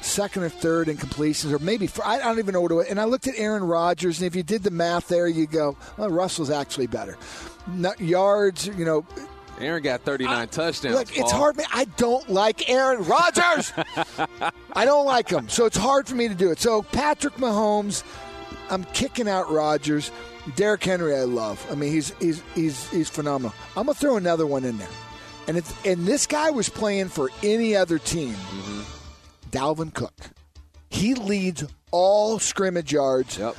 second 0.00 0.42
or 0.44 0.48
third 0.48 0.88
in 0.88 0.96
completions, 0.96 1.52
or 1.52 1.58
maybe 1.58 1.86
for, 1.86 2.06
I 2.06 2.18
don't 2.18 2.38
even 2.38 2.54
know 2.54 2.60
what. 2.62 2.72
It, 2.72 2.88
and 2.90 3.00
I 3.00 3.04
looked 3.04 3.26
at 3.26 3.34
Aaron 3.36 3.64
Rodgers, 3.64 4.18
and 4.20 4.26
if 4.26 4.34
you 4.34 4.42
did 4.42 4.62
the 4.62 4.70
math 4.70 5.08
there, 5.08 5.28
you 5.28 5.46
go, 5.46 5.76
well, 5.96 6.08
Russell's 6.10 6.50
actually 6.50 6.86
better. 6.86 7.16
Not 7.66 8.00
yards, 8.00 8.66
you 8.66 8.84
know. 8.84 9.04
Aaron 9.60 9.82
got 9.82 10.02
39 10.02 10.48
touchdowns. 10.48 10.94
Look, 10.94 11.16
it's 11.16 11.32
hard. 11.32 11.56
Man, 11.56 11.66
I 11.72 11.84
don't 11.96 12.28
like 12.28 12.68
Aaron 12.70 13.04
Rodgers. 13.04 13.72
I 14.72 14.84
don't 14.84 15.06
like 15.06 15.28
him, 15.28 15.48
so 15.48 15.66
it's 15.66 15.76
hard 15.76 16.06
for 16.08 16.14
me 16.14 16.28
to 16.28 16.34
do 16.34 16.50
it. 16.50 16.58
So 16.60 16.82
Patrick 16.82 17.34
Mahomes, 17.34 18.02
I'm 18.70 18.84
kicking 18.84 19.28
out 19.28 19.50
Rodgers. 19.50 20.10
Derrick 20.56 20.82
Henry, 20.84 21.14
I 21.14 21.24
love. 21.24 21.64
I 21.70 21.74
mean, 21.74 21.92
he's 21.92 22.14
he's 22.20 22.42
he's 22.54 22.88
he's 22.90 23.08
phenomenal. 23.10 23.52
I'm 23.76 23.86
gonna 23.86 23.94
throw 23.94 24.16
another 24.16 24.46
one 24.46 24.64
in 24.64 24.78
there, 24.78 24.88
and 25.46 25.56
it's 25.58 25.74
and 25.84 26.06
this 26.06 26.26
guy 26.26 26.50
was 26.50 26.68
playing 26.68 27.08
for 27.08 27.30
any 27.42 27.76
other 27.76 27.98
team. 27.98 28.32
Mm-hmm. 28.34 28.80
Dalvin 29.50 29.92
Cook, 29.92 30.14
he 30.90 31.14
leads 31.14 31.64
all 31.90 32.38
scrimmage 32.38 32.92
yards 32.92 33.38
Yep. 33.38 33.56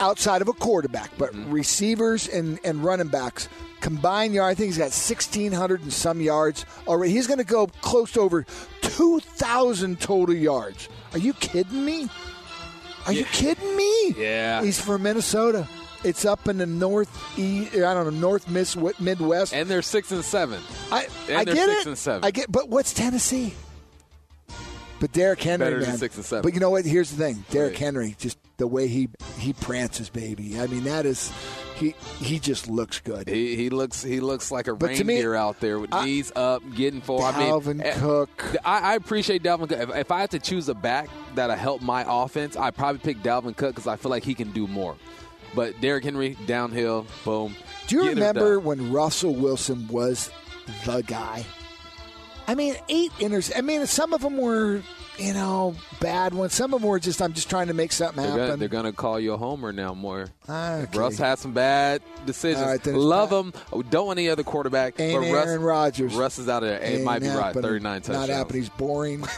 outside 0.00 0.42
of 0.42 0.48
a 0.48 0.52
quarterback, 0.54 1.10
but 1.18 1.32
Mm-hmm. 1.32 1.52
receivers 1.52 2.26
and, 2.28 2.58
and 2.64 2.82
running 2.84 3.08
backs 3.08 3.48
combined 3.80 4.34
yard. 4.34 4.50
I 4.50 4.54
think 4.54 4.66
he's 4.66 4.78
got 4.78 4.92
sixteen 4.92 5.52
hundred 5.52 5.82
and 5.82 5.92
some 5.92 6.20
yards 6.20 6.64
already. 6.86 7.12
He's 7.12 7.26
going 7.26 7.38
to 7.38 7.44
go 7.44 7.66
close 7.82 8.12
to 8.12 8.20
over 8.20 8.44
two 8.82 9.20
thousand 9.20 10.00
total 10.00 10.34
yards. 10.34 10.88
Are 11.12 11.18
you 11.18 11.32
kidding 11.34 11.84
me? 11.84 12.08
Are 13.06 13.12
you 13.12 13.24
kidding 13.26 13.76
me? 13.76 14.14
Yeah. 14.16 14.62
he's 14.62 14.80
from 14.80 15.02
Minnesota. 15.04 15.68
It's 16.04 16.24
up 16.24 16.46
in 16.48 16.58
the 16.58 16.66
north, 16.66 17.08
I 17.38 17.68
don't 17.72 18.04
know, 18.04 18.10
north 18.10 18.48
Miss 18.48 18.76
Midwest. 19.00 19.54
And 19.54 19.68
they're 19.68 19.82
six 19.82 20.12
and 20.12 20.24
seven. 20.24 20.60
I, 20.92 21.06
and 21.28 21.38
I 21.38 21.44
get 21.44 21.56
six 21.68 21.80
it. 21.80 21.86
and 21.86 21.98
seven. 21.98 22.24
I 22.24 22.30
get, 22.30 22.50
but 22.52 22.68
what's 22.68 22.92
Tennessee? 22.92 23.54
But 25.00 25.12
Derrick 25.12 25.42
Henry, 25.42 25.66
Better 25.66 25.80
man. 25.80 25.96
six 25.98 26.16
and 26.16 26.24
seven. 26.24 26.42
But 26.42 26.54
you 26.54 26.60
know 26.60 26.70
what? 26.70 26.84
Here's 26.84 27.10
the 27.10 27.16
thing: 27.16 27.44
Derrick 27.50 27.72
Right. 27.72 27.78
Henry, 27.78 28.14
just 28.18 28.38
the 28.58 28.66
way 28.66 28.88
he 28.88 29.08
he 29.38 29.52
prances, 29.52 30.08
baby. 30.08 30.58
I 30.60 30.66
mean, 30.66 30.84
that 30.84 31.04
is 31.06 31.30
he 31.76 31.94
he 32.20 32.38
just 32.38 32.68
looks 32.68 33.00
good. 33.00 33.28
He, 33.28 33.54
he 33.56 33.70
looks 33.70 34.02
he 34.02 34.20
looks 34.20 34.50
like 34.50 34.66
a 34.66 34.74
But 34.74 34.94
to 34.96 35.04
me, 35.04 35.14
reindeer 35.14 35.34
out 35.34 35.60
there 35.60 35.78
with 35.78 35.92
I- 35.92 36.04
knees 36.06 36.32
up, 36.34 36.62
getting 36.74 37.00
forward. 37.00 37.34
Dalvin 37.34 37.66
I 37.66 37.72
mean, 37.72 37.80
eh, 37.82 37.94
Cook. 37.98 38.56
I, 38.64 38.92
I 38.92 38.94
appreciate 38.94 39.42
Dalvin 39.42 39.68
Cook. 39.68 39.78
If, 39.78 39.94
if 39.94 40.10
I 40.10 40.20
had 40.20 40.30
to 40.32 40.38
choose 40.38 40.68
a 40.68 40.74
back 40.74 41.08
that'll 41.34 41.56
help 41.56 41.82
my 41.82 42.04
offense, 42.06 42.56
I'd 42.56 42.74
probably 42.76 42.98
pick 43.00 43.22
Dalvin 43.22 43.56
Cook 43.56 43.74
because 43.74 43.86
I 43.86 43.96
feel 43.96 44.10
like 44.10 44.24
he 44.24 44.34
can 44.34 44.52
do 44.52 44.66
more. 44.66 44.96
But 45.54 45.80
Derrick 45.80 46.04
Henry, 46.04 46.36
downhill, 46.46 47.06
boom. 47.24 47.54
Do 47.86 47.96
you 47.96 48.08
remember 48.08 48.58
when 48.60 48.92
Russell 48.92 49.34
Wilson 49.34 49.86
was 49.88 50.30
the 50.84 51.02
guy? 51.02 51.44
I 52.48 52.54
mean, 52.54 52.74
eight 52.88 53.10
inners. 53.18 53.50
I 53.56 53.60
mean, 53.60 53.86
some 53.86 54.12
of 54.12 54.20
them 54.20 54.36
were, 54.36 54.82
you 55.18 55.32
know, 55.32 55.74
bad 56.00 56.34
ones. 56.34 56.52
Some 56.54 56.74
of 56.74 56.80
them 56.80 56.88
were 56.90 56.98
just, 56.98 57.22
I'm 57.22 57.32
just 57.32 57.48
trying 57.50 57.68
to 57.68 57.74
make 57.74 57.92
something 57.92 58.22
They're 58.22 58.30
happen. 58.32 58.46
gonna, 58.46 58.56
they're 58.58 58.68
gonna 58.68 58.92
call 58.92 59.18
you 59.18 59.32
a 59.32 59.36
homer 59.36 59.72
now 59.72 59.94
more. 59.94 60.26
Okay. 60.48 60.98
Russ 60.98 61.18
had 61.18 61.38
some 61.38 61.52
bad 61.52 62.02
decisions. 62.26 62.66
Right, 62.66 62.86
Love 62.94 63.30
Pat- 63.30 63.38
him. 63.44 63.52
Oh, 63.72 63.82
don't 63.82 64.06
want 64.08 64.18
any 64.18 64.28
other 64.28 64.42
quarterback. 64.42 64.98
Ain't 65.00 65.20
but 65.20 65.32
Russ, 65.32 65.46
Aaron 65.46 65.62
Rodgers. 65.62 66.14
Russ 66.14 66.38
is 66.38 66.48
out 66.48 66.62
of 66.62 66.68
there. 66.68 66.80
It 66.80 67.02
might 67.02 67.20
be 67.22 67.28
right. 67.28 67.46
happening. 67.46 67.62
39 67.62 68.00
touchdowns. 68.02 68.28
Not 68.28 68.36
happening. 68.36 68.62
He's 68.62 68.68
boring. 68.70 69.24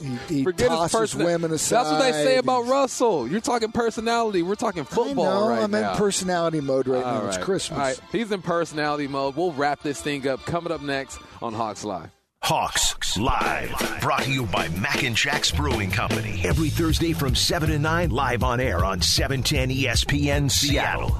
he 0.00 0.16
he 0.28 0.44
Forget 0.44 0.70
his 0.70 0.92
person- 0.92 1.24
women 1.24 1.50
aside. 1.52 1.76
That's 1.84 1.90
what 1.90 2.00
they 2.02 2.12
say 2.12 2.36
about 2.36 2.66
Russell. 2.66 3.26
You're 3.26 3.40
talking 3.40 3.72
personality. 3.72 4.42
We're 4.42 4.54
talking 4.54 4.84
football 4.84 5.26
I 5.26 5.40
know. 5.40 5.48
right 5.48 5.62
I'm 5.62 5.70
now. 5.70 5.92
in 5.92 5.96
personality 5.96 6.60
mode 6.60 6.86
right 6.86 7.02
All 7.02 7.22
now. 7.22 7.28
It's. 7.28 7.38
Christmas. 7.38 7.78
All 7.78 7.84
right. 7.86 8.00
He's 8.12 8.30
in 8.30 8.42
personality 8.42 9.08
mode. 9.08 9.36
We'll 9.36 9.52
wrap 9.52 9.82
this 9.82 10.00
thing 10.02 10.28
up. 10.28 10.44
Coming 10.44 10.72
up 10.72 10.82
next 10.82 11.18
on 11.40 11.54
Hawks 11.54 11.84
Live. 11.84 12.10
Hawks 12.44 13.16
Live, 13.16 13.72
brought 14.00 14.22
to 14.22 14.32
you 14.32 14.46
by 14.46 14.66
Mac 14.70 15.04
and 15.04 15.14
Jack's 15.14 15.52
Brewing 15.52 15.92
Company. 15.92 16.40
Every 16.44 16.70
Thursday 16.70 17.12
from 17.12 17.36
7 17.36 17.70
to 17.70 17.78
9, 17.78 18.10
live 18.10 18.42
on 18.42 18.58
air 18.58 18.84
on 18.84 18.98
E 18.98 19.02
710 19.02 19.70
ESPN 19.70 20.50
Seattle. 20.50 21.16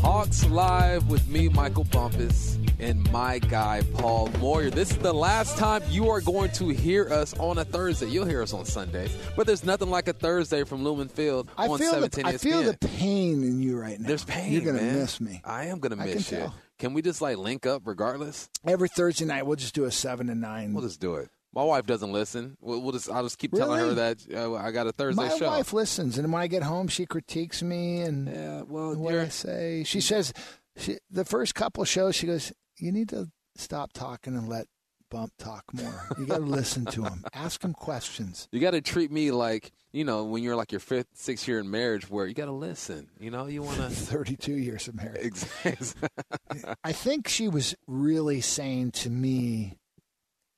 Hawks 0.00 0.46
Live 0.46 1.10
with 1.10 1.28
me, 1.28 1.50
Michael 1.50 1.84
Bumpus, 1.84 2.56
and 2.82 3.10
my 3.12 3.38
guy, 3.38 3.82
Paul 3.94 4.28
Moyer. 4.40 4.68
This 4.68 4.90
is 4.90 4.98
the 4.98 5.12
last 5.14 5.56
time 5.56 5.82
you 5.88 6.10
are 6.10 6.20
going 6.20 6.50
to 6.52 6.68
hear 6.70 7.08
us 7.08 7.32
on 7.38 7.58
a 7.58 7.64
Thursday. 7.64 8.08
You'll 8.08 8.26
hear 8.26 8.42
us 8.42 8.52
on 8.52 8.64
Sundays, 8.64 9.16
but 9.36 9.46
there's 9.46 9.64
nothing 9.64 9.88
like 9.88 10.08
a 10.08 10.12
Thursday 10.12 10.64
from 10.64 10.82
Lumen 10.82 11.08
Field 11.08 11.48
I 11.56 11.68
on 11.68 11.78
feel 11.78 11.92
the 11.92 12.10
17 12.10 12.26
I 12.26 12.36
feel 12.38 12.62
the 12.62 12.76
pain 12.76 13.44
in 13.44 13.62
you 13.62 13.78
right 13.78 14.00
now. 14.00 14.08
There's 14.08 14.24
pain. 14.24 14.52
You're 14.52 14.62
gonna 14.62 14.82
man. 14.82 14.98
miss 14.98 15.20
me. 15.20 15.40
I 15.44 15.66
am 15.66 15.78
gonna 15.78 15.94
I 15.94 16.06
can 16.06 16.14
miss 16.16 16.32
you. 16.32 16.38
tell. 16.38 16.54
Can 16.78 16.92
we 16.92 17.02
just 17.02 17.22
like 17.22 17.36
link 17.36 17.66
up 17.66 17.82
regardless? 17.84 18.50
Every 18.66 18.88
Thursday 18.88 19.26
night, 19.26 19.46
we'll 19.46 19.56
just 19.56 19.74
do 19.74 19.84
a 19.84 19.92
seven 19.92 20.26
to 20.26 20.34
nine. 20.34 20.74
We'll 20.74 20.82
just 20.82 21.00
do 21.00 21.14
it. 21.14 21.30
My 21.54 21.62
wife 21.62 21.86
doesn't 21.86 22.12
listen. 22.12 22.56
We'll, 22.60 22.80
we'll 22.82 22.92
just 22.92 23.08
I'll 23.08 23.22
just 23.22 23.38
keep 23.38 23.52
telling 23.52 23.78
her 23.78 23.94
that 23.94 24.26
uh, 24.34 24.54
I 24.54 24.72
got 24.72 24.88
a 24.88 24.92
Thursday 24.92 25.22
My 25.22 25.28
show. 25.36 25.46
My 25.46 25.58
wife 25.58 25.72
listens, 25.72 26.18
and 26.18 26.32
when 26.32 26.42
I 26.42 26.48
get 26.48 26.64
home, 26.64 26.88
she 26.88 27.06
critiques 27.06 27.62
me 27.62 28.00
and 28.00 28.26
yeah, 28.26 28.62
well, 28.62 28.96
what 28.96 29.14
I 29.14 29.28
say. 29.28 29.84
She 29.84 30.00
says 30.00 30.32
she, 30.76 30.98
the 31.10 31.24
first 31.24 31.54
couple 31.54 31.84
shows, 31.84 32.16
she 32.16 32.26
goes, 32.26 32.52
"You 32.78 32.92
need 32.92 33.08
to 33.10 33.30
stop 33.56 33.92
talking 33.92 34.34
and 34.36 34.48
let 34.48 34.66
Bump 35.10 35.32
talk 35.38 35.64
more. 35.74 36.08
You 36.18 36.24
got 36.26 36.38
to 36.38 36.44
listen 36.60 36.86
to 36.86 37.04
him, 37.04 37.24
ask 37.34 37.62
him 37.62 37.74
questions." 37.74 38.48
you 38.50 38.60
got 38.60 38.70
to 38.70 38.80
treat 38.80 39.10
me 39.12 39.30
like 39.30 39.72
you 39.92 40.04
know 40.04 40.24
when 40.24 40.42
you're 40.42 40.56
like 40.56 40.72
your 40.72 40.80
fifth, 40.80 41.08
sixth 41.14 41.46
year 41.46 41.58
in 41.58 41.70
marriage, 41.70 42.08
where 42.08 42.26
you 42.26 42.32
got 42.34 42.46
to 42.46 42.52
listen. 42.52 43.10
You 43.20 43.30
know, 43.30 43.46
you 43.46 43.62
want 43.62 43.76
to. 43.78 43.90
Thirty-two 43.90 44.54
years 44.56 44.88
of 44.88 44.94
marriage. 44.94 45.20
Exactly. 45.24 45.96
I 46.84 46.92
think 46.92 47.28
she 47.28 47.48
was 47.48 47.74
really 47.86 48.40
saying 48.40 48.92
to 48.92 49.10
me, 49.10 49.76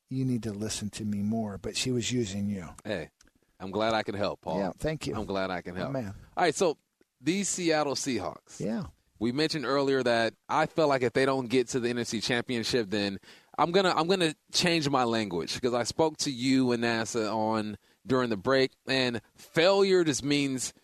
"You 0.08 0.24
need 0.24 0.44
to 0.44 0.52
listen 0.52 0.88
to 0.90 1.04
me 1.04 1.18
more," 1.22 1.58
but 1.58 1.76
she 1.76 1.90
was 1.90 2.12
using 2.12 2.48
you. 2.48 2.68
hey, 2.84 3.10
I'm 3.58 3.72
glad 3.72 3.92
I 3.94 4.04
can 4.04 4.14
help, 4.14 4.40
Paul. 4.42 4.58
Yeah, 4.60 4.70
thank 4.78 5.06
you. 5.08 5.14
I'm 5.16 5.24
glad 5.26 5.50
I 5.50 5.62
can 5.62 5.74
Oh, 5.74 5.80
help. 5.80 5.92
man. 5.92 6.14
All 6.36 6.44
right, 6.44 6.54
so 6.54 6.76
these 7.20 7.48
Seattle 7.48 7.94
Seahawks. 7.96 8.60
Yeah. 8.60 8.84
We 9.24 9.32
mentioned 9.32 9.64
earlier 9.64 10.02
that 10.02 10.34
I 10.50 10.66
felt 10.66 10.90
like 10.90 11.00
if 11.00 11.14
they 11.14 11.24
don't 11.24 11.48
get 11.48 11.68
to 11.68 11.80
the 11.80 11.88
NFC 11.88 12.22
Championship, 12.22 12.90
then 12.90 13.18
I'm 13.56 13.70
gonna 13.70 13.94
I'm 13.96 14.06
gonna 14.06 14.34
change 14.52 14.86
my 14.90 15.04
language 15.04 15.54
because 15.54 15.72
I 15.72 15.84
spoke 15.84 16.18
to 16.18 16.30
you 16.30 16.72
and 16.72 16.84
NASA 16.84 17.34
on 17.34 17.78
during 18.06 18.28
the 18.28 18.36
break, 18.36 18.72
and 18.86 19.22
failure 19.34 20.04
just 20.04 20.22
means 20.22 20.74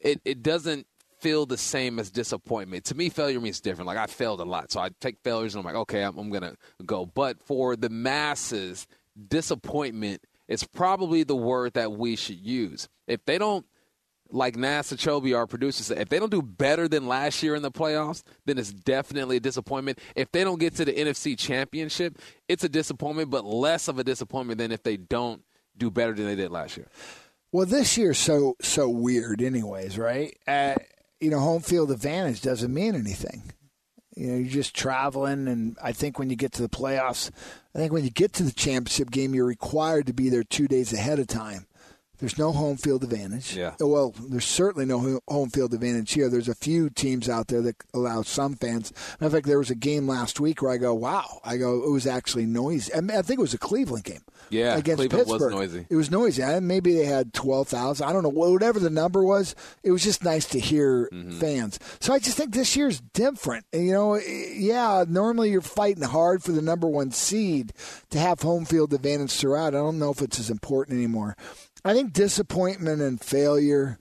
it 0.00 0.22
it 0.24 0.42
doesn't 0.42 0.86
feel 1.20 1.44
the 1.44 1.58
same 1.58 1.98
as 1.98 2.10
disappointment. 2.10 2.86
To 2.86 2.94
me, 2.94 3.10
failure 3.10 3.42
means 3.42 3.60
different. 3.60 3.88
Like 3.88 3.98
I 3.98 4.06
failed 4.06 4.40
a 4.40 4.44
lot, 4.44 4.72
so 4.72 4.80
I 4.80 4.88
take 5.02 5.18
failures 5.22 5.54
and 5.54 5.60
I'm 5.60 5.66
like, 5.66 5.82
okay, 5.82 6.02
I'm, 6.02 6.16
I'm 6.16 6.30
gonna 6.30 6.56
go. 6.86 7.04
But 7.04 7.44
for 7.44 7.76
the 7.76 7.90
masses, 7.90 8.86
disappointment 9.28 10.22
is 10.48 10.64
probably 10.64 11.24
the 11.24 11.36
word 11.36 11.74
that 11.74 11.92
we 11.92 12.16
should 12.16 12.40
use. 12.40 12.88
If 13.06 13.22
they 13.26 13.36
don't 13.36 13.66
like 14.32 14.56
NASA 14.56 14.96
Chobe, 14.96 15.36
our 15.36 15.46
producer 15.46 15.82
said, 15.82 15.98
if 15.98 16.08
they 16.08 16.18
don't 16.18 16.30
do 16.30 16.42
better 16.42 16.88
than 16.88 17.06
last 17.06 17.42
year 17.42 17.54
in 17.54 17.62
the 17.62 17.70
playoffs, 17.70 18.22
then 18.46 18.58
it's 18.58 18.72
definitely 18.72 19.36
a 19.36 19.40
disappointment. 19.40 19.98
If 20.16 20.32
they 20.32 20.42
don't 20.42 20.58
get 20.58 20.74
to 20.76 20.84
the 20.84 20.92
NFC 20.92 21.38
Championship, 21.38 22.18
it's 22.48 22.64
a 22.64 22.68
disappointment, 22.68 23.30
but 23.30 23.44
less 23.44 23.88
of 23.88 23.98
a 23.98 24.04
disappointment 24.04 24.58
than 24.58 24.72
if 24.72 24.82
they 24.82 24.96
don't 24.96 25.42
do 25.76 25.90
better 25.90 26.14
than 26.14 26.26
they 26.26 26.36
did 26.36 26.50
last 26.50 26.76
year. 26.76 26.88
Well, 27.52 27.66
this 27.66 27.98
year's 27.98 28.18
so 28.18 28.56
so 28.62 28.88
weird, 28.88 29.42
anyways, 29.42 29.98
right? 29.98 30.34
Uh, 30.46 30.76
you 31.20 31.30
know, 31.30 31.38
home 31.38 31.60
field 31.60 31.90
advantage 31.90 32.40
doesn't 32.40 32.72
mean 32.72 32.94
anything. 32.94 33.52
You 34.16 34.26
know, 34.28 34.38
you're 34.38 34.48
just 34.48 34.74
traveling, 34.74 35.48
and 35.48 35.76
I 35.82 35.92
think 35.92 36.18
when 36.18 36.30
you 36.30 36.36
get 36.36 36.52
to 36.52 36.62
the 36.62 36.68
playoffs, 36.68 37.30
I 37.74 37.78
think 37.78 37.92
when 37.92 38.04
you 38.04 38.10
get 38.10 38.32
to 38.34 38.42
the 38.42 38.52
championship 38.52 39.10
game, 39.10 39.34
you're 39.34 39.46
required 39.46 40.06
to 40.06 40.12
be 40.12 40.28
there 40.28 40.42
two 40.42 40.68
days 40.68 40.92
ahead 40.92 41.18
of 41.18 41.26
time. 41.26 41.66
There's 42.22 42.38
no 42.38 42.52
home 42.52 42.76
field 42.76 43.02
advantage. 43.02 43.56
Yeah. 43.56 43.74
Well, 43.80 44.14
there's 44.30 44.44
certainly 44.44 44.86
no 44.86 45.20
home 45.28 45.50
field 45.50 45.74
advantage 45.74 46.12
here. 46.12 46.28
There's 46.30 46.48
a 46.48 46.54
few 46.54 46.88
teams 46.88 47.28
out 47.28 47.48
there 47.48 47.60
that 47.62 47.76
allow 47.92 48.22
some 48.22 48.54
fans. 48.54 48.92
In 49.20 49.28
fact, 49.28 49.44
there 49.46 49.58
was 49.58 49.70
a 49.70 49.74
game 49.74 50.06
last 50.06 50.38
week 50.38 50.62
where 50.62 50.70
I 50.70 50.76
go, 50.76 50.94
"Wow!" 50.94 51.40
I 51.44 51.56
go, 51.56 51.82
"It 51.84 51.90
was 51.90 52.06
actually 52.06 52.46
noisy." 52.46 52.94
I, 52.94 53.00
mean, 53.00 53.18
I 53.18 53.22
think 53.22 53.38
it 53.40 53.42
was 53.42 53.54
a 53.54 53.58
Cleveland 53.58 54.04
game. 54.04 54.20
Yeah, 54.50 54.76
against 54.76 54.98
Cleveland 55.00 55.26
was 55.28 55.32
Pittsburgh. 55.38 55.52
noisy. 55.54 55.86
It 55.90 55.96
was 55.96 56.10
noisy. 56.10 56.42
I, 56.44 56.60
maybe 56.60 56.94
they 56.94 57.06
had 57.06 57.32
twelve 57.34 57.66
thousand. 57.68 58.06
I 58.08 58.12
don't 58.12 58.22
know 58.22 58.28
whatever 58.28 58.78
the 58.78 58.90
number 58.90 59.24
was. 59.24 59.54
It 59.82 59.90
was 59.90 60.04
just 60.04 60.22
nice 60.24 60.46
to 60.50 60.60
hear 60.60 61.08
Mm-hmm. 61.12 61.38
fans. 61.40 61.78
So 62.00 62.12
I 62.14 62.18
just 62.20 62.36
think 62.36 62.54
this 62.54 62.76
year's 62.76 63.00
different. 63.12 63.64
And, 63.72 63.86
You 63.86 63.92
know, 63.92 64.14
yeah. 64.16 65.04
Normally 65.08 65.50
you're 65.50 65.60
fighting 65.60 66.02
hard 66.04 66.42
for 66.42 66.52
the 66.52 66.62
number 66.62 66.86
one 66.86 67.10
seed 67.10 67.72
to 68.10 68.18
have 68.18 68.40
home 68.42 68.64
field 68.64 68.92
advantage 68.92 69.32
throughout. 69.32 69.68
I 69.74 69.78
don't 69.78 69.98
know 69.98 70.10
if 70.10 70.22
it's 70.22 70.38
as 70.38 70.50
important 70.50 70.96
anymore. 70.98 71.36
I 71.84 71.94
think 71.94 72.12
disappointment 72.12 73.02
and 73.02 73.20
failure. 73.20 73.98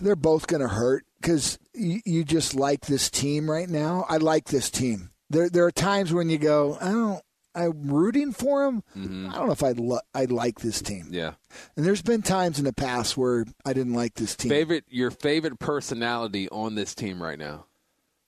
They're 0.00 0.16
both 0.16 0.46
going 0.46 0.62
to 0.62 0.68
hurt 0.68 1.04
because 1.20 1.58
you, 1.74 2.00
you 2.04 2.24
just 2.24 2.54
like 2.54 2.86
this 2.86 3.10
team 3.10 3.50
right 3.50 3.68
now. 3.68 4.06
I 4.08 4.16
like 4.16 4.46
this 4.46 4.70
team. 4.70 5.10
There, 5.28 5.50
there 5.50 5.64
are 5.64 5.72
times 5.72 6.12
when 6.12 6.30
you 6.30 6.38
go, 6.38 6.78
I 6.80 6.90
don't. 6.90 7.22
I'm 7.54 7.90
rooting 7.90 8.32
for 8.32 8.64
them. 8.66 8.82
I 8.94 9.34
don't 9.34 9.46
know 9.46 9.52
if 9.52 9.62
I'd 9.62 9.80
lo- 9.80 10.00
I 10.14 10.26
like 10.26 10.60
this 10.60 10.82
team. 10.82 11.04
Mm-hmm. 11.04 11.14
Yeah. 11.14 11.32
And 11.74 11.86
there's 11.86 12.02
been 12.02 12.20
times 12.20 12.58
in 12.58 12.66
the 12.66 12.72
past 12.74 13.16
where 13.16 13.46
I 13.64 13.72
didn't 13.72 13.94
like 13.94 14.12
this 14.12 14.36
team. 14.36 14.50
Favorite 14.50 14.84
your 14.90 15.10
favorite 15.10 15.58
personality 15.58 16.50
on 16.50 16.74
this 16.74 16.94
team 16.94 17.22
right 17.22 17.38
now? 17.38 17.64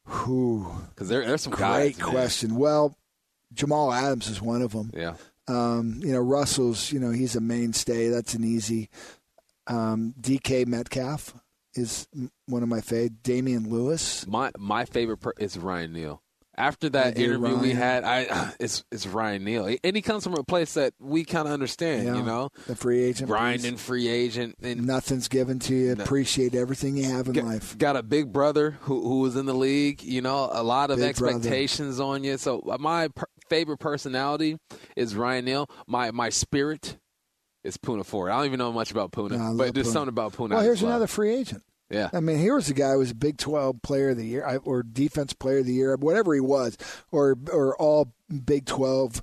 Whew. 0.06 0.66
Because 0.88 1.10
there, 1.10 1.26
there's 1.26 1.42
some 1.42 1.52
Great 1.52 2.00
question. 2.00 2.56
Well, 2.56 2.96
Jamal 3.52 3.92
Adams 3.92 4.28
is 4.28 4.40
one 4.40 4.62
of 4.62 4.72
them. 4.72 4.90
Yeah. 4.94 5.16
Um, 5.48 6.00
you 6.04 6.12
know, 6.12 6.20
Russell's, 6.20 6.92
you 6.92 7.00
know, 7.00 7.10
he's 7.10 7.36
a 7.36 7.40
mainstay. 7.40 8.08
That's 8.08 8.34
an 8.34 8.44
easy. 8.44 8.90
Um, 9.66 10.14
DK 10.20 10.66
Metcalf 10.66 11.34
is 11.74 12.08
one 12.46 12.62
of 12.62 12.68
my 12.68 12.80
favorite. 12.80 13.22
Damien 13.22 13.68
Lewis. 13.70 14.26
My 14.26 14.50
my 14.58 14.84
favorite 14.84 15.18
per- 15.18 15.34
is 15.38 15.58
Ryan 15.58 15.92
Neal. 15.92 16.22
After 16.56 16.88
that 16.88 17.16
Yeah, 17.16 17.26
interview 17.26 17.56
we 17.56 17.70
had, 17.70 18.02
I 18.02 18.52
it's 18.60 18.82
it's 18.90 19.06
Ryan 19.06 19.44
Neal, 19.44 19.76
and 19.84 19.94
he 19.96 20.02
comes 20.02 20.24
from 20.24 20.34
a 20.34 20.42
place 20.42 20.74
that 20.74 20.92
we 20.98 21.24
kind 21.24 21.46
of 21.46 21.54
understand. 21.54 22.06
Yeah. 22.06 22.16
You 22.16 22.22
know, 22.24 22.48
The 22.66 22.74
free 22.74 23.04
agent. 23.04 23.28
grinding 23.30 23.76
free 23.76 24.08
agent, 24.08 24.56
and 24.60 24.84
Nothing's 24.86 25.28
given 25.28 25.60
to 25.60 25.74
you. 25.74 25.94
No. 25.94 26.02
Appreciate 26.02 26.54
everything 26.56 26.96
you 26.96 27.04
have 27.04 27.28
in 27.28 27.34
got, 27.34 27.44
life. 27.44 27.78
got 27.78 27.94
a 27.96 28.02
big 28.02 28.32
brother 28.32 28.72
who 28.80 29.00
who 29.02 29.20
was 29.20 29.36
in 29.36 29.46
the 29.46 29.54
league. 29.54 30.02
You 30.02 30.20
know, 30.22 30.48
a 30.52 30.64
lot 30.64 30.90
of 30.90 30.96
Big 30.98 31.14
brother. 31.16 31.36
expectations 31.36 32.00
on 32.00 32.24
you. 32.24 32.38
So 32.38 32.58
uh, 32.68 32.76
my 32.80 33.08
favorite 33.48 33.78
personality 33.78 34.58
is 34.96 35.14
Ryan 35.16 35.44
Neal. 35.44 35.70
My 35.86 36.10
my 36.10 36.28
spirit 36.30 36.98
is 37.64 37.76
Poona 37.76 38.04
Ford. 38.04 38.30
I 38.30 38.36
don't 38.36 38.46
even 38.46 38.58
know 38.58 38.72
much 38.72 38.90
about 38.90 39.12
Poona, 39.12 39.32
No, 39.38 39.54
but 39.56 39.74
there's 39.74 39.88
Poona. 39.88 39.92
something 39.92 40.08
about 40.08 40.32
Poona. 40.32 40.50
Well, 40.50 40.62
here's 40.62 40.82
another 40.82 41.06
free 41.06 41.34
agent. 41.34 41.62
Yeah. 41.90 42.10
I 42.12 42.20
mean, 42.20 42.38
here 42.38 42.54
was 42.54 42.68
a 42.68 42.74
guy 42.74 42.92
who 42.92 42.98
was 42.98 43.12
a 43.12 43.14
Big 43.14 43.38
12 43.38 43.80
player 43.82 44.10
of 44.10 44.18
the 44.18 44.26
year 44.26 44.60
or 44.64 44.82
defense 44.82 45.32
player 45.32 45.58
of 45.58 45.66
the 45.66 45.72
year, 45.72 45.96
whatever 45.96 46.34
he 46.34 46.40
was, 46.40 46.76
or 47.10 47.36
or 47.52 47.76
all 47.76 48.12
Big 48.44 48.66
12, 48.66 49.22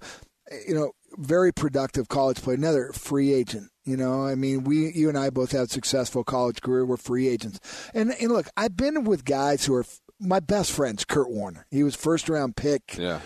you 0.67 0.73
know, 0.73 0.91
very 1.17 1.53
productive 1.53 2.07
college 2.09 2.41
player, 2.41 2.55
another 2.57 2.91
free 2.91 3.33
agent. 3.33 3.69
You 3.83 3.95
know, 3.97 4.25
I 4.25 4.33
mean, 4.33 4.63
we, 4.63 4.91
you 4.93 5.09
and 5.09 5.17
I 5.17 5.29
both 5.29 5.51
had 5.51 5.69
successful 5.69 6.23
college 6.23 6.59
career. 6.59 6.87
We're 6.87 6.97
free 6.97 7.27
agents, 7.27 7.59
and 7.93 8.11
and 8.19 8.31
look, 8.31 8.47
I've 8.57 8.75
been 8.75 9.03
with 9.03 9.25
guys 9.25 9.63
who 9.65 9.75
are 9.75 9.85
my 10.19 10.39
best 10.39 10.71
friends. 10.71 11.05
Curt 11.05 11.29
Warner, 11.29 11.65
he 11.71 11.83
was 11.83 11.95
first 11.95 12.29
round 12.29 12.55
pick. 12.55 12.97
Yeah. 12.97 13.19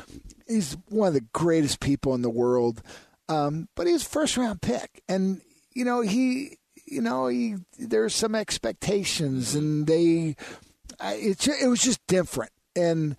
He's 0.47 0.75
one 0.87 1.09
of 1.09 1.13
the 1.13 1.25
greatest 1.33 1.79
people 1.79 2.15
in 2.15 2.21
the 2.23 2.29
world, 2.29 2.81
um, 3.27 3.67
but 3.75 3.85
he 3.87 3.93
was 3.93 4.03
first 4.03 4.35
round 4.37 4.61
pick, 4.61 5.03
and 5.07 5.41
you 5.73 5.85
know 5.85 6.01
he, 6.01 6.57
you 6.87 7.01
know 7.01 7.27
he, 7.27 7.55
there's 7.77 8.15
some 8.15 8.33
expectations, 8.33 9.53
and 9.55 9.85
they, 9.85 10.35
I, 10.99 11.13
it 11.15 11.47
it 11.47 11.67
was 11.67 11.81
just 11.81 11.99
different, 12.07 12.51
and 12.75 13.15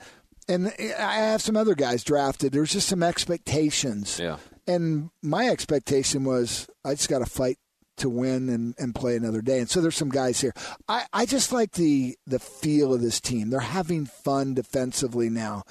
and 0.49 0.73
I 0.99 1.15
have 1.15 1.41
some 1.43 1.57
other 1.57 1.77
guys 1.77 2.03
drafted. 2.03 2.53
There's 2.53 2.73
just 2.73 2.89
some 2.89 3.05
expectations, 3.05 4.19
Yeah. 4.19 4.39
and 4.67 5.11
my 5.23 5.49
expectation 5.49 6.25
was 6.25 6.69
I 6.85 6.95
just 6.95 7.09
got 7.09 7.21
to 7.21 7.27
fight 7.27 7.59
to 8.01 8.11
win 8.11 8.49
and, 8.49 8.75
and 8.79 8.95
play 8.95 9.17
another 9.17 9.41
day. 9.41 9.59
And 9.61 9.71
so 9.71 9.81
there's 9.81 9.97
some 9.97 10.09
guys 10.11 10.41
here. 10.41 10.53
I, 10.89 11.07
I 11.13 11.27
just 11.27 11.53
like 11.53 11.73
the 11.73 12.17
the 12.27 12.39
feel 12.39 12.93
of 12.93 13.01
this 13.01 13.21
team. 13.21 13.51
They're 13.51 13.61
having 13.61 14.05
fun 14.07 14.55
defensively 14.55 15.31
now. 15.31 15.63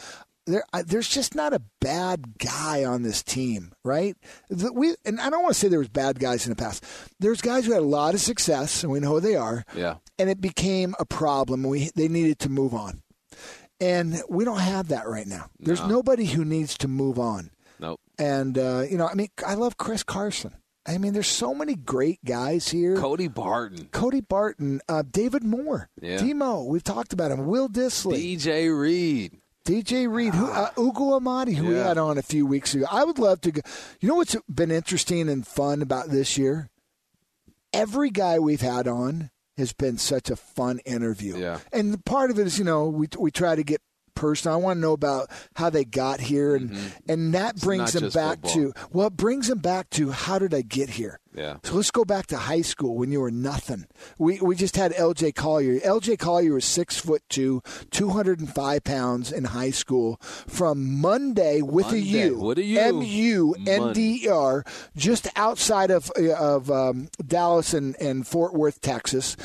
There, 0.48 0.64
I, 0.74 0.82
there's 0.82 1.08
just 1.10 1.36
not 1.36 1.54
a 1.54 1.62
bad 1.80 2.40
guy 2.40 2.84
on 2.84 3.04
this 3.04 3.22
team, 3.22 3.72
right? 3.84 4.18
The- 4.50 4.74
we 4.74 4.96
and 5.06 5.22
I 5.22 5.30
don't 5.30 5.44
want 5.44 5.54
to 5.54 5.60
say 5.60 5.68
there 5.68 5.78
was 5.78 5.90
bad 5.90 6.20
guys 6.20 6.46
in 6.48 6.50
the 6.50 6.56
past. 6.56 6.84
There's 7.20 7.42
guys 7.42 7.66
who 7.68 7.74
had 7.74 7.84
a 7.84 7.86
lot 7.86 8.16
of 8.16 8.20
success, 8.22 8.82
and 8.82 8.92
we 8.92 9.00
know 9.00 9.10
who 9.12 9.20
they 9.20 9.36
are. 9.36 9.64
Yeah. 9.76 9.98
And 10.18 10.28
it 10.30 10.42
became 10.42 10.96
a 11.00 11.06
problem. 11.06 11.62
We 11.64 11.92
they 11.96 12.08
needed 12.08 12.40
to 12.40 12.50
move 12.50 12.74
on, 12.74 13.04
and 13.80 14.22
we 14.28 14.44
don't 14.44 14.60
have 14.60 14.88
that 14.88 15.08
right 15.08 15.28
now. 15.28 15.50
There's 15.60 15.84
nobody 15.86 16.26
who 16.26 16.44
needs 16.44 16.78
to 16.80 16.88
move 16.88 17.20
on. 17.20 17.52
Nope. 17.80 18.00
And 18.18 18.58
uh, 18.58 18.84
you 18.90 18.98
know, 18.98 19.08
I 19.08 19.14
mean, 19.14 19.30
I 19.46 19.54
love 19.54 19.78
Chris 19.78 20.04
Carson. 20.04 20.56
I 20.90 20.98
mean, 20.98 21.14
there's 21.14 21.28
so 21.28 21.54
many 21.54 21.76
great 21.76 22.24
guys 22.26 22.68
here. 22.70 22.98
Cody 22.98 23.28
Barton, 23.28 23.90
Cody 23.92 24.22
Barton, 24.22 24.82
uh, 24.90 25.04
David 25.10 25.44
Moore, 25.44 25.88
Yeah. 26.02 26.18
Demo. 26.18 26.64
We've 26.64 26.84
talked 26.84 27.14
about 27.14 27.30
him. 27.32 27.46
Will 27.46 27.70
Dissly, 27.70 28.36
DJ 28.36 28.70
Reed. 28.70 29.38
DJ 29.66 30.08
Reed, 30.12 30.34
who, 30.34 30.48
uh, 30.48 30.72
Ugo 30.80 31.14
Amadi, 31.14 31.54
who 31.54 31.68
we 31.68 31.76
Yeah. 31.76 31.90
had 31.90 31.98
on 32.00 32.18
a 32.18 32.24
few 32.24 32.46
weeks 32.48 32.74
ago. 32.74 32.86
I 32.90 33.04
would 33.04 33.20
love 33.20 33.40
to 33.42 33.52
go. 33.52 33.62
You 34.02 34.10
know 34.10 34.16
what's 34.16 34.36
been 34.52 34.72
interesting 34.72 35.30
and 35.30 35.46
fun 35.46 35.84
about 35.84 36.10
this 36.10 36.40
year? 36.40 36.70
Every 37.72 38.10
guy 38.10 38.40
we've 38.40 38.62
had 38.62 38.88
on 38.88 39.30
has 39.58 39.74
been 39.74 40.00
such 40.00 40.32
a 40.32 40.36
fun 40.36 40.80
interview. 40.86 41.38
Yeah. 41.38 41.60
And 41.72 42.04
part 42.04 42.32
of 42.32 42.40
it 42.40 42.48
is, 42.48 42.58
you 42.58 42.66
know, 42.66 42.88
we 42.88 43.08
we 43.20 43.30
try 43.30 43.56
to 43.56 43.64
get 43.64 43.82
personal. 44.20 44.58
I 44.58 44.62
want 44.62 44.78
to 44.78 44.82
know 44.82 44.92
about 44.92 45.30
how 45.56 45.70
they 45.70 45.86
got 45.86 46.20
here, 46.20 46.56
and 46.56 46.78
and 47.08 47.34
that 47.34 47.56
brings 47.56 47.94
them 47.94 48.10
back 48.10 48.42
football. 48.42 48.54
to 48.54 48.74
well, 48.92 49.08
it 49.08 49.18
brings 49.18 49.48
them 49.48 49.60
back 49.60 49.90
to 49.92 50.12
how 50.12 50.38
did 50.38 50.54
I 50.54 50.62
get 50.62 50.90
here? 50.92 51.20
Yeah. 51.34 51.58
So 51.64 51.76
let's 51.76 51.92
go 51.92 52.04
back 52.04 52.28
to 52.28 52.38
high 52.38 52.62
school 52.62 52.96
when 52.96 53.12
you 53.12 53.22
were 53.22 53.32
nothing. 53.32 53.88
We 54.18 54.40
we 54.42 54.56
just 54.56 54.76
had 54.76 54.94
L.J. 54.96 55.32
Collier. 55.34 55.80
L.J. 55.84 56.18
Collier 56.18 56.54
was 56.54 56.66
six 56.66 57.00
foot 57.00 57.22
two, 57.30 57.62
two 57.92 58.10
hundred 58.10 58.40
and 58.40 58.54
five 58.54 58.84
pounds 58.84 59.32
in 59.32 59.46
high 59.46 59.72
school. 59.72 60.18
From 60.48 61.00
Munday 61.00 61.62
with 61.62 61.86
Munday, 61.86 62.00
a 62.00 62.28
U, 62.28 62.40
with 62.40 62.58
a 62.58 62.64
U. 62.64 62.80
M 62.80 63.02
U 63.02 63.56
N 63.66 63.94
D 63.94 64.22
E 64.24 64.28
R, 64.28 64.66
just 64.98 65.28
outside 65.36 65.92
of 65.92 66.10
of 66.12 66.70
um, 66.70 67.08
Dallas 67.26 67.74
and, 67.74 67.96
and 68.02 68.28
Fort 68.28 68.54
Worth, 68.54 68.82
Texas. 68.82 69.38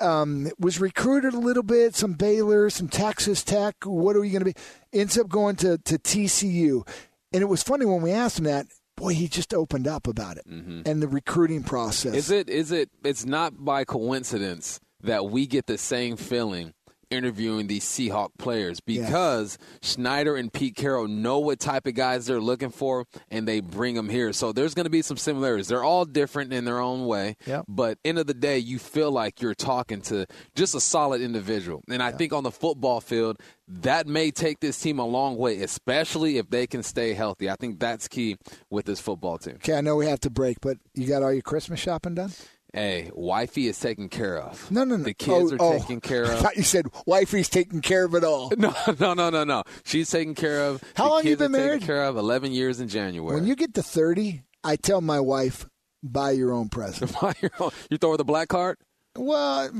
Um, 0.00 0.50
was 0.58 0.80
recruited 0.80 1.34
a 1.34 1.38
little 1.38 1.62
bit, 1.62 1.94
some 1.94 2.14
Baylor, 2.14 2.70
some 2.70 2.88
Texas 2.88 3.44
Tech. 3.44 3.74
What 3.84 4.16
are 4.16 4.20
we 4.20 4.30
going 4.30 4.44
to 4.44 4.52
be? 4.52 4.54
Ends 4.92 5.18
up 5.18 5.28
going 5.28 5.56
to, 5.56 5.78
to 5.78 5.98
TCU. 5.98 6.86
And 7.32 7.42
it 7.42 7.46
was 7.46 7.62
funny 7.62 7.84
when 7.84 8.02
we 8.02 8.10
asked 8.10 8.38
him 8.38 8.46
that, 8.46 8.66
boy, 8.96 9.14
he 9.14 9.28
just 9.28 9.54
opened 9.54 9.86
up 9.86 10.06
about 10.06 10.36
it 10.36 10.46
and 10.46 11.02
the 11.02 11.08
recruiting 11.08 11.62
process. 11.62 12.10
Mm-hmm. 12.10 12.18
Is 12.18 12.30
it? 12.30 12.48
Is 12.48 12.72
it? 12.72 12.90
It's 13.04 13.24
not 13.24 13.64
by 13.64 13.84
coincidence 13.84 14.80
that 15.02 15.26
we 15.26 15.46
get 15.46 15.66
the 15.66 15.78
same 15.78 16.16
feeling 16.16 16.72
interviewing 17.10 17.66
these 17.66 17.84
Seahawk 17.84 18.30
players 18.38 18.80
because 18.80 19.58
Schneider 19.82 20.36
and 20.36 20.52
Pete 20.52 20.76
Carroll 20.76 21.08
know 21.08 21.38
what 21.38 21.58
type 21.58 21.86
of 21.86 21.94
guys 21.94 22.26
they're 22.26 22.40
looking 22.40 22.70
for 22.70 23.06
and 23.30 23.46
they 23.46 23.60
bring 23.60 23.94
them 23.94 24.08
here. 24.08 24.32
So 24.32 24.52
there's 24.52 24.74
going 24.74 24.84
to 24.84 24.90
be 24.90 25.02
some 25.02 25.16
similarities. 25.16 25.68
They're 25.68 25.84
all 25.84 26.04
different 26.04 26.52
in 26.52 26.64
their 26.64 26.80
own 26.80 27.06
way. 27.06 27.36
Yep. 27.46 27.66
But 27.68 27.98
end 28.04 28.18
of 28.18 28.26
the 28.26 28.34
day, 28.34 28.58
you 28.58 28.78
feel 28.78 29.10
like 29.10 29.40
you're 29.42 29.54
talking 29.54 30.00
to 30.02 30.26
just 30.54 30.74
a 30.74 30.80
solid 30.80 31.20
individual. 31.20 31.82
And 31.88 32.02
I 32.02 32.12
think 32.12 32.32
on 32.32 32.44
the 32.44 32.50
football 32.50 33.00
field, 33.00 33.38
that 33.68 34.06
may 34.06 34.30
take 34.30 34.60
this 34.60 34.80
team 34.80 34.98
a 34.98 35.06
long 35.06 35.36
way, 35.36 35.62
especially 35.62 36.38
if 36.38 36.50
they 36.50 36.66
can 36.66 36.82
stay 36.82 37.14
healthy. 37.14 37.48
I 37.48 37.56
think 37.56 37.78
that's 37.78 38.08
key 38.08 38.36
with 38.68 38.86
this 38.86 39.00
football 39.00 39.38
team. 39.38 39.54
Okay, 39.56 39.74
I 39.74 39.80
know 39.80 39.96
we 39.96 40.06
have 40.06 40.20
to 40.20 40.30
break, 40.30 40.60
but 40.60 40.78
you 40.94 41.06
got 41.06 41.22
all 41.22 41.32
your 41.32 41.42
Christmas 41.42 41.78
shopping 41.78 42.14
done? 42.14 42.32
Hey, 42.72 43.10
wifey 43.14 43.66
is 43.66 43.78
taken 43.80 44.08
care 44.08 44.38
of. 44.38 44.70
No, 44.70 44.84
no, 44.84 44.96
no. 44.96 45.02
The 45.04 45.14
kids 45.14 45.52
Oh, 45.52 45.54
are 45.56 45.74
oh. 45.74 45.78
taken 45.78 46.00
care 46.00 46.26
I 46.30 46.32
of. 46.34 46.38
thought 46.40 46.56
you 46.56 46.62
said 46.62 46.86
wifey's 47.06 47.48
taking 47.48 47.80
care 47.80 48.04
of 48.04 48.14
it 48.14 48.22
all. 48.24 48.52
No, 48.56 48.72
no, 48.98 49.14
no, 49.14 49.30
no, 49.30 49.42
no. 49.44 49.62
She's 49.84 50.08
taken 50.10 50.34
care 50.34 50.62
of. 50.62 50.82
How 50.94 51.04
the 51.04 51.10
long 51.10 51.26
you 51.26 51.36
been 51.36 51.52
married? 51.52 51.82
Care 51.82 52.04
of. 52.04 52.16
Eleven 52.16 52.52
years 52.52 52.78
in 52.80 52.88
January. 52.88 53.34
When 53.34 53.46
you 53.46 53.56
get 53.56 53.74
to 53.74 53.82
30, 53.82 54.42
I 54.62 54.76
tell 54.76 55.00
my 55.00 55.18
wife, 55.18 55.66
buy 56.02 56.30
your 56.32 56.52
own 56.52 56.68
present. 56.70 57.12
Buy 57.20 57.34
your 57.42 57.50
own. 57.58 57.70
You 57.90 57.98
throw 57.98 58.12
her 58.12 58.16
the 58.16 58.24
black 58.24 58.48
card. 58.48 58.76
Well, 59.16 59.70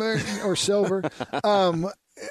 or 0.44 0.56
silver. 0.56 1.04
um, 1.44 1.88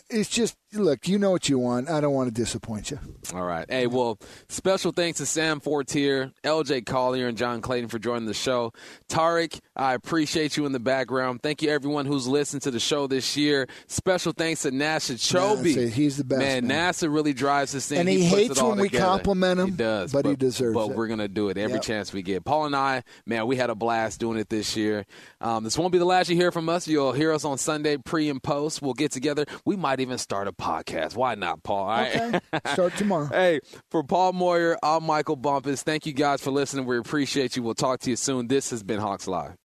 it's 0.09 0.29
just 0.29 0.55
look, 0.73 1.07
you 1.07 1.17
know 1.19 1.31
what 1.31 1.49
you 1.49 1.57
want. 1.59 1.89
I 1.89 1.99
don't 2.01 2.13
want 2.13 2.27
to 2.27 2.33
disappoint 2.33 2.91
you. 2.91 2.99
All 3.33 3.43
right. 3.43 3.65
Hey, 3.69 3.87
well, 3.87 4.19
special 4.47 4.91
thanks 4.91 5.17
to 5.19 5.25
Sam 5.25 5.59
Fortier, 5.59 6.31
LJ 6.43 6.85
Collier, 6.85 7.27
and 7.27 7.37
John 7.37 7.61
Clayton 7.61 7.89
for 7.89 7.99
joining 7.99 8.25
the 8.25 8.33
show. 8.33 8.73
Tarek, 9.09 9.59
I 9.75 9.93
appreciate 9.93 10.57
you 10.57 10.65
in 10.65 10.71
the 10.71 10.79
background. 10.79 11.41
Thank 11.41 11.61
you, 11.61 11.69
everyone 11.69 12.05
who's 12.05 12.27
listened 12.27 12.61
to 12.63 12.71
the 12.71 12.79
show 12.79 13.07
this 13.07 13.35
year. 13.37 13.67
Special 13.87 14.31
thanks 14.31 14.61
to 14.63 14.71
NASA 14.71 15.15
Chobe. 15.15 15.63
NASA, 15.75 15.89
he's 15.89 16.17
the 16.17 16.23
best, 16.23 16.39
Man, 16.39 16.67
man. 16.67 16.93
NASA 16.93 17.13
really 17.13 17.33
drives 17.33 17.71
this 17.71 17.87
thing. 17.87 17.99
And 17.99 18.09
he 18.09 18.29
puts 18.29 18.41
hates 18.41 18.61
when 18.61 18.77
we 18.79 18.89
together. 18.89 19.05
compliment 19.05 19.59
him, 19.59 19.65
He 19.67 19.71
does, 19.75 20.11
but 20.11 20.25
he 20.25 20.35
deserves 20.35 20.73
But 20.73 20.85
it. 20.85 20.87
But 20.89 20.97
we're 20.97 21.07
gonna 21.07 21.27
do 21.27 21.49
it 21.49 21.57
every 21.57 21.73
Yep. 21.75 21.81
chance 21.83 22.13
we 22.13 22.21
get. 22.21 22.45
Paul 22.45 22.65
and 22.65 22.75
I, 22.75 23.03
man, 23.25 23.47
we 23.47 23.55
had 23.55 23.69
a 23.69 23.75
blast 23.75 24.19
doing 24.19 24.37
it 24.37 24.49
this 24.49 24.75
year. 24.75 25.05
Um, 25.41 25.63
this 25.63 25.77
won't 25.77 25.91
be 25.91 25.97
the 25.97 26.05
last 26.05 26.29
you 26.29 26.35
hear 26.35 26.51
from 26.51 26.69
us. 26.69 26.87
You'll 26.87 27.13
hear 27.13 27.31
us 27.31 27.45
on 27.45 27.57
Sunday, 27.57 27.97
pre 27.97 28.29
and 28.29 28.41
post. 28.41 28.81
We'll 28.81 28.93
get 28.93 29.11
together. 29.11 29.45
We 29.65 29.75
might 29.75 29.99
even 29.99 30.17
start 30.17 30.47
a 30.47 30.51
podcast. 30.59 31.15
Why 31.15 31.35
not, 31.35 31.63
Paul? 31.63 31.79
All 31.79 31.87
right? 31.87 32.15
Okay. 32.15 32.39
Start 32.73 32.95
tomorrow. 32.97 33.27
Hey, 33.39 33.59
for 33.89 34.03
Paul 34.03 34.33
Moyer, 34.33 34.77
I'm 34.83 35.03
Michael 35.03 35.35
Bumpus. 35.35 35.81
Thank 35.83 36.05
you 36.05 36.13
guys 36.13 36.41
for 36.41 36.51
listening. 36.51 36.85
We 36.85 36.97
appreciate 36.97 37.55
you. 37.55 37.63
We'll 37.63 37.73
talk 37.75 38.01
to 38.01 38.09
you 38.09 38.15
soon. 38.15 38.47
This 38.47 38.69
has 38.71 38.83
been 38.83 38.99
Hawks 38.99 39.27
Live. 39.27 39.59